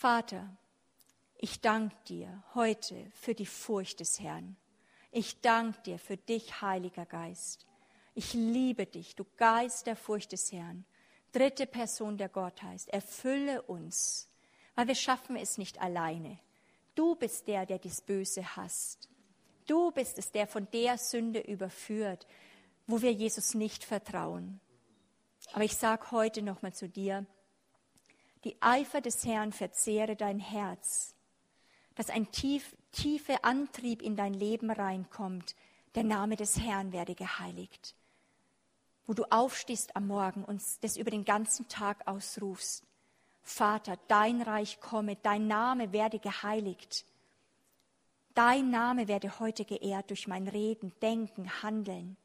[0.05, 0.55] Vater,
[1.39, 4.55] ich danke dir heute für die Furcht des Herrn.
[5.11, 7.65] Ich danke dir für dich, Heiliger Geist.
[8.15, 10.85] Ich liebe dich, du Geist der Furcht des Herrn.
[11.33, 12.87] dritte Person der Gottheit.
[12.89, 14.29] Erfülle uns,
[14.75, 16.39] weil wir schaffen es nicht alleine.
[16.95, 19.09] Du bist der, der das Böse hasst.
[19.67, 22.27] Du bist es, der von der Sünde überführt,
[22.87, 24.61] wo wir Jesus nicht vertrauen.
[25.55, 27.25] Aber ich sage heute nochmal zu dir,
[28.45, 31.15] die Eifer des Herrn verzehre dein Herz,
[31.95, 35.55] dass ein tief, tiefer Antrieb in dein Leben reinkommt.
[35.95, 37.95] Der Name des Herrn werde geheiligt.
[39.07, 42.85] Wo du aufstehst am Morgen und das über den ganzen Tag ausrufst.
[43.43, 47.05] Vater, dein Reich komme, dein Name werde geheiligt.
[48.35, 52.17] Dein Name werde heute geehrt durch mein Reden, Denken, Handeln.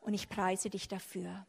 [0.00, 1.44] Und ich preise dich dafür.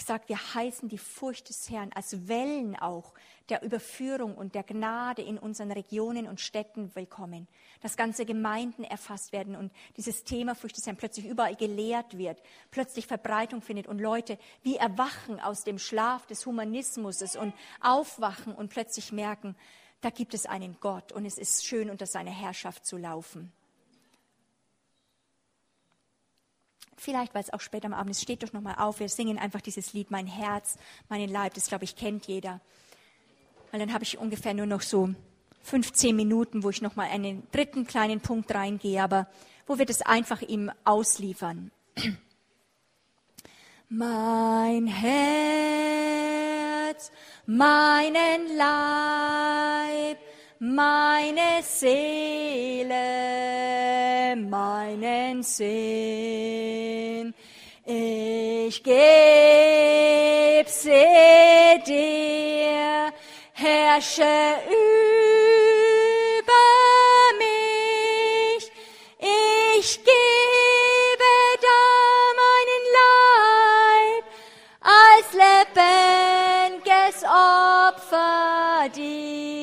[0.00, 3.12] Ich sage, wir heißen die Furcht des Herrn als Wellen auch
[3.50, 7.46] der Überführung und der Gnade in unseren Regionen und Städten willkommen.
[7.82, 12.42] Dass ganze Gemeinden erfasst werden und dieses Thema Furcht des Herrn plötzlich überall gelehrt wird,
[12.70, 17.52] plötzlich Verbreitung findet und Leute wie erwachen aus dem Schlaf des Humanismus und
[17.82, 19.54] aufwachen und plötzlich merken,
[20.00, 23.52] da gibt es einen Gott und es ist schön, unter seiner Herrschaft zu laufen.
[27.00, 29.00] Vielleicht, weil es auch später am Abend ist, steht doch nochmal auf.
[29.00, 30.76] Wir singen einfach dieses Lied, mein Herz,
[31.08, 31.54] meinen Leib.
[31.54, 32.60] Das, glaube ich, kennt jeder.
[33.70, 35.14] Weil dann habe ich ungefähr nur noch so
[35.62, 39.26] 15 Minuten, wo ich nochmal einen dritten kleinen Punkt reingehe, aber
[39.66, 41.70] wo wir das einfach ihm ausliefern.
[43.88, 45.10] Mein Herz,
[47.46, 50.18] meinen Leib,
[50.60, 52.94] meine Seele,
[54.36, 57.34] meinen Sinn.
[57.86, 63.10] Ich geb sie dir,
[63.54, 64.92] herrsche über
[67.38, 68.70] mich.
[69.18, 71.32] Ich gebe
[71.62, 71.82] da
[72.42, 74.24] meinen Leib
[74.82, 79.59] als lebendiges Opfer dir.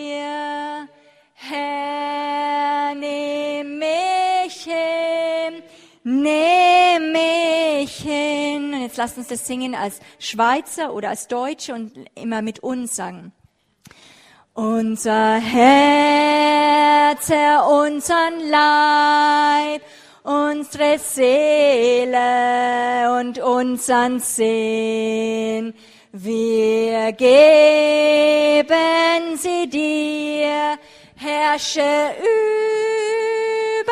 [8.97, 13.33] Jetzt lasst uns das singen als Schweizer oder als Deutsche und immer mit uns sagen.
[14.53, 19.81] Unser Herz, Herr, unseren Leib,
[20.23, 25.73] unsere Seele und unseren Sinn.
[26.11, 28.77] Wir geben
[29.37, 30.79] sie dir,
[31.15, 33.91] herrsche über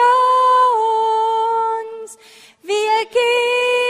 [2.01, 2.17] uns.
[2.63, 3.84] Wir geben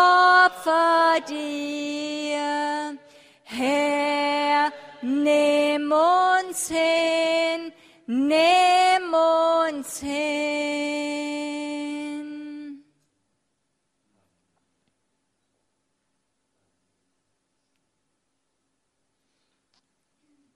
[0.00, 2.98] Opfer dir.
[3.44, 4.72] Herr,
[5.02, 7.72] nimm uns hin,
[8.06, 10.20] nimm uns hin.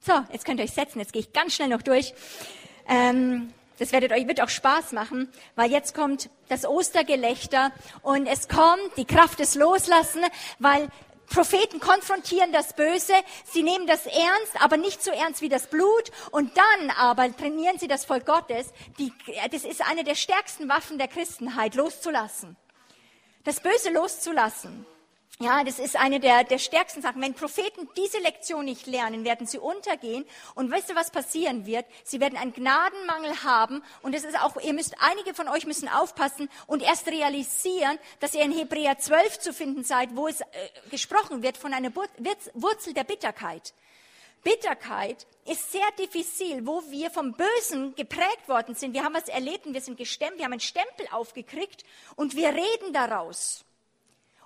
[0.00, 2.12] So, jetzt könnt ihr euch setzen, jetzt gehe ich ganz schnell noch durch.
[2.86, 7.72] Ähm, das werdet euch, wird auch Spaß machen, weil jetzt kommt das Ostergelächter
[8.02, 10.22] und es kommt die Kraft des Loslassen,
[10.58, 10.88] weil
[11.28, 13.12] Propheten konfrontieren das Böse,
[13.44, 16.12] sie nehmen das ernst, aber nicht so ernst wie das Blut.
[16.30, 18.72] Und dann aber trainieren sie das Volk Gottes.
[18.98, 19.12] Die,
[19.50, 22.56] das ist eine der stärksten Waffen der Christenheit, loszulassen.
[23.44, 24.86] Das Böse loszulassen.
[25.40, 27.20] Ja, das ist eine der, der stärksten Sachen.
[27.20, 30.24] Wenn Propheten diese Lektion nicht lernen, werden sie untergehen.
[30.54, 31.86] Und weißt du, was passieren wird?
[32.04, 33.82] Sie werden einen Gnadenmangel haben.
[34.02, 38.34] Und es ist auch, ihr müsst, einige von euch müssen aufpassen und erst realisieren, dass
[38.34, 40.44] ihr in Hebräer 12 zu finden seid, wo es äh,
[40.90, 43.74] gesprochen wird von einer Wurzel der Bitterkeit.
[44.44, 48.92] Bitterkeit ist sehr diffizil, wo wir vom Bösen geprägt worden sind.
[48.92, 51.82] Wir haben was erlebt und wir sind gestemmt, wir haben einen Stempel aufgekriegt
[52.14, 53.63] und wir reden daraus.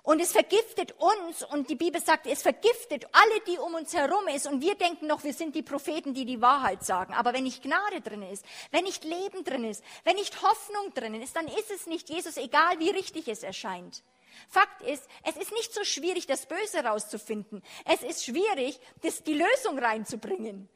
[0.09, 4.27] Und es vergiftet uns und die Bibel sagt, es vergiftet alle, die um uns herum
[4.33, 4.47] ist.
[4.47, 7.13] Und wir denken noch, wir sind die Propheten, die die Wahrheit sagen.
[7.13, 11.13] Aber wenn nicht Gnade drin ist, wenn nicht Leben drin ist, wenn nicht Hoffnung drin
[11.21, 14.01] ist, dann ist es nicht Jesus, egal wie richtig es erscheint.
[14.47, 17.61] Fakt ist, es ist nicht so schwierig, das Böse rauszufinden.
[17.85, 20.67] Es ist schwierig, das, die Lösung reinzubringen,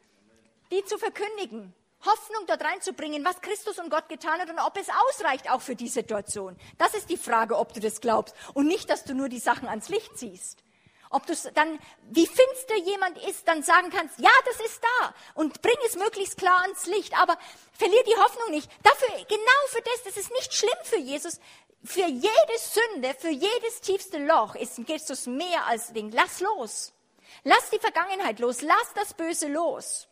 [0.72, 1.74] die zu verkündigen.
[2.06, 5.76] Hoffnung dort reinzubringen, was Christus und Gott getan hat und ob es ausreicht auch für
[5.76, 6.58] die Situation.
[6.78, 9.68] Das ist die Frage, ob du das glaubst und nicht, dass du nur die Sachen
[9.68, 10.64] ans Licht ziehst.
[11.10, 15.62] Ob du dann, wie finster jemand ist, dann sagen kannst, ja, das ist da und
[15.62, 17.38] bring es möglichst klar ans Licht, aber
[17.78, 18.70] verlier die Hoffnung nicht.
[18.82, 21.40] Dafür, genau für das, das ist nicht schlimm für Jesus.
[21.86, 26.12] Für jede Sünde, für jedes tiefste Loch ist Jesus mehr als Ding.
[26.12, 26.94] Lass los.
[27.44, 28.62] Lass die Vergangenheit los.
[28.62, 30.08] Lass das Böse los.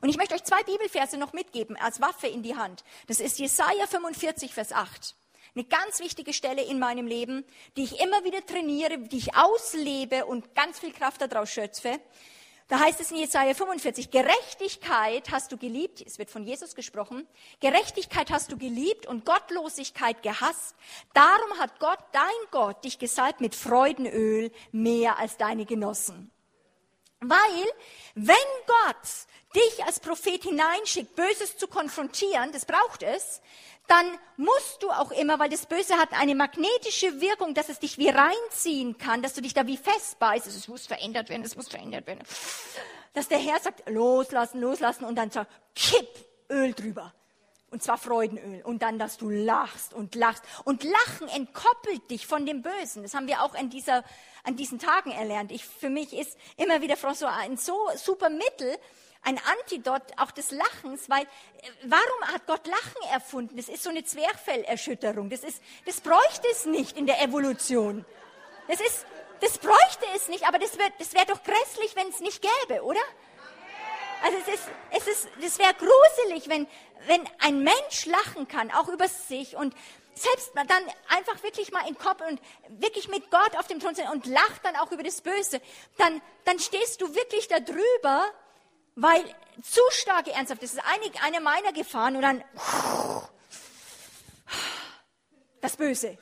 [0.00, 2.84] Und ich möchte euch zwei Bibelverse noch mitgeben als Waffe in die Hand.
[3.06, 5.14] Das ist Jesaja 45, Vers 8.
[5.54, 7.44] Eine ganz wichtige Stelle in meinem Leben,
[7.76, 11.98] die ich immer wieder trainiere, die ich auslebe und ganz viel Kraft daraus schöpfe.
[12.68, 17.26] Da heißt es in Jesaja 45, Gerechtigkeit hast du geliebt, es wird von Jesus gesprochen,
[17.60, 20.74] Gerechtigkeit hast du geliebt und Gottlosigkeit gehasst.
[21.14, 26.32] Darum hat Gott, dein Gott, dich gesalbt mit Freudenöl mehr als deine Genossen.
[27.20, 27.66] Weil,
[28.14, 28.36] wenn
[28.66, 29.08] Gott
[29.56, 33.40] dich als Prophet hineinschickt, Böses zu konfrontieren, das braucht es,
[33.88, 34.06] dann
[34.36, 38.08] musst du auch immer, weil das Böse hat eine magnetische Wirkung, dass es dich wie
[38.08, 40.46] reinziehen kann, dass du dich da wie festbeißt.
[40.46, 42.20] Es muss verändert werden, es muss verändert werden.
[43.14, 46.08] Dass der Herr sagt, loslassen, loslassen und dann sagt, kipp
[46.50, 47.14] Öl drüber.
[47.70, 48.62] Und zwar Freudenöl.
[48.62, 50.42] Und dann, dass du lachst und lachst.
[50.64, 53.02] Und Lachen entkoppelt dich von dem Bösen.
[53.02, 54.04] Das haben wir auch an, dieser,
[54.44, 55.50] an diesen Tagen erlernt.
[55.52, 58.76] Ich, für mich ist immer wieder François ein so super Mittel,
[59.26, 61.26] ein Antidot auch des Lachens, weil äh,
[61.82, 63.56] warum hat Gott Lachen erfunden?
[63.56, 65.28] Das ist so eine Zwerchfellerschütterung.
[65.28, 68.04] Das, ist, das bräuchte es nicht in der Evolution.
[68.68, 69.04] Das, ist,
[69.40, 72.84] das bräuchte es nicht, aber das wäre das wär doch grässlich, wenn es nicht gäbe,
[72.84, 73.00] oder?
[74.22, 76.66] Also es ist, es ist, das wäre gruselig, wenn,
[77.06, 79.74] wenn ein Mensch lachen kann, auch über sich und
[80.14, 80.68] selbst dann
[81.08, 84.64] einfach wirklich mal in Kopf und wirklich mit Gott auf dem Thron sind und lacht
[84.64, 85.60] dann auch über das Böse,
[85.98, 88.32] dann, dann stehst du wirklich da drüber
[88.96, 89.22] weil
[89.62, 92.44] zu starke Ernsthaft, das ist eine, eine meiner Gefahren und dann
[95.60, 96.18] das Böse.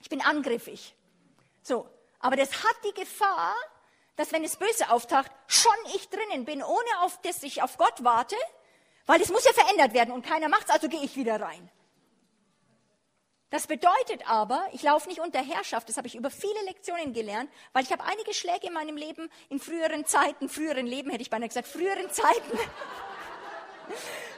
[0.00, 0.94] Ich bin angriffig.
[1.62, 1.88] So,
[2.20, 3.54] aber das hat die Gefahr,
[4.16, 8.02] dass wenn das Böse auftaucht, schon ich drinnen bin, ohne auf dass ich auf Gott
[8.02, 8.36] warte,
[9.04, 11.70] weil es muss ja verändert werden und keiner macht's, also gehe ich wieder rein.
[13.50, 17.48] Das bedeutet aber, ich laufe nicht unter Herrschaft, das habe ich über viele Lektionen gelernt,
[17.72, 21.30] weil ich habe einige Schläge in meinem Leben, in früheren Zeiten, früheren Leben hätte ich
[21.30, 22.58] beinahe gesagt, früheren Zeiten,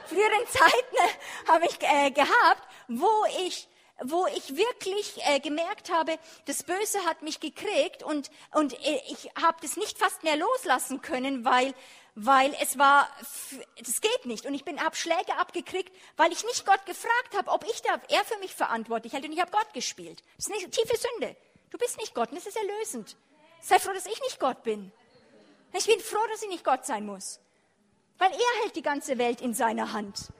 [0.05, 1.17] früheren Zeiten
[1.47, 3.09] habe ich äh, gehabt, wo
[3.47, 3.67] ich
[4.03, 9.29] wo ich wirklich äh, gemerkt habe, das Böse hat mich gekriegt und, und äh, ich
[9.41, 11.73] habe das nicht fast mehr loslassen können, weil
[12.15, 13.09] weil es war,
[13.77, 14.45] das geht nicht.
[14.45, 17.99] Und ich bin, habe Schläge abgekriegt, weil ich nicht Gott gefragt habe, ob ich da,
[18.09, 19.25] er für mich verantwortlich hält.
[19.25, 20.23] Und ich habe Gott gespielt.
[20.37, 21.35] Das ist eine tiefe Sünde.
[21.69, 23.15] Du bist nicht Gott und es ist erlösend.
[23.61, 24.91] Sei froh, dass ich nicht Gott bin.
[25.77, 27.39] Ich bin froh, dass ich nicht Gott sein muss.
[28.17, 30.31] Weil er hält die ganze Welt in seiner Hand.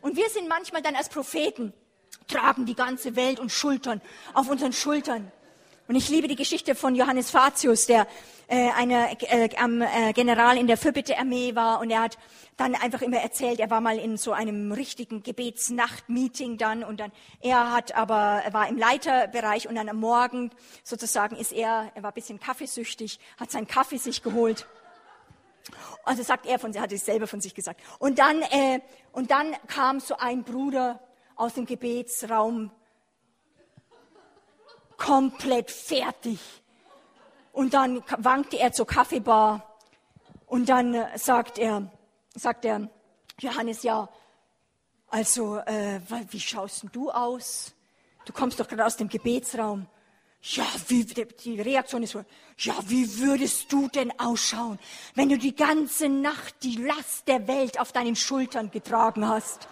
[0.00, 1.72] Und wir sind manchmal dann als Propheten,
[2.28, 4.00] tragen die ganze Welt und Schultern
[4.34, 5.32] auf unseren Schultern.
[5.88, 8.08] Und ich liebe die Geschichte von Johannes Fatius, der
[8.48, 12.18] äh, eine, äh, äh, General in der Fürbitte-Armee war und er hat
[12.56, 17.12] dann einfach immer erzählt, er war mal in so einem richtigen Gebetsnacht-Meeting dann und dann,
[17.40, 20.50] er hat aber, er war im Leiterbereich und dann am Morgen
[20.82, 24.66] sozusagen ist er, er war ein bisschen kaffeesüchtig, hat seinen Kaffee sich geholt.
[26.04, 27.80] Also sagt er von sich, hat es selber von sich gesagt.
[28.00, 28.80] Und dann, äh,
[29.12, 30.98] und dann kam so ein Bruder
[31.36, 32.72] aus dem Gebetsraum
[34.96, 36.38] komplett fertig.
[37.52, 39.76] Und dann wankte er zur Kaffeebar
[40.46, 41.90] und dann äh, sagt er,
[42.34, 42.88] sagt er,
[43.40, 44.08] Johannes, ja,
[45.08, 46.00] also, äh,
[46.30, 47.72] wie schaust denn du aus?
[48.24, 49.86] Du kommst doch gerade aus dem Gebetsraum.
[50.42, 52.24] Ja, wie, die Reaktion ist so,
[52.58, 54.78] ja, wie würdest du denn ausschauen,
[55.14, 59.68] wenn du die ganze Nacht die Last der Welt auf deinen Schultern getragen hast?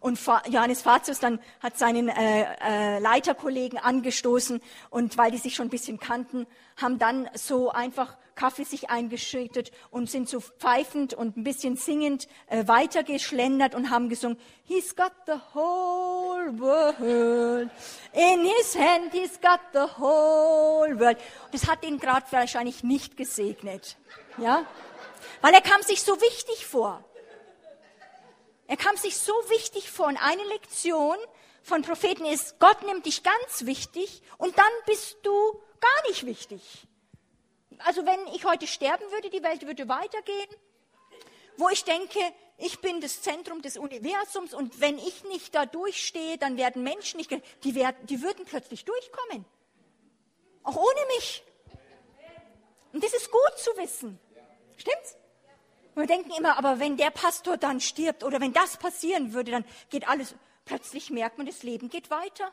[0.00, 0.18] Und
[0.48, 4.60] Johannes Fatius dann hat seinen äh, äh, Leiterkollegen angestoßen
[4.90, 6.46] und weil die sich schon ein bisschen kannten,
[6.76, 12.28] haben dann so einfach Kaffee sich eingeschüttet und sind so pfeifend und ein bisschen singend
[12.46, 17.68] äh, weitergeschlendert und haben gesungen, He's got the whole world
[18.12, 21.18] in his hand, he's got the whole world.
[21.52, 23.96] Das hat ihn gerade wahrscheinlich nicht gesegnet,
[24.36, 24.64] ja,
[25.40, 27.04] weil er kam sich so wichtig vor.
[28.68, 30.06] Er kam sich so wichtig vor.
[30.06, 31.16] Und eine Lektion
[31.62, 35.32] von Propheten ist, Gott nimmt dich ganz wichtig und dann bist du
[35.80, 36.86] gar nicht wichtig.
[37.78, 40.48] Also wenn ich heute sterben würde, die Welt würde weitergehen,
[41.56, 42.18] wo ich denke,
[42.58, 47.18] ich bin das Zentrum des Universums und wenn ich nicht da durchstehe, dann werden Menschen
[47.18, 47.30] nicht,
[47.64, 49.44] die, werden, die würden plötzlich durchkommen.
[50.62, 51.42] Auch ohne mich.
[52.92, 54.18] Und das ist gut zu wissen.
[54.76, 55.17] Stimmt's?
[55.98, 59.64] Wir denken immer, aber wenn der Pastor dann stirbt oder wenn das passieren würde, dann
[59.90, 60.36] geht alles.
[60.64, 62.52] Plötzlich merkt man, das Leben geht weiter.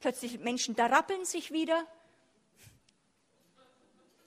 [0.00, 1.86] Plötzlich Menschen, da rappeln sich wieder.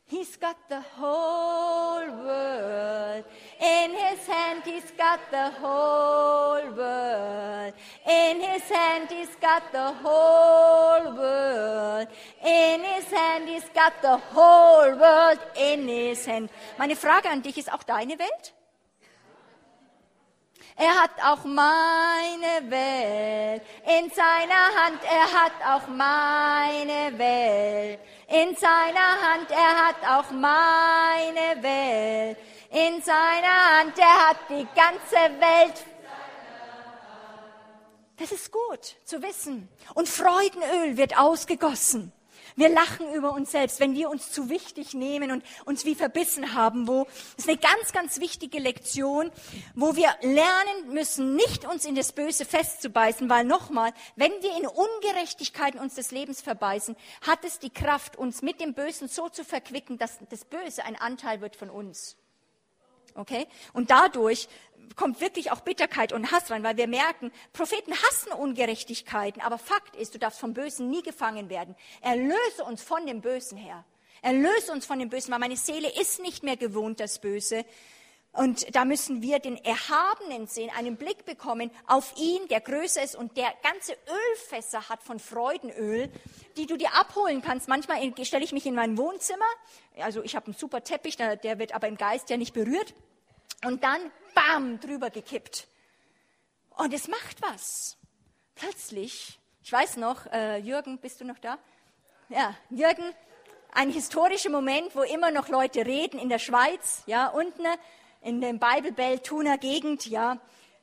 [0.07, 3.25] He's got the whole world.
[3.59, 7.73] In his hand, he's got the whole world.
[8.07, 12.07] In his hand, he's got the whole world.
[12.45, 16.51] In his hand, he's got the whole world in his hand.
[16.77, 18.53] Meine Frage an dich ist auch deine Welt?
[20.77, 29.21] Er hat auch meine Welt in seiner Hand, er hat auch meine Welt in seiner
[29.21, 32.37] Hand, er hat auch meine Welt
[32.71, 35.85] in seiner Hand, er hat die ganze Welt.
[38.17, 39.69] Das ist gut zu wissen.
[39.93, 42.11] Und Freudenöl wird ausgegossen.
[42.55, 46.53] Wir lachen über uns selbst, wenn wir uns zu wichtig nehmen und uns wie verbissen
[46.53, 47.05] haben, wo,
[47.35, 49.31] das ist eine ganz, ganz wichtige Lektion,
[49.73, 54.67] wo wir lernen müssen, nicht uns in das Böse festzubeißen, weil nochmal, wenn wir in
[54.67, 59.43] Ungerechtigkeiten uns des Lebens verbeißen, hat es die Kraft, uns mit dem Bösen so zu
[59.43, 62.17] verquicken, dass das Böse ein Anteil wird von uns.
[63.15, 63.47] Okay?
[63.73, 64.47] Und dadurch
[64.95, 69.95] kommt wirklich auch Bitterkeit und Hass rein, weil wir merken, Propheten hassen Ungerechtigkeiten, aber Fakt
[69.95, 71.75] ist, du darfst vom Bösen nie gefangen werden.
[72.01, 73.83] Erlöse uns von dem Bösen her.
[74.21, 77.65] Erlöse uns von dem Bösen, weil meine Seele ist nicht mehr gewohnt, das Böse.
[78.35, 83.15] Und da müssen wir den Erhabenen sehen, einen Blick bekommen auf ihn, der größer ist
[83.15, 83.95] und der ganze
[84.31, 86.11] Ölfässer hat von Freudenöl,
[86.57, 87.69] die du dir abholen kannst.
[87.69, 89.45] Manchmal stelle ich mich in mein Wohnzimmer,
[89.99, 92.93] also ich habe einen super Teppich, der wird aber im Geist ja nicht berührt.
[93.65, 93.99] Und dann,
[94.35, 95.67] bam, drüber gekippt.
[96.77, 97.97] Und es macht was.
[98.53, 101.57] Plötzlich, ich weiß noch, äh, Jürgen, bist du noch da?
[102.29, 103.11] Ja, Jürgen,
[103.73, 107.63] ein historischer Moment, wo immer noch Leute reden in der Schweiz, ja, unten
[108.21, 110.37] in dem Bible Thuner Gegend, ja,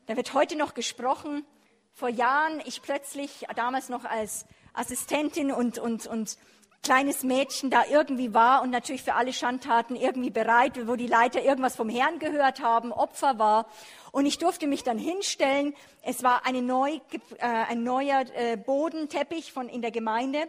[0.07, 1.47] da wird heute noch gesprochen.
[1.93, 6.37] Vor Jahren, ich plötzlich, damals noch als Assistentin und, und, und
[6.83, 11.41] kleines Mädchen da irgendwie war und natürlich für alle Schandtaten irgendwie bereit, wo die Leiter
[11.41, 13.67] irgendwas vom Herrn gehört haben, Opfer war.
[14.11, 15.75] Und ich durfte mich dann hinstellen.
[16.03, 16.99] Es war neu,
[17.39, 20.49] äh, ein neuer äh, Bodenteppich von, in der Gemeinde.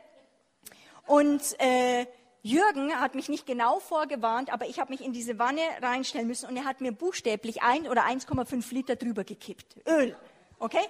[1.05, 2.07] Und äh,
[2.41, 6.49] Jürgen hat mich nicht genau vorgewarnt, aber ich habe mich in diese Wanne reinstellen müssen
[6.49, 9.77] und er hat mir buchstäblich ein oder 1,5 Liter drüber gekippt.
[9.88, 10.18] Öl.
[10.60, 10.85] Okay?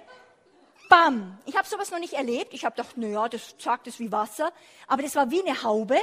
[0.88, 1.38] Bam!
[1.46, 2.54] Ich habe sowas noch nicht erlebt.
[2.54, 4.52] Ich habe gedacht, naja, das sagt es wie Wasser.
[4.86, 5.98] Aber das war wie eine Haube.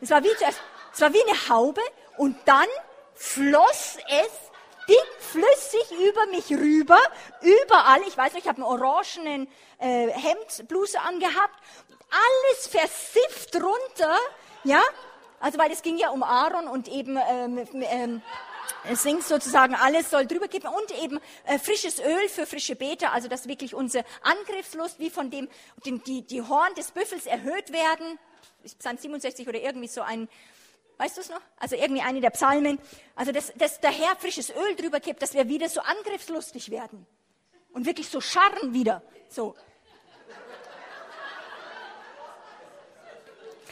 [0.00, 1.80] Das war wie, das war wie eine Haube.
[2.16, 2.66] Und dann
[3.14, 4.30] floss es
[4.88, 7.00] dickflüssig über mich rüber,
[7.40, 8.00] überall.
[8.06, 9.48] Ich weiß nicht, ich habe einen orangenen
[9.78, 11.54] äh, Hemd, Bluse angehabt.
[12.10, 14.16] Alles versifft runter,
[14.64, 14.80] ja.
[15.40, 18.22] Also weil es ging ja um Aaron und eben ähm, ähm,
[18.94, 23.28] singt sozusagen, alles soll drüber kippen und eben äh, frisches Öl für frische Beete, also
[23.28, 25.48] dass wirklich unsere Angriffslust wie von dem,
[25.84, 28.18] den, die, die Horn des Büffels erhöht werden.
[28.78, 30.28] Psalm 67 oder irgendwie so ein,
[30.98, 31.40] weißt du es noch?
[31.58, 32.78] Also irgendwie eine der Psalmen.
[33.14, 37.06] Also dass, dass der Herr frisches Öl drüber kippt, dass wir wieder so angriffslustig werden.
[37.72, 39.02] Und wirklich so scharren wieder.
[39.28, 39.54] So.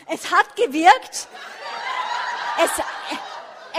[0.06, 1.28] Es hat gewirkt.
[2.62, 2.70] Es,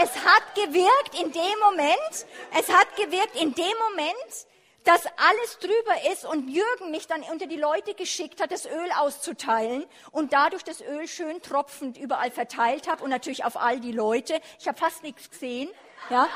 [0.02, 2.26] es hat gewirkt in dem Moment,
[2.58, 4.46] es hat gewirkt in dem Moment,
[4.84, 8.90] dass alles drüber ist und Jürgen mich dann unter die Leute geschickt hat, das Öl
[8.98, 13.90] auszuteilen und dadurch das Öl schön tropfend überall verteilt habe und natürlich auf all die
[13.90, 14.40] Leute.
[14.60, 15.70] Ich habe fast nichts gesehen,
[16.08, 16.28] ja.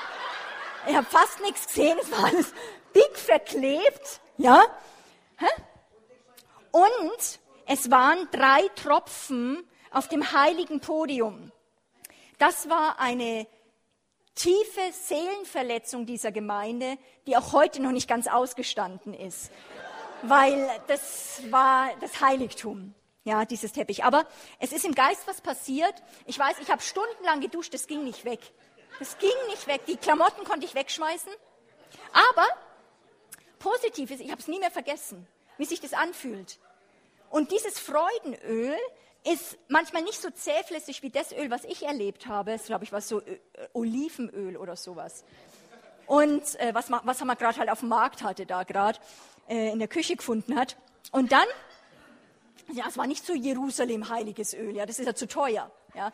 [0.88, 2.52] Ich habe fast nichts gesehen, es war alles
[2.94, 4.64] dick verklebt, ja.
[6.72, 11.52] Und es waren drei Tropfen auf dem heiligen Podium.
[12.40, 13.46] Das war eine
[14.34, 16.96] tiefe Seelenverletzung dieser Gemeinde,
[17.26, 19.50] die auch heute noch nicht ganz ausgestanden ist,
[20.22, 22.94] weil das war das Heiligtum,
[23.24, 24.04] ja, dieses Teppich.
[24.04, 24.24] Aber
[24.58, 25.92] es ist im Geist was passiert.
[26.24, 28.40] Ich weiß, ich habe stundenlang geduscht, das ging nicht weg.
[28.98, 29.84] Das ging nicht weg.
[29.86, 31.32] Die Klamotten konnte ich wegschmeißen.
[32.14, 32.46] Aber
[33.58, 35.26] positiv ist, ich habe es nie mehr vergessen,
[35.58, 36.58] wie sich das anfühlt.
[37.28, 38.78] Und dieses Freudenöl
[39.24, 42.52] ist manchmal nicht so zähflüssig wie das Öl, was ich erlebt habe.
[42.52, 43.38] Das glaube ich war so äh,
[43.72, 45.24] Olivenöl oder sowas.
[46.06, 48.98] Und äh, was, was wir gerade halt auf dem Markt hatte da gerade
[49.48, 50.76] äh, in der Küche gefunden hat.
[51.12, 51.46] Und dann,
[52.72, 56.12] ja, es war nicht so Jerusalem heiliges Öl, ja, das ist ja zu teuer, ja.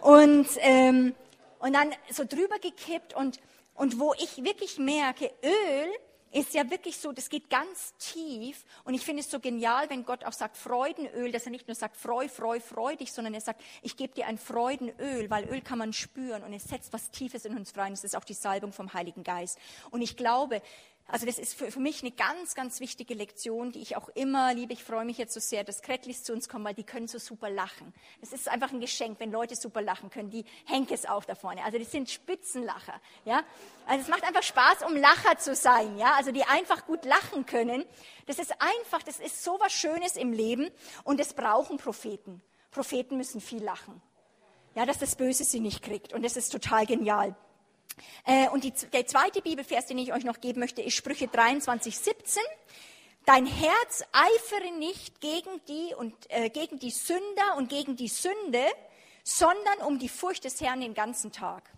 [0.00, 1.14] Und ähm,
[1.58, 3.40] und dann so drüber gekippt und
[3.74, 5.92] und wo ich wirklich merke, Öl
[6.32, 8.64] ist ja wirklich so, das geht ganz tief.
[8.84, 11.74] Und ich finde es so genial, wenn Gott auch sagt Freudenöl, dass er nicht nur
[11.74, 15.60] sagt freu, freu, freu dich, sondern er sagt, ich gebe dir ein Freudenöl, weil Öl
[15.60, 17.86] kann man spüren und es setzt was Tiefes in uns frei.
[17.86, 19.58] Und es ist auch die Salbung vom Heiligen Geist.
[19.90, 20.62] Und ich glaube,
[21.10, 24.52] also das ist für, für, mich eine ganz, ganz wichtige Lektion, die ich auch immer
[24.52, 24.74] liebe.
[24.74, 27.18] Ich freue mich jetzt so sehr, dass Kretlis zu uns kommen, weil die können so
[27.18, 27.94] super lachen.
[28.20, 30.28] Es ist einfach ein Geschenk, wenn Leute super lachen können.
[30.28, 31.64] Die Henkes auch da vorne.
[31.64, 33.00] Also die sind Spitzenlacher.
[33.24, 33.42] Ja?
[33.86, 35.96] Also es macht einfach Spaß, um Lacher zu sein.
[35.96, 36.12] Ja?
[36.12, 37.86] Also die einfach gut lachen können.
[38.26, 40.70] Das ist einfach, das ist so was Schönes im Leben
[41.04, 42.42] und es brauchen Propheten.
[42.70, 44.02] Propheten müssen viel lachen.
[44.74, 46.12] Ja, dass das Böse sie nicht kriegt.
[46.12, 47.34] Und das ist total genial.
[48.24, 51.98] Äh, und die, der zweite Bibelvers, den ich euch noch geben möchte, ist Sprüche 23,
[51.98, 52.42] 17.
[53.24, 58.64] Dein Herz eifere nicht gegen die und äh, gegen die Sünder und gegen die Sünde,
[59.22, 61.70] sondern um die Furcht des Herrn den ganzen Tag.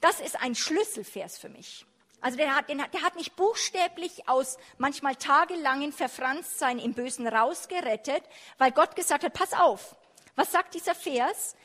[0.00, 1.84] Das ist ein Schlüsselvers für mich.
[2.22, 8.22] Also der hat, der hat mich buchstäblich aus manchmal tagelangen Verfranstsein im Bösen rausgerettet,
[8.58, 9.96] weil Gott gesagt hat, pass auf.
[10.36, 11.56] Was sagt dieser Vers?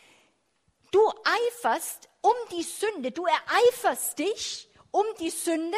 [0.92, 5.78] Du eiferst um die Sünde, du ereiferst dich um die Sünde.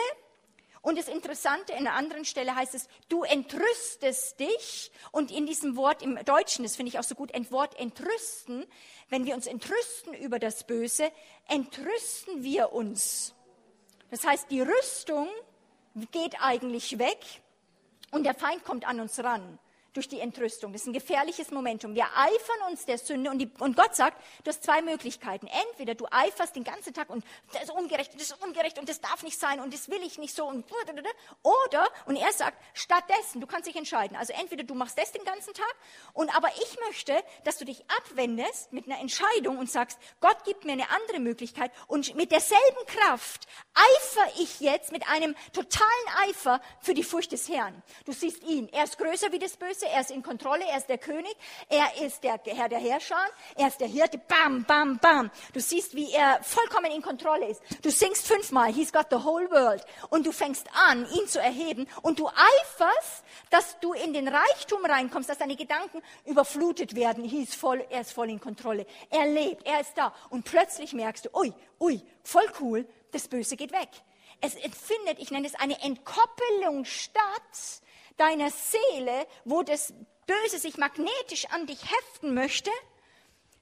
[0.81, 4.91] Und das Interessante, in einer anderen Stelle heißt es, du entrüstest dich.
[5.11, 8.65] Und in diesem Wort im Deutschen, das finde ich auch so gut, Wort entrüsten.
[9.09, 11.11] Wenn wir uns entrüsten über das Böse,
[11.47, 13.33] entrüsten wir uns.
[14.11, 15.27] Das heißt, die Rüstung
[16.11, 17.19] geht eigentlich weg
[18.11, 19.59] und der Feind kommt an uns ran
[19.93, 20.71] durch die Entrüstung.
[20.73, 21.95] Das ist ein gefährliches Momentum.
[21.95, 25.47] Wir eifern uns der Sünde und, die, und, Gott sagt, du hast zwei Möglichkeiten.
[25.69, 29.01] Entweder du eiferst den ganzen Tag und das ist ungerecht, das ist ungerecht und das
[29.01, 30.65] darf nicht sein und das will ich nicht so und
[31.43, 34.17] oder und er sagt, stattdessen, du kannst dich entscheiden.
[34.17, 35.75] Also entweder du machst das den ganzen Tag
[36.13, 40.65] und aber ich möchte, dass du dich abwendest mit einer Entscheidung und sagst, Gott gibt
[40.65, 45.89] mir eine andere Möglichkeit und mit derselben Kraft eifer ich jetzt mit einem totalen
[46.27, 47.81] Eifer für die Furcht des Herrn.
[48.05, 50.77] Du siehst ihn, er ist größer wie das Böse Größe, er ist in Kontrolle, er
[50.77, 51.35] ist der König,
[51.69, 53.15] er ist der Herr der Herrscher,
[53.55, 55.31] er ist der Hirte, bam, bam, bam.
[55.53, 57.61] Du siehst, wie er vollkommen in Kontrolle ist.
[57.81, 59.83] Du singst fünfmal, he's got the whole world.
[60.09, 64.83] Und du fängst an, ihn zu erheben und du eiferst, dass du in den Reichtum
[64.83, 67.23] reinkommst, dass deine Gedanken überflutet werden.
[67.23, 68.85] He ist voll, er ist voll in Kontrolle.
[69.09, 70.13] Er lebt, er ist da.
[70.29, 73.89] Und plötzlich merkst du, ui, ui, voll cool, das Böse geht weg.
[74.41, 77.81] Es findet, ich nenne es eine Entkoppelung statt
[78.19, 79.93] deiner Seele, wo das
[80.25, 82.71] Böse sich magnetisch an dich heften möchte,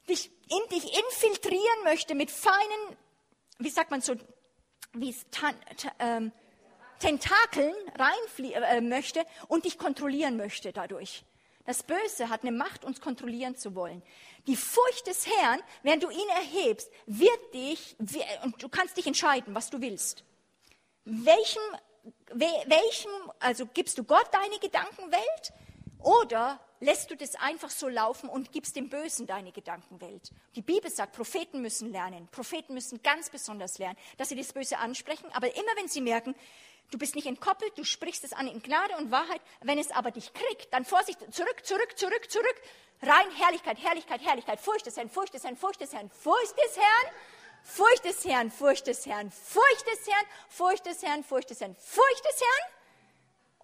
[0.09, 2.97] dich in dich infiltrieren möchte mit feinen,
[3.59, 4.15] wie sagt man so,
[4.93, 5.15] wie
[5.99, 6.31] ähm,
[6.99, 11.23] Tentakeln reinfliegen äh, möchte und dich kontrollieren möchte dadurch.
[11.65, 14.01] Das Böse hat eine Macht, uns kontrollieren zu wollen.
[14.47, 17.97] Die Furcht des Herrn, während du ihn erhebst, wird dich,
[18.43, 20.23] und du kannst dich entscheiden, was du willst.
[21.03, 21.61] Welchem
[22.33, 25.53] welchem, also gibst du Gott deine Gedankenwelt
[25.99, 30.31] oder lässt du das einfach so laufen und gibst dem Bösen deine Gedankenwelt?
[30.55, 32.27] Die Bibel sagt, Propheten müssen lernen.
[32.31, 36.35] Propheten müssen ganz besonders lernen, dass sie das Böse ansprechen, aber immer wenn sie merken,
[36.91, 40.11] du bist nicht entkoppelt, du sprichst es an in Gnade und Wahrheit, wenn es aber
[40.11, 42.55] dich kriegt, dann Vorsicht, zurück, zurück, zurück, zurück,
[43.01, 46.77] rein, Herrlichkeit, Herrlichkeit, Herrlichkeit, Furcht des Herrn, Furcht des Herrn, Furcht des Herrn, Furcht des
[46.77, 47.13] Herrn, Furcht des Herrn,
[47.69, 52.69] Furcht des Herrn, Furcht des Herrn, Furcht des Herrn, Furcht des Herrn, Furcht des Herrn,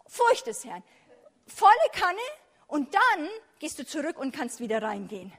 [0.08, 0.84] Furcht des Herrn.
[1.48, 2.20] Volle Kanne
[2.68, 5.32] und dann gehst du zurück und kannst wieder reingehen.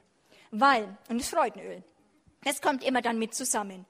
[0.49, 1.83] Weil, und das Freudenöl,
[2.43, 3.85] das kommt immer dann mit zusammen.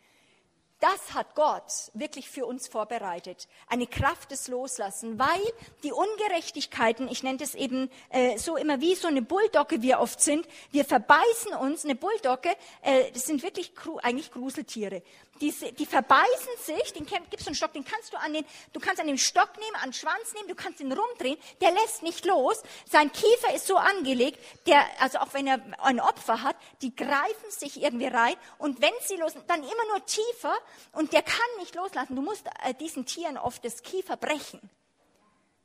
[0.86, 1.64] Das hat Gott
[1.96, 3.48] wirklich für uns vorbereitet.
[3.68, 5.42] Eine Kraft des Loslassen, weil
[5.82, 10.22] die Ungerechtigkeiten, ich nenne das eben äh, so immer wie so eine Bulldogge wir oft
[10.22, 12.50] sind, wir verbeißen uns, eine Bulldogge,
[12.84, 13.72] äh, das sind wirklich
[14.04, 15.02] eigentlich Gruseltiere.
[15.42, 18.80] Die, die verbeißen sich, den gibst du einen Stock, den kannst du an den, du
[18.80, 22.04] kannst an den Stock nehmen, an den Schwanz nehmen, du kannst ihn rumdrehen, der lässt
[22.04, 22.64] nicht los.
[22.90, 27.50] Sein Kiefer ist so angelegt, der, also auch wenn er ein Opfer hat, die greifen
[27.50, 30.56] sich irgendwie rein und wenn sie los, dann immer nur tiefer
[30.94, 32.16] und der kann nicht loslassen.
[32.16, 34.70] Du musst äh, diesen Tieren oft das Kiefer brechen.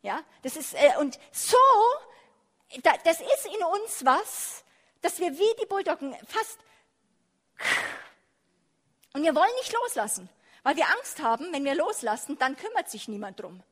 [0.02, 1.56] Ja, das ist, äh, und so,
[2.82, 4.64] da, das ist in uns was,
[5.00, 6.58] dass wir wie die Bulldoggen fast,
[9.12, 10.28] und wir wollen nicht loslassen,
[10.62, 13.62] weil wir Angst haben, wenn wir loslassen, dann kümmert sich niemand drum.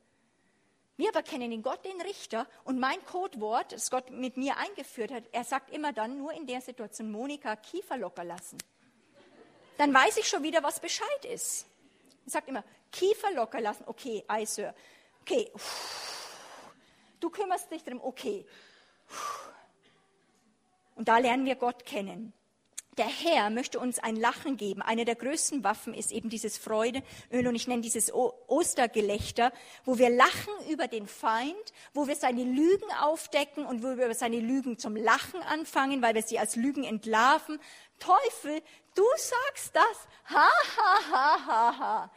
[0.97, 5.11] Wir aber kennen den Gott, den Richter, und mein Codewort, das Gott mit mir eingeführt
[5.11, 8.57] hat, er sagt immer dann, nur in der Situation, Monika, Kiefer locker lassen
[9.79, 11.65] dann weiß ich schon wieder, was Bescheid ist.
[12.25, 13.83] Er sagt immer, Kiefer locker lassen.
[13.85, 14.75] Okay, I, Sir.
[15.21, 15.49] Okay.
[17.21, 18.01] Du kümmerst dich darum.
[18.03, 18.45] Okay.
[20.95, 22.33] Und da lernen wir Gott kennen
[22.99, 24.81] der Herr möchte uns ein Lachen geben.
[24.81, 29.53] Eine der größten Waffen ist eben dieses Freudeöl und ich nenne dieses Ostergelächter,
[29.85, 31.55] wo wir lachen über den Feind,
[31.93, 36.13] wo wir seine Lügen aufdecken und wo wir über seine Lügen zum Lachen anfangen, weil
[36.13, 37.57] wir sie als Lügen entlarven.
[37.99, 38.61] Teufel,
[38.95, 40.07] du sagst das.
[40.35, 42.11] Ha, ha, ha, ha, ha.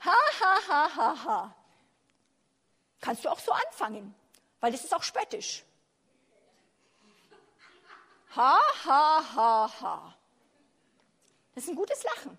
[0.00, 1.56] Ha, ha, ha, ha, ha.
[3.02, 4.14] kannst du auch so anfangen,
[4.60, 5.65] weil das ist auch spöttisch.
[8.36, 10.14] Ha, ha, ha, ha.
[11.54, 12.38] Das ist ein gutes Lachen.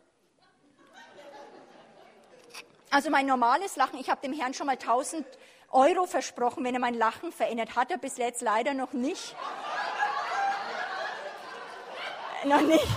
[2.92, 5.26] Also mein normales Lachen, ich habe dem Herrn schon mal 1000
[5.72, 7.76] Euro versprochen, wenn er mein Lachen verändert.
[7.76, 9.36] Hat er bis jetzt leider noch nicht.
[12.46, 12.88] noch nicht.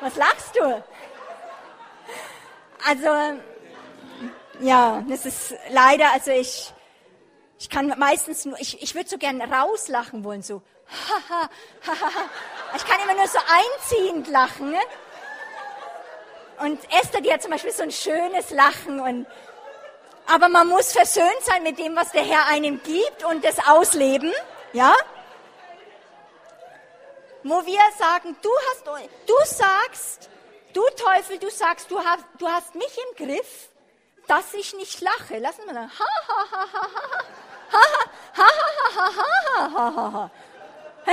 [0.00, 0.84] Was lachst du?
[2.86, 3.40] Also,
[4.60, 6.72] ja, das ist leider, also ich,
[7.58, 10.62] ich kann meistens nur, ich, ich würde so gern rauslachen wollen, so.
[12.76, 14.70] Ich kann immer nur so einziehend lachen.
[14.70, 14.80] Ne?
[16.60, 19.26] Und Esther, die hat zum Beispiel so ein schönes Lachen und
[20.30, 24.30] aber man muss versöhnt sein mit dem, was der Herr einem gibt und das ausleben,
[24.74, 24.94] ja?
[27.42, 28.86] Wo wir sagen, du hast,
[29.26, 30.28] du sagst,
[30.74, 33.70] du Teufel, du sagst, du hast, du hast mich im Griff,
[34.26, 35.38] dass ich nicht lache.
[35.38, 36.88] Lassen wir sagen, ha, ha, ha, ha,
[37.72, 37.88] ha, ha,
[38.34, 38.48] ha,
[38.94, 40.30] ha, ha, ha, ha, ha, ha.
[40.30, 40.47] Das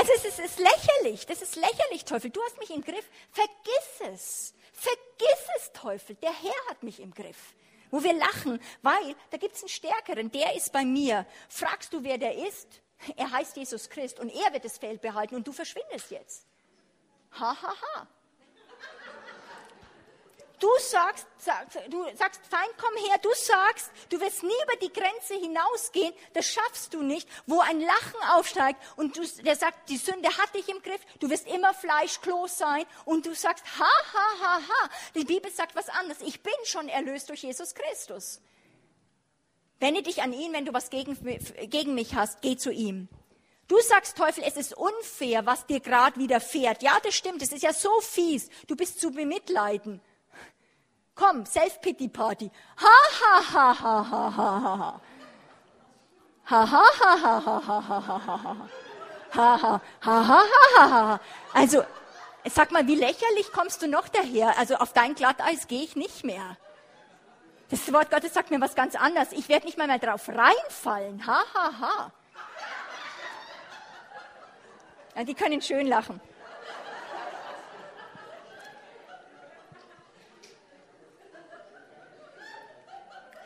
[0.04, 2.30] ist, das ist lächerlich, das ist lächerlich, Teufel.
[2.30, 3.10] Du hast mich im Griff.
[3.32, 4.54] Vergiss es.
[4.74, 6.16] Vergiss es, Teufel.
[6.18, 7.56] Der Herr hat mich im Griff.
[7.92, 11.26] Wo wir lachen, weil da gibt es einen Stärkeren, der ist bei mir.
[11.48, 12.82] Fragst du, wer der ist?
[13.16, 16.48] Er heißt Jesus Christ und er wird das Feld behalten und du verschwindest jetzt.
[17.40, 18.08] Ha, ha, ha.
[20.66, 21.28] Du sagst,
[21.90, 26.48] du sagst, Feind, komm her, du sagst, du wirst nie über die Grenze hinausgehen, das
[26.48, 30.68] schaffst du nicht, wo ein Lachen aufsteigt und du, der sagt, die Sünde hat dich
[30.68, 34.90] im Griff, du wirst immer Fleischklos sein und du sagst, ha, ha, ha, ha.
[35.14, 38.42] Die Bibel sagt was anderes, ich bin schon erlöst durch Jesus Christus.
[39.80, 41.16] Wende dich an ihn, wenn du was gegen,
[41.70, 43.08] gegen mich hast, geh zu ihm.
[43.68, 46.82] Du sagst, Teufel, es ist unfair, was dir gerade widerfährt.
[46.82, 50.02] Ja, das stimmt, es ist ja so fies, du bist zu bemitleiden.
[51.16, 52.52] Komm, Self-Pity-Party.
[52.78, 55.02] Ha, ha, ha, ha, ha, ha, ha.
[56.44, 58.70] Ha, ha, ha, ha, ha, ha, ha, ha, ha.
[59.32, 60.42] Ha, ha, ha, ha,
[60.78, 61.20] ha, ha.
[61.54, 61.84] Also,
[62.46, 64.58] sag mal, wie lächerlich kommst du noch daher?
[64.60, 66.58] Also, auf dein Glatteis gehe ich nicht mehr.
[67.70, 69.32] Das Wort Gottes sagt mir was ganz anderes.
[69.32, 71.26] Ich werde nicht mal mehr drauf reinfallen.
[71.26, 72.12] Ha, ha, ha.
[75.16, 76.20] Ja, die können schön lachen.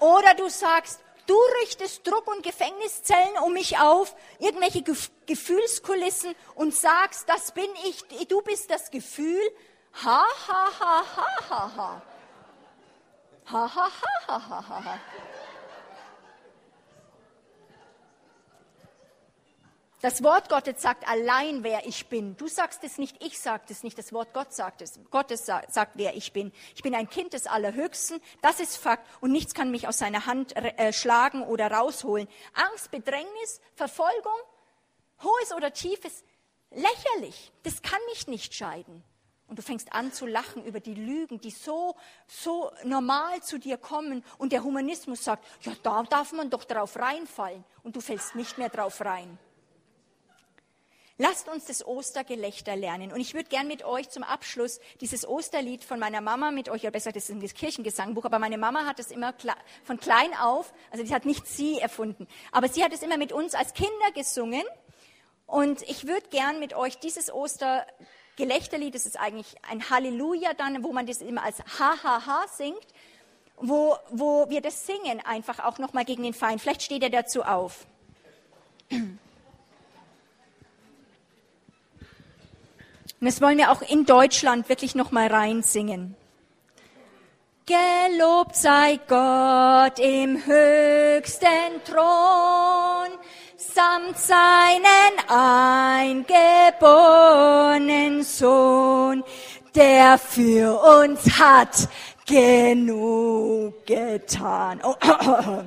[0.09, 6.73] Oder du sagst, du richtest Druck und Gefängniszellen um mich auf, irgendwelche Gef Gefühlskulissen und
[6.73, 9.43] sagst, das bin ich, du bist das Gefühl.
[10.03, 12.01] Ha, ha, ha, ha, ha, ha.
[13.51, 13.89] Ha, ha,
[14.27, 14.99] ha, ha, ha, ha,
[20.01, 22.37] Das Wort Gottes sagt allein, wer ich bin.
[22.37, 24.97] Du sagst es nicht, ich sage es nicht, das Wort Gott sagt es.
[25.11, 26.53] Gottes sagt, wer ich bin.
[26.73, 30.25] Ich bin ein Kind des Allerhöchsten, das ist Fakt und nichts kann mich aus seiner
[30.25, 32.29] Hand äh, schlagen oder rausholen.
[32.53, 34.39] Angst, Bedrängnis, Verfolgung,
[35.21, 36.23] hohes oder tiefes,
[36.71, 39.03] lächerlich, das kann mich nicht scheiden.
[39.47, 41.95] Und du fängst an zu lachen über die Lügen, die so,
[42.27, 44.23] so normal zu dir kommen.
[44.37, 47.65] Und der Humanismus sagt, ja, da darf man doch drauf reinfallen.
[47.81, 49.39] Und du fällst nicht mehr drauf rein.
[51.21, 53.11] Lasst uns das Ostergelächter lernen.
[53.11, 56.83] Und ich würde gern mit euch zum Abschluss dieses Osterlied von meiner Mama mit euch,
[56.83, 59.33] oder besser, das ist ein Kirchengesangbuch, aber meine Mama hat es immer
[59.83, 63.33] von klein auf, also die hat nicht sie erfunden, aber sie hat es immer mit
[63.33, 64.63] uns als Kinder gesungen.
[65.45, 70.93] Und ich würde gern mit euch dieses Ostergelächterlied, das ist eigentlich ein Halleluja dann, wo
[70.93, 72.87] man das immer als Ha-Ha-Ha singt,
[73.57, 76.61] wo, wo wir das singen einfach auch nochmal gegen den Feind.
[76.61, 77.85] Vielleicht steht er dazu auf.
[83.19, 86.15] Und das wollen wir auch in Deutschland wirklich nochmal reinsingen.
[87.65, 93.09] Gelobt sei Gott im höchsten Thron,
[93.57, 99.25] samt seinen eingeborenen Sohn,
[99.75, 101.89] der für uns hat
[102.25, 104.79] genug getan.
[104.83, 105.63] Oh, oh, oh.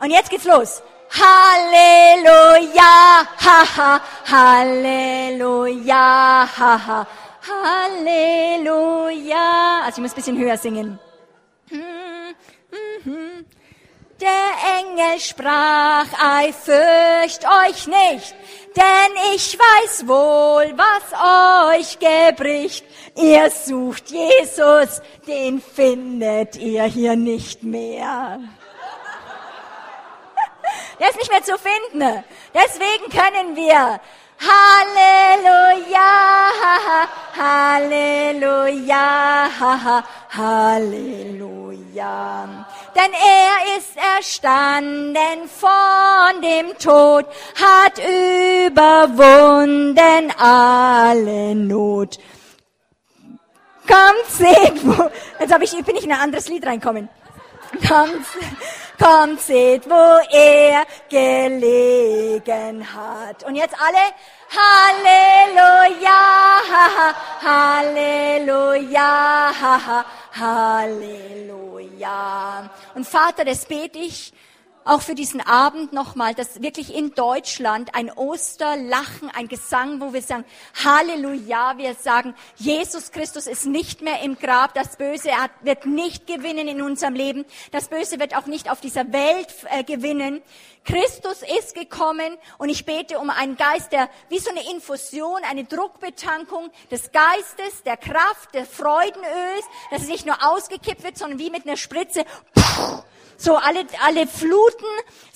[0.00, 0.82] Und jetzt geht's los.
[1.12, 2.92] Halleluja,
[3.36, 4.00] haha,
[4.30, 6.04] Halleluja,
[6.56, 7.06] haha,
[7.48, 9.46] Halleluja.
[9.84, 10.98] Also ich muss ein bisschen höher singen.
[14.20, 18.34] Der Engel sprach, ei, fürcht euch nicht,
[18.76, 21.12] denn ich weiß wohl, was
[21.74, 22.84] euch gebricht.
[23.16, 28.40] Ihr sucht Jesus, den findet ihr hier nicht mehr.
[30.98, 32.24] Der ist nicht mehr zu finden.
[32.54, 34.00] Deswegen können wir
[34.40, 36.00] Halleluja,
[37.36, 38.98] Halleluja,
[40.30, 41.60] Halleluja.
[42.94, 47.26] Denn er ist erstanden von dem Tod,
[47.60, 47.98] hat
[48.66, 52.18] überwunden alle Not.
[53.86, 57.10] Kommt, seht, wo, jetzt hab ich, bin ich in ein anderes Lied reinkommen.
[57.86, 58.26] Kommt,
[59.00, 63.44] kommt, seht, wo er gelegen hat.
[63.44, 64.12] Und jetzt alle,
[64.60, 66.20] Halleluja,
[68.42, 69.22] Halleluja,
[70.38, 72.10] Halleluja.
[72.94, 74.32] Und Vater, das bete ich
[74.84, 80.22] auch für diesen Abend nochmal, dass wirklich in Deutschland ein Osterlachen, ein Gesang, wo wir
[80.22, 80.44] sagen,
[80.84, 85.30] Halleluja, wir sagen, Jesus Christus ist nicht mehr im Grab, das Böse
[85.62, 89.84] wird nicht gewinnen in unserem Leben, das Böse wird auch nicht auf dieser Welt äh,
[89.84, 90.42] gewinnen.
[90.84, 95.64] Christus ist gekommen und ich bete um einen Geist, der wie so eine Infusion, eine
[95.64, 101.50] Druckbetankung des Geistes, der Kraft, der Freudenöls, dass es nicht nur ausgekippt wird, sondern wie
[101.50, 102.24] mit einer Spritze.
[102.54, 103.02] Puh,
[103.40, 104.86] so alle, alle Fluten,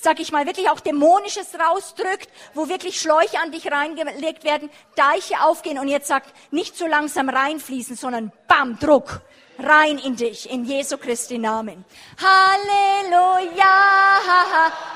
[0.01, 5.41] sag ich mal, wirklich auch Dämonisches rausdrückt, wo wirklich Schläuche an dich reingelegt werden, Deiche
[5.43, 9.23] aufgehen und jetzt sagt, nicht so langsam reinfließen, sondern bam, Druck
[9.59, 11.85] rein in dich, in Jesu Christi Namen.
[12.21, 13.65] Halleluja,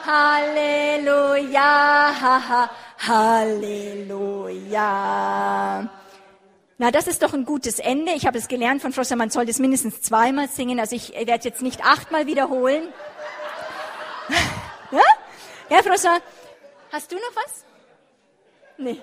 [0.06, 1.54] Halleluja,
[3.06, 4.38] Halleluja.
[6.80, 8.12] Na, das ist doch ein gutes Ende.
[8.12, 10.78] Ich habe es gelernt von Frosser, man soll das mindestens zweimal singen.
[10.78, 12.84] Also ich werde jetzt nicht achtmal wiederholen.
[14.92, 15.00] ja?
[15.70, 16.18] Ja, Frosser,
[16.92, 17.64] hast du noch was?
[18.76, 19.00] Nee.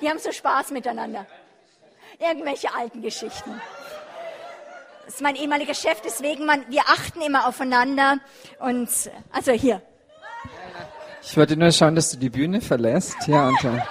[0.00, 1.26] Die haben so Spaß miteinander.
[2.18, 3.60] Irgendwelche alten Geschichten.
[5.06, 8.18] Das ist mein ehemaliger Chef, deswegen man, wir achten immer aufeinander.
[8.58, 8.88] Und
[9.30, 9.80] also hier.
[11.22, 13.28] Ich wollte nur schauen, dass du die Bühne verlässt.
[13.28, 13.82] Ja, und dann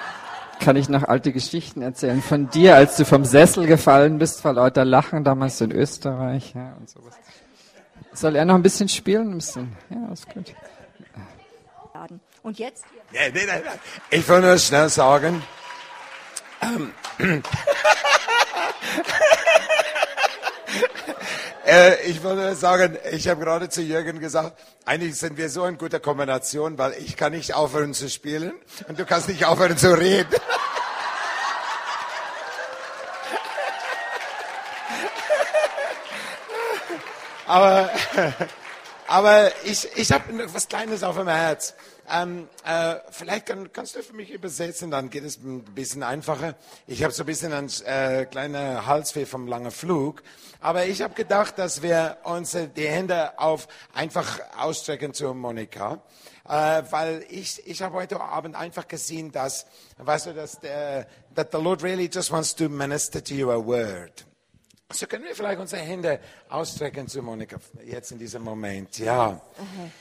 [0.60, 4.54] kann ich noch alte Geschichten erzählen von dir, als du vom Sessel gefallen bist vor
[4.54, 6.54] lauter Lachen damals in Österreich.
[6.54, 7.16] Ja, und sowas.
[8.14, 9.32] Soll er noch ein bisschen spielen?
[9.32, 9.76] Ein bisschen.
[9.90, 10.54] Ja, ist gut.
[12.44, 12.86] Und jetzt?
[13.12, 14.18] Ja, nee, nee, nee.
[14.18, 15.44] Ich will nur schnell sagen.
[16.62, 16.92] Ähm,
[21.66, 25.78] äh, ich nur sagen, ich habe gerade zu Jürgen gesagt, eigentlich sind wir so in
[25.78, 28.54] guter Kombination, weil ich kann nicht aufhören zu spielen
[28.88, 30.36] und du kannst nicht aufhören zu reden.
[37.48, 37.90] aber,
[39.08, 41.74] aber ich, ich habe was Kleines auf dem Herz.
[42.12, 46.56] Ähm, äh, vielleicht kann, kannst du für mich übersetzen, dann geht es ein bisschen einfacher.
[46.88, 50.24] Ich habe so ein bisschen einen äh, kleinen Halsweh vom langen Flug.
[50.60, 56.02] Aber ich habe gedacht, dass wir uns äh, die Hände auf einfach ausstrecken zu Monika.
[56.48, 59.68] Äh, weil ich, ich habe heute Abend einfach gesehen, dass,
[59.98, 63.64] weißt du, dass der, that the Lord really just wants to minister to you a
[63.64, 64.26] word.
[64.92, 66.20] So können wir vielleicht unsere Hände
[66.50, 68.98] ausstrecken zu Monika jetzt in diesem Moment.
[68.98, 69.40] Ja.
[69.56, 69.92] Okay.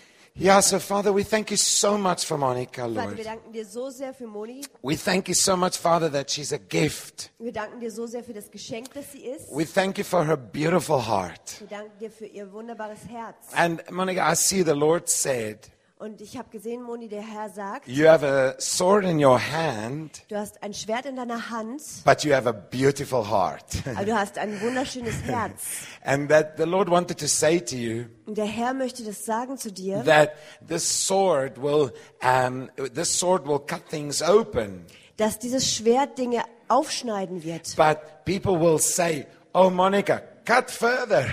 [0.40, 3.06] Ja, so Father, we thank you so much for Monica, Lord.
[3.06, 4.64] Vater, wir danken dir so sehr für Moni.
[4.82, 7.32] We thank you so much, Father, that she's a gift.
[7.40, 9.50] Wir danken dir so sehr für das Geschenk, das sie ist.
[9.50, 11.58] We thank you for her beautiful heart.
[11.58, 13.34] Wir danken dir für ihr wunderbares Herz.
[13.52, 15.58] And Monica, I see the Lord said,
[15.98, 20.22] und ich habe gesehen, Moni, der Herr sagt, you have a sword in your hand,
[20.28, 23.64] du hast ein Schwert in deiner Hand, but you have a beautiful heart.
[23.94, 25.62] aber du hast ein wunderschönes Herz.
[26.04, 29.58] And that the Lord wanted to say to you, Und der Herr möchte das sagen
[29.58, 30.30] zu dir, that
[30.66, 31.92] this sword will,
[32.22, 34.84] um, this sword will cut things open.
[35.16, 37.74] dass dieses Schwert Dinge aufschneiden wird.
[37.76, 41.26] But people will say, oh Monica, cut further.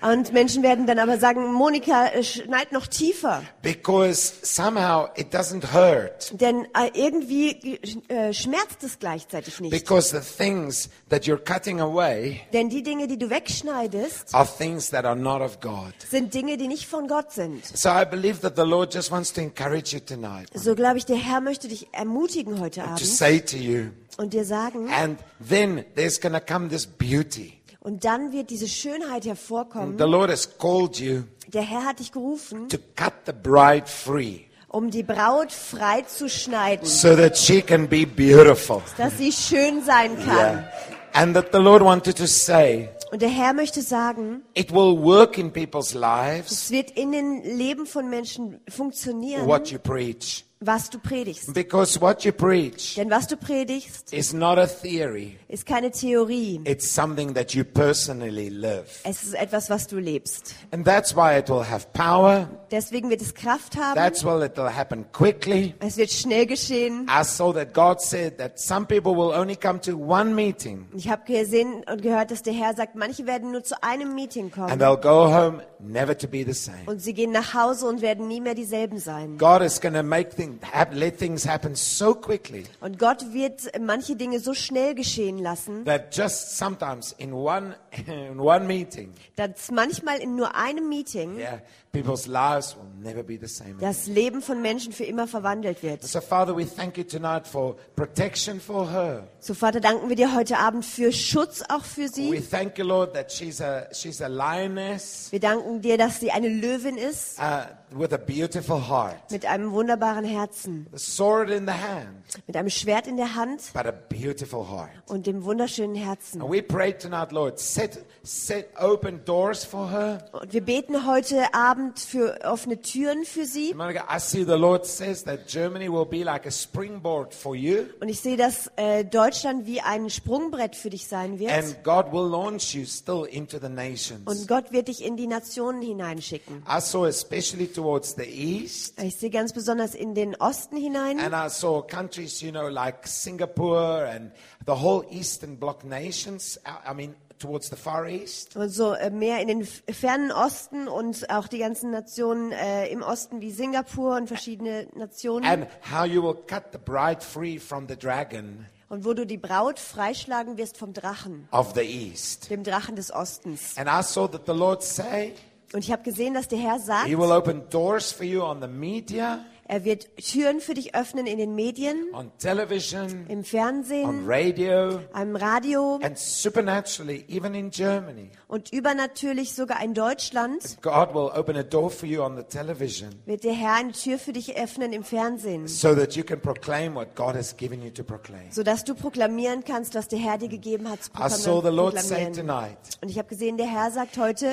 [0.00, 3.42] Und Menschen werden dann aber sagen, Monika, äh, schneid noch tiefer.
[3.60, 6.32] Because somehow it doesn't hurt.
[6.40, 7.78] Denn äh, irgendwie
[8.08, 9.70] äh, schmerzt es gleichzeitig nicht.
[9.72, 14.88] Because the things that you're cutting away Denn die Dinge, die du wegschneidest, are things
[14.90, 15.92] that are not of God.
[16.10, 17.64] sind Dinge, die nicht von Gott sind.
[17.76, 20.48] So I believe that the Lord just wants to encourage you tonight.
[20.54, 23.00] So glaube ich, der Herr möchte dich ermutigen heute Abend.
[23.00, 23.90] To say to you.
[24.16, 24.90] Und dir sagen.
[24.90, 27.61] And then there's gonna come this beauty.
[27.84, 29.98] Und dann wird diese Schönheit hervorkommen.
[29.98, 34.42] The Lord has called you Der Herr hat dich gerufen, to cut the bride free.
[34.68, 38.80] um die Braut frei zu schneiden, so that she can be beautiful.
[38.96, 40.36] dass sie schön sein kann.
[40.36, 40.72] Yeah.
[41.12, 45.36] And that the Lord wanted to say, Und der Herr möchte sagen, it will work
[45.36, 50.44] in people's lives es wird in den Leben von Menschen funktionieren, what you preach.
[50.66, 51.52] Was du predigst.
[51.54, 55.38] Because what you preach Denn was du predigst, is not a theory.
[55.48, 56.60] ist keine Theorie.
[56.64, 59.00] It's something that you personally live.
[59.04, 60.54] Es ist etwas, was du lebst.
[60.70, 62.48] And that's why it will have power.
[62.70, 63.94] Deswegen wird es Kraft haben.
[63.96, 65.74] That's why it will happen quickly.
[65.80, 67.06] Es wird schnell geschehen.
[67.08, 71.08] I saw that God said that some people will only come to one meeting Ich
[71.08, 74.52] habe gesehen und gehört, dass der Herr sagt, manche werden nur zu einem Meeting and
[74.54, 74.80] kommen.
[74.80, 76.84] they'll go home never to be the same.
[76.86, 79.38] Und sie gehen nach Hause und werden nie mehr dieselben sein.
[79.38, 80.60] God is going to make things
[80.92, 86.14] let things happen so quickly Und Gott wird manche Dinge so schnell geschehen lassen, that
[86.14, 87.76] just sometimes in one
[88.06, 91.60] in one meeting, dass manchmal in nur einem Meeting yeah,
[91.92, 93.70] people's lives will never be the same.
[93.76, 93.80] again.
[93.80, 96.02] das Leben von Menschen für immer verwandelt wird.
[96.02, 99.28] So Father, we thank you tonight for protection for her.
[99.40, 102.40] So Vater, danken wir dir heute Abend für Schutz auch für We sie.
[102.40, 106.48] thank you, Lord, that she's a she's a lioness Wir danken dir, dass sie eine
[106.48, 111.72] Löwin ist uh, with a beautiful heart, mit einem wunderbaren Herzen, a sword in the
[111.74, 112.08] hand,
[112.46, 114.90] mit einem Schwert in der Hand but a beautiful heart.
[115.08, 116.40] und dem wunderschönen Herzen.
[116.40, 120.24] And we pray tonight, Lord, set set open doors for her.
[120.32, 123.74] Und wir beten heute Abend für offene Türen für sie.
[123.74, 127.84] Monica, I see the Lord says that Germany will be like a springboard for you,
[128.00, 131.50] Und ich sehe, dass äh, Deutschland wie ein Sprungbrett für dich sein wird.
[131.52, 134.22] and God will launch you still into the nations.
[134.26, 136.62] Und Gott wird dich in die Nationen hineinschicken.
[136.68, 141.18] I saw especially towards the east, Ich sehe ganz besonders in den Osten hinein.
[141.20, 144.30] and I saw countries, you know, like Singapore and
[144.66, 146.58] the whole Eastern Bloc nations.
[146.66, 148.56] I I mean, towards the Far East.
[148.56, 153.02] Und so äh, mehr in den fernen Osten und auch die ganzen Nationen äh, im
[153.02, 155.44] Osten wie Singapur und verschiedene Nationen.
[155.44, 159.38] And how you will cut the bride free from the dragon Und wo du die
[159.38, 162.50] Braut freischlagen wirst vom Drachen, of the east.
[162.50, 163.76] dem Drachen des Ostens.
[163.76, 165.32] And I saw that the Lord say,
[165.72, 168.60] Und ich habe gesehen, dass der Herr sagt, He will open doors for you on
[168.60, 169.40] the media,
[169.72, 175.00] er wird Türen für dich öffnen in den Medien, on television, im on Fernsehen, radio,
[175.14, 178.30] am Radio and supernaturally, even in Germany.
[178.48, 183.08] und übernatürlich sogar in Deutschland God will open a door for you on the television
[183.24, 186.94] wird der Herr eine Tür für dich öffnen im Fernsehen, so that you can proclaim
[186.94, 188.50] what God has given you to proclaim.
[188.52, 191.98] sodass du proklamieren kannst, was der Herr dir gegeben hat zu I saw the Lord
[191.98, 192.34] say proklamieren.
[192.34, 194.52] tonight, Und ich habe gesehen, der Herr sagt heute,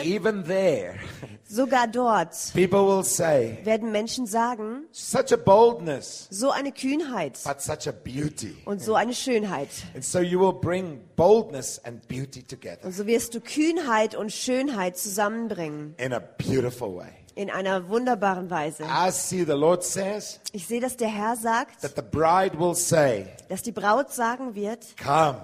[1.46, 7.62] sogar dort people will say, werden Menschen sagen, such a boldness, so eine Kühnheit but
[7.62, 8.56] such a beauty.
[8.66, 9.70] und so eine Schönheit.
[9.94, 14.32] And so you will bring boldness and beauty together Und so wirst du Kühnheit und
[14.32, 17.10] Schönheit zusammenbringen in a beautiful way.
[17.36, 18.84] in einer wunderbaren Weise.
[18.84, 22.76] I see the Lord says Ich sehe, dass der Herr sagt, that the bride will
[22.76, 25.38] say, dass die Braut sagen wird, Come,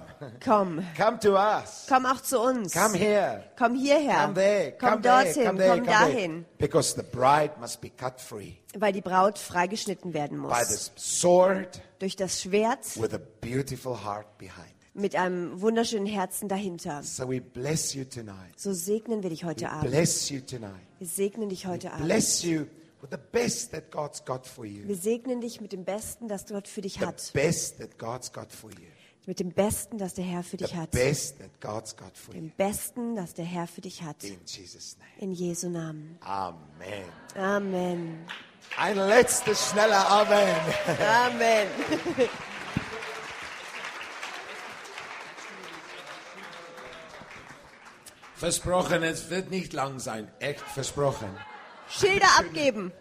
[0.44, 1.86] komm, come to us.
[1.88, 2.74] komm auch zu uns.
[2.74, 3.44] Come here.
[3.58, 4.24] Komm hierher.
[4.24, 4.72] Come there.
[4.78, 5.24] komm Come there.
[5.24, 5.44] dorthin.
[5.46, 5.76] Come there.
[5.76, 6.44] komm dahin.
[6.58, 10.68] Because the bride must be cut free Weil die Braut freigeschnitten werden by muss.
[10.68, 14.74] this sword Durch das Schwert with a beautiful heart behind.
[14.94, 17.02] mit einem wunderschönen Herzen dahinter.
[17.02, 18.58] So we bless you tonight.
[18.58, 19.84] So segnen wir dich heute Abend.
[20.30, 20.72] You tonight.
[20.98, 22.06] Wir segnen dich heute Abend.
[22.44, 22.66] You
[23.10, 23.18] the
[24.66, 24.88] you.
[24.88, 27.30] Wir segnen dich mit dem Besten, das Gott für dich The hat.
[27.32, 28.86] best that God's got for you.
[29.26, 30.90] Mit dem Besten, das der Herr für The dich hat.
[30.92, 32.40] best that God's got for you.
[32.40, 34.22] Dem Besten, das der Herr für dich hat.
[34.22, 35.10] In Jesus' name.
[35.20, 36.16] In Jesu Namen.
[36.20, 37.04] Amen.
[37.34, 38.26] Amen.
[38.78, 40.56] Ein letztes schneller Amen.
[41.26, 41.68] Amen.
[48.34, 50.30] Versprochen, es wird nicht lang sein.
[50.40, 51.28] Echt versprochen.
[51.88, 52.92] Schilder abgeben.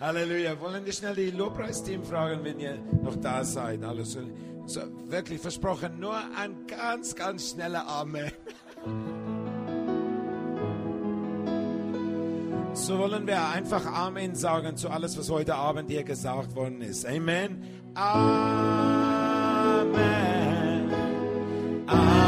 [0.00, 0.60] Halleluja.
[0.60, 3.84] Wollen wir schnell die Lobpreisteam fragen, wenn ihr noch da seid?
[3.84, 4.18] Alles
[4.66, 6.00] so, wirklich versprochen.
[6.00, 8.32] Nur ein ganz, ganz schneller Amen.
[12.74, 17.06] So wollen wir einfach Amen sagen zu alles, was heute Abend hier gesagt worden ist.
[17.06, 17.62] Amen.
[17.94, 18.74] Amen.
[21.86, 22.23] Amen.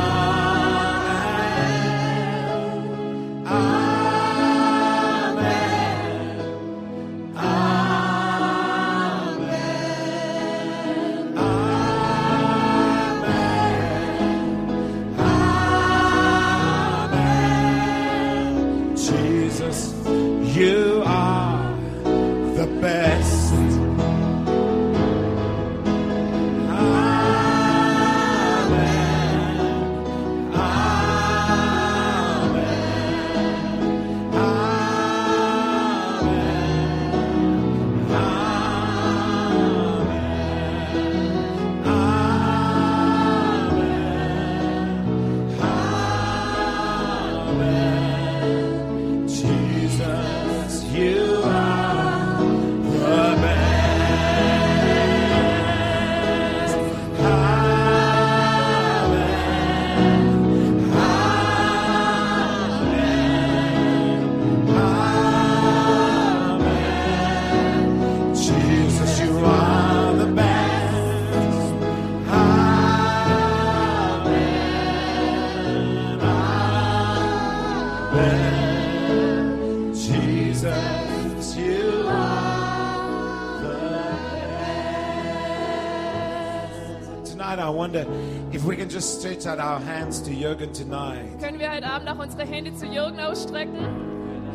[89.26, 91.40] Stretch out our hands to Jürgen tonight.
[91.40, 93.74] Können wir heute Abend auch unsere Hände zu Jürgen ausstrecken?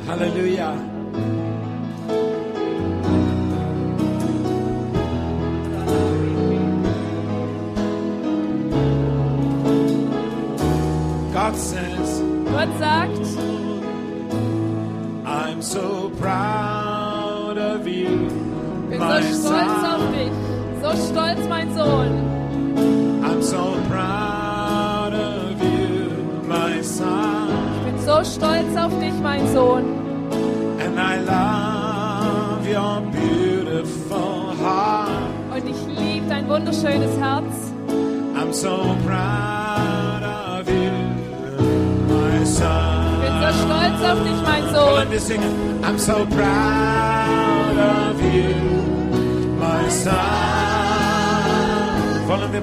[0.08, 0.74] Hallelujah.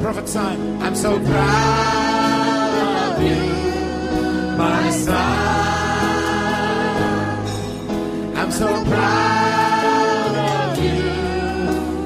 [0.09, 0.83] Sign.
[0.83, 5.17] I'm so proud of you, my son.
[8.37, 10.35] I'm so proud
[10.73, 11.13] of you,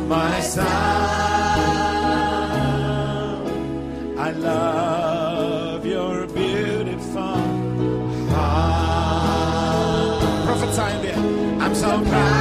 [0.09, 0.67] my son.
[4.19, 7.37] I love your beautiful
[8.31, 10.23] heart.
[10.45, 11.19] Prophesy there.
[11.63, 12.32] I'm so proud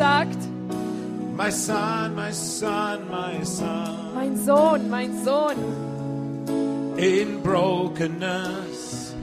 [0.00, 0.38] sagt,
[1.36, 4.14] My son, my son, my son.
[4.14, 5.56] mein Sohn, mein Sohn.
[6.96, 9.14] In brokenness,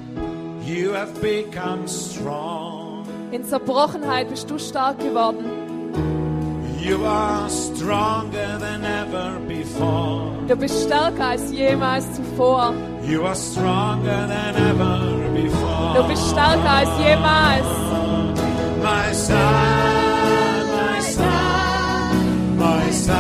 [0.63, 3.05] you have become strong.
[3.31, 5.45] In Zerbrochenheit bist du stark geworden.
[6.79, 10.31] You are stronger than ever before.
[10.47, 12.73] Du bist stärker als jemals zuvor.
[13.03, 14.99] You are stronger than ever
[15.33, 15.93] before.
[15.95, 17.67] Du bist stärker als jemals.
[18.81, 19.76] My son,
[23.07, 23.15] son,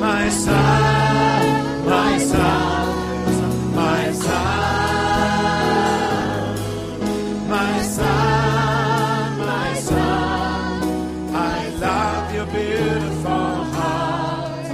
[0.00, 2.86] my son, my son,
[3.80, 4.64] my son,
[7.54, 10.78] my son, my son.
[11.34, 14.68] I love your beautiful heart,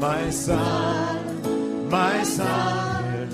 [0.00, 3.30] my son, my son,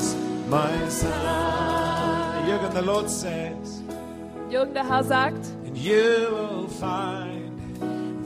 [0.48, 2.46] my son.
[2.46, 3.82] Jürgen, the Lord says.
[4.50, 7.41] Jürgen, der Herr sagt, And you will find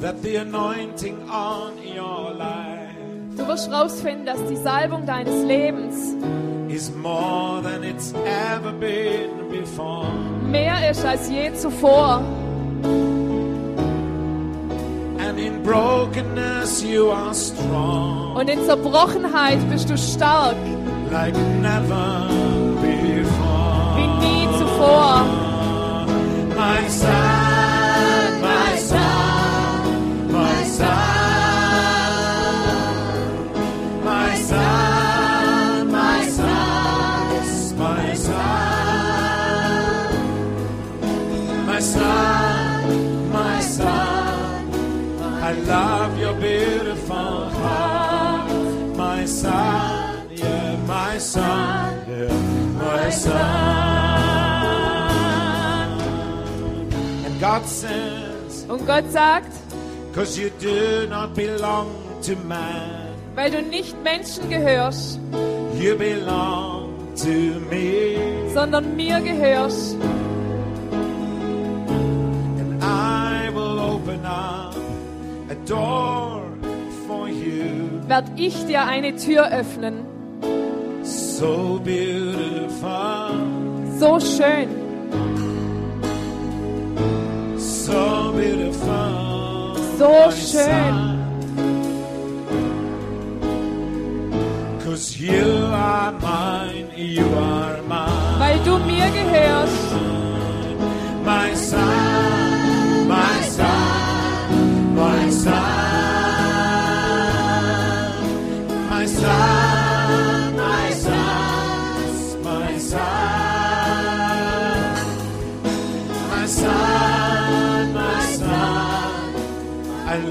[0.00, 2.94] that the anointing on your life
[3.36, 6.14] du wirst rausfinden, dass die Salbung deines Lebens
[6.68, 10.08] is more than it's ever been before.
[10.50, 12.22] mehr ist als je zuvor.
[15.18, 20.56] And in brokenness you are strong Und in Zerbrochenheit bist du stark,
[21.10, 22.26] like never
[22.80, 23.96] before.
[23.96, 25.24] wie nie zuvor.
[26.56, 26.88] My
[53.06, 53.36] my son.
[57.24, 59.52] And God says, Und Gott sagt,
[60.12, 61.88] Cause you do not belong
[62.22, 65.20] to man, weil du nicht Menschen gehörst,
[65.78, 68.16] you belong to me.
[68.54, 69.96] sondern mir gehörst.
[72.58, 74.74] And I will open up
[75.50, 76.42] a door
[77.06, 78.00] for you.
[78.08, 80.15] werd ich dir eine Tür öffnen.
[81.38, 83.30] So beautiful,
[83.98, 84.68] So schön,
[87.58, 89.76] so beautiful.
[89.98, 90.94] So schön.
[94.84, 98.38] Cause you are mine, you are mine.
[98.38, 99.92] weil du mir gehörst.
[101.24, 105.54] My son, my son, my son,
[108.90, 109.55] my son,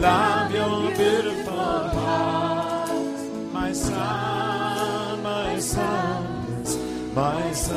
[0.05, 2.89] love your beautiful heart,
[3.51, 6.77] my son, my sons,
[7.15, 7.75] my son.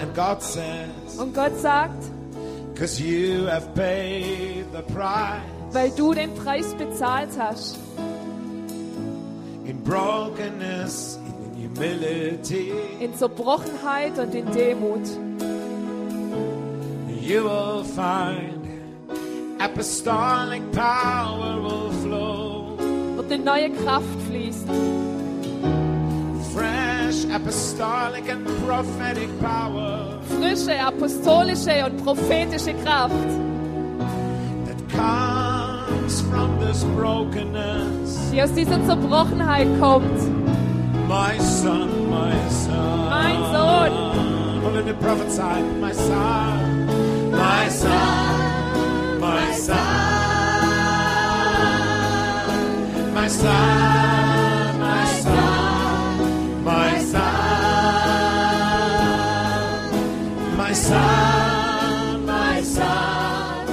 [0.00, 2.02] And God says, Und Gott sagt,
[2.76, 7.76] Cause you have paid the price weil du den Preis bezahlt hast,
[9.64, 15.06] in brokenness, in humility, in Zerbrochenheit und in Demut,
[17.20, 18.53] you will find
[19.60, 22.76] apostolic power will flow.
[23.16, 24.68] wird eine neue Kraft fließen.
[26.54, 33.14] Fresh apostolic and prophetic power Frische, apostolische und prophetische Kraft,
[34.66, 38.30] that comes from this brokenness.
[38.32, 40.18] die aus dieser Zerbrochenheit kommt.
[41.08, 43.08] My son, my son.
[43.10, 44.62] Mein Sohn.
[44.62, 46.86] Hold it, prophesy, my son,
[47.30, 48.13] my son,
[49.34, 49.76] my son,
[53.14, 57.44] my son, my son, my son,
[60.56, 63.66] my son, my son.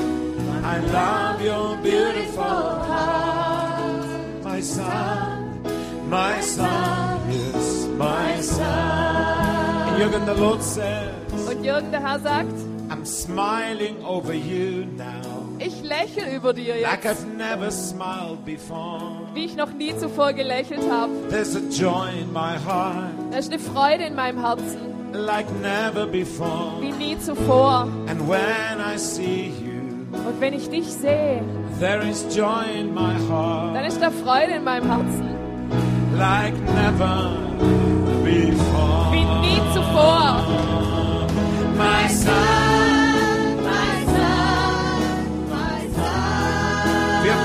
[0.64, 2.60] I love your beautiful
[2.90, 5.62] heart, my son,
[6.10, 9.88] my son, yes, my son.
[9.88, 11.14] And Jürgen, the Lord says,
[11.50, 12.58] Und Jürgen, der Herr sagt,
[12.90, 15.31] I'm smiling over you now,
[15.66, 19.02] ich lächle über dir like jetzt, I've never smiled before.
[19.34, 21.12] wie ich noch nie zuvor gelächelt habe.
[21.30, 24.80] There's a joy in my heart, Da ist eine Freude in meinem Herzen,
[25.14, 26.82] like never before.
[26.82, 27.88] wie nie zuvor.
[28.10, 29.72] And when I see you,
[30.28, 31.42] Und wenn ich dich sehe,
[31.80, 33.30] there is joy in my dann
[33.76, 35.30] heart, ist da Freude in meinem Herzen,
[36.18, 37.32] like never
[38.24, 39.12] before.
[39.12, 40.42] wie nie zuvor.
[41.78, 42.34] My son,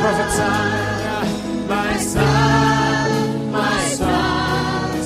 [0.07, 1.97] my son, my
[3.81, 4.97] son,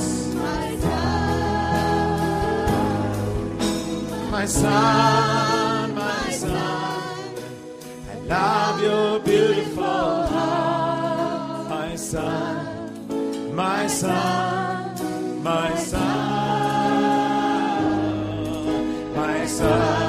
[4.31, 6.55] my son, my son.
[8.11, 16.01] I love your beautiful heart, my son, my son, my son,
[19.17, 20.00] my son,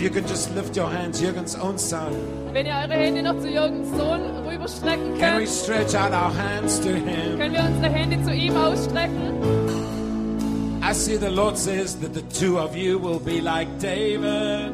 [0.00, 2.14] if you could just lift your hands, Jürgen's own son.
[2.52, 6.32] Wenn ihr eure Hände noch zu Jürgens Sohn rüberstrecken Can we könnt, stretch out our
[6.32, 7.38] hands to him?
[7.38, 9.34] können wir unsere Hände zu ihm ausstrecken.
[10.82, 14.72] I see the Lord says that the two of you will be like David.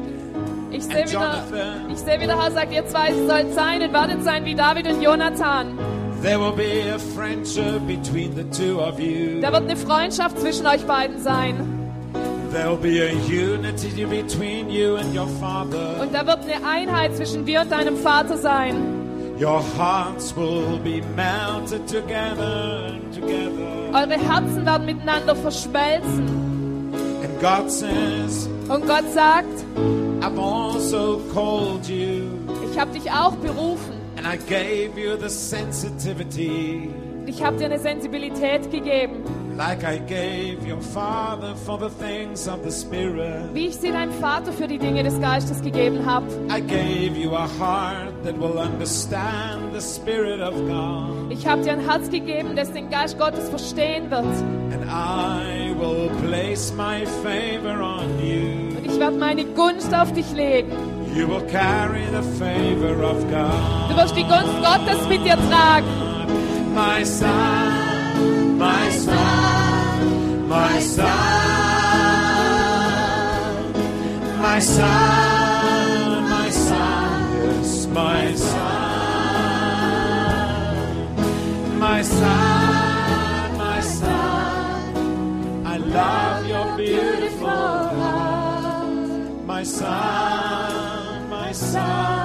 [0.71, 1.43] Ich sehe wieder,
[1.91, 5.01] ich sehe wieder, Herr sagt, ihr zwei sollt sein und werdet sein wie David und
[5.01, 5.77] Jonathan.
[6.23, 9.41] There will be a friendship between the two of you.
[9.41, 11.76] Da wird eine Freundschaft zwischen euch beiden sein.
[16.01, 18.75] Und da wird eine Einheit zwischen dir und deinem Vater sein.
[19.39, 23.93] Your hearts will be melted together and together.
[23.93, 26.27] Eure Herzen werden miteinander verschmelzen.
[27.23, 29.63] And God says, Und Gott sagt,
[30.21, 32.23] I've also called you
[32.71, 33.93] ich habe dich auch berufen.
[34.17, 36.89] and I gave you the sensitivity
[37.27, 39.23] Ich habe dir eine Sensibilität gegeben,
[39.57, 43.53] like I gave your father for the things of the Spirit.
[43.53, 46.25] wie ich sie deinem Vater für die Dinge des Geistes gegeben habe.
[46.49, 51.29] I gave you a heart that will understand the Spirit of God.
[51.29, 54.23] Ich habe dir ein Herz gegeben, das den Geist Gottes verstehen wird.
[54.23, 58.77] And I will place my favor on you.
[58.77, 60.71] Und ich werde meine Gunst auf dich legen.
[61.13, 63.97] You will carry the favor of Du God.
[64.03, 65.85] wirst die Gunst Gottes mit dir tragen.
[66.77, 71.17] My son, my son, my son,
[74.39, 76.29] my son,
[81.79, 85.65] my son, my son.
[85.65, 88.87] I love your beautiful heart,
[89.47, 92.16] my son, my son,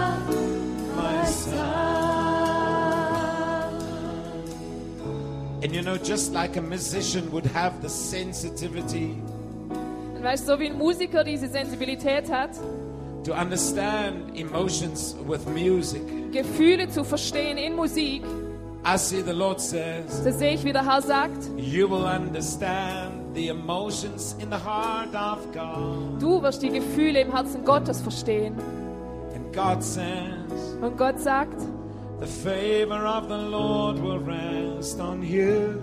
[5.62, 9.16] And you know, just like a musician would have the sensitivity
[10.16, 12.50] Und weißt du, so wie ein Musiker diese Sensibilität hat,
[13.24, 16.02] to understand emotions with music,
[16.32, 18.22] Gefühle zu verstehen in Musik,
[18.84, 23.32] I see the Lord says, da sehe ich, wie der Herr sagt, you will understand
[23.34, 26.20] the emotions in the heart of God.
[26.20, 28.54] du wirst die Gefühle im Herzen Gottes verstehen.
[29.36, 31.56] And God says, Und Gott sagt,
[32.22, 35.82] The favor of the Lord will rest on you.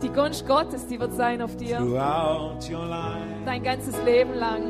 [0.00, 1.78] Die Gunst Gottes, die wird sein auf dir.
[1.78, 3.42] Throughout your life.
[3.44, 4.62] Dein ganzes Leben lang.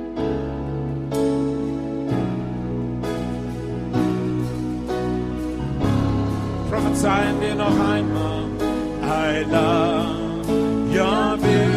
[6.71, 8.47] Prophezeien wir noch einmal.
[9.03, 10.49] I love
[10.91, 11.72] your beauty.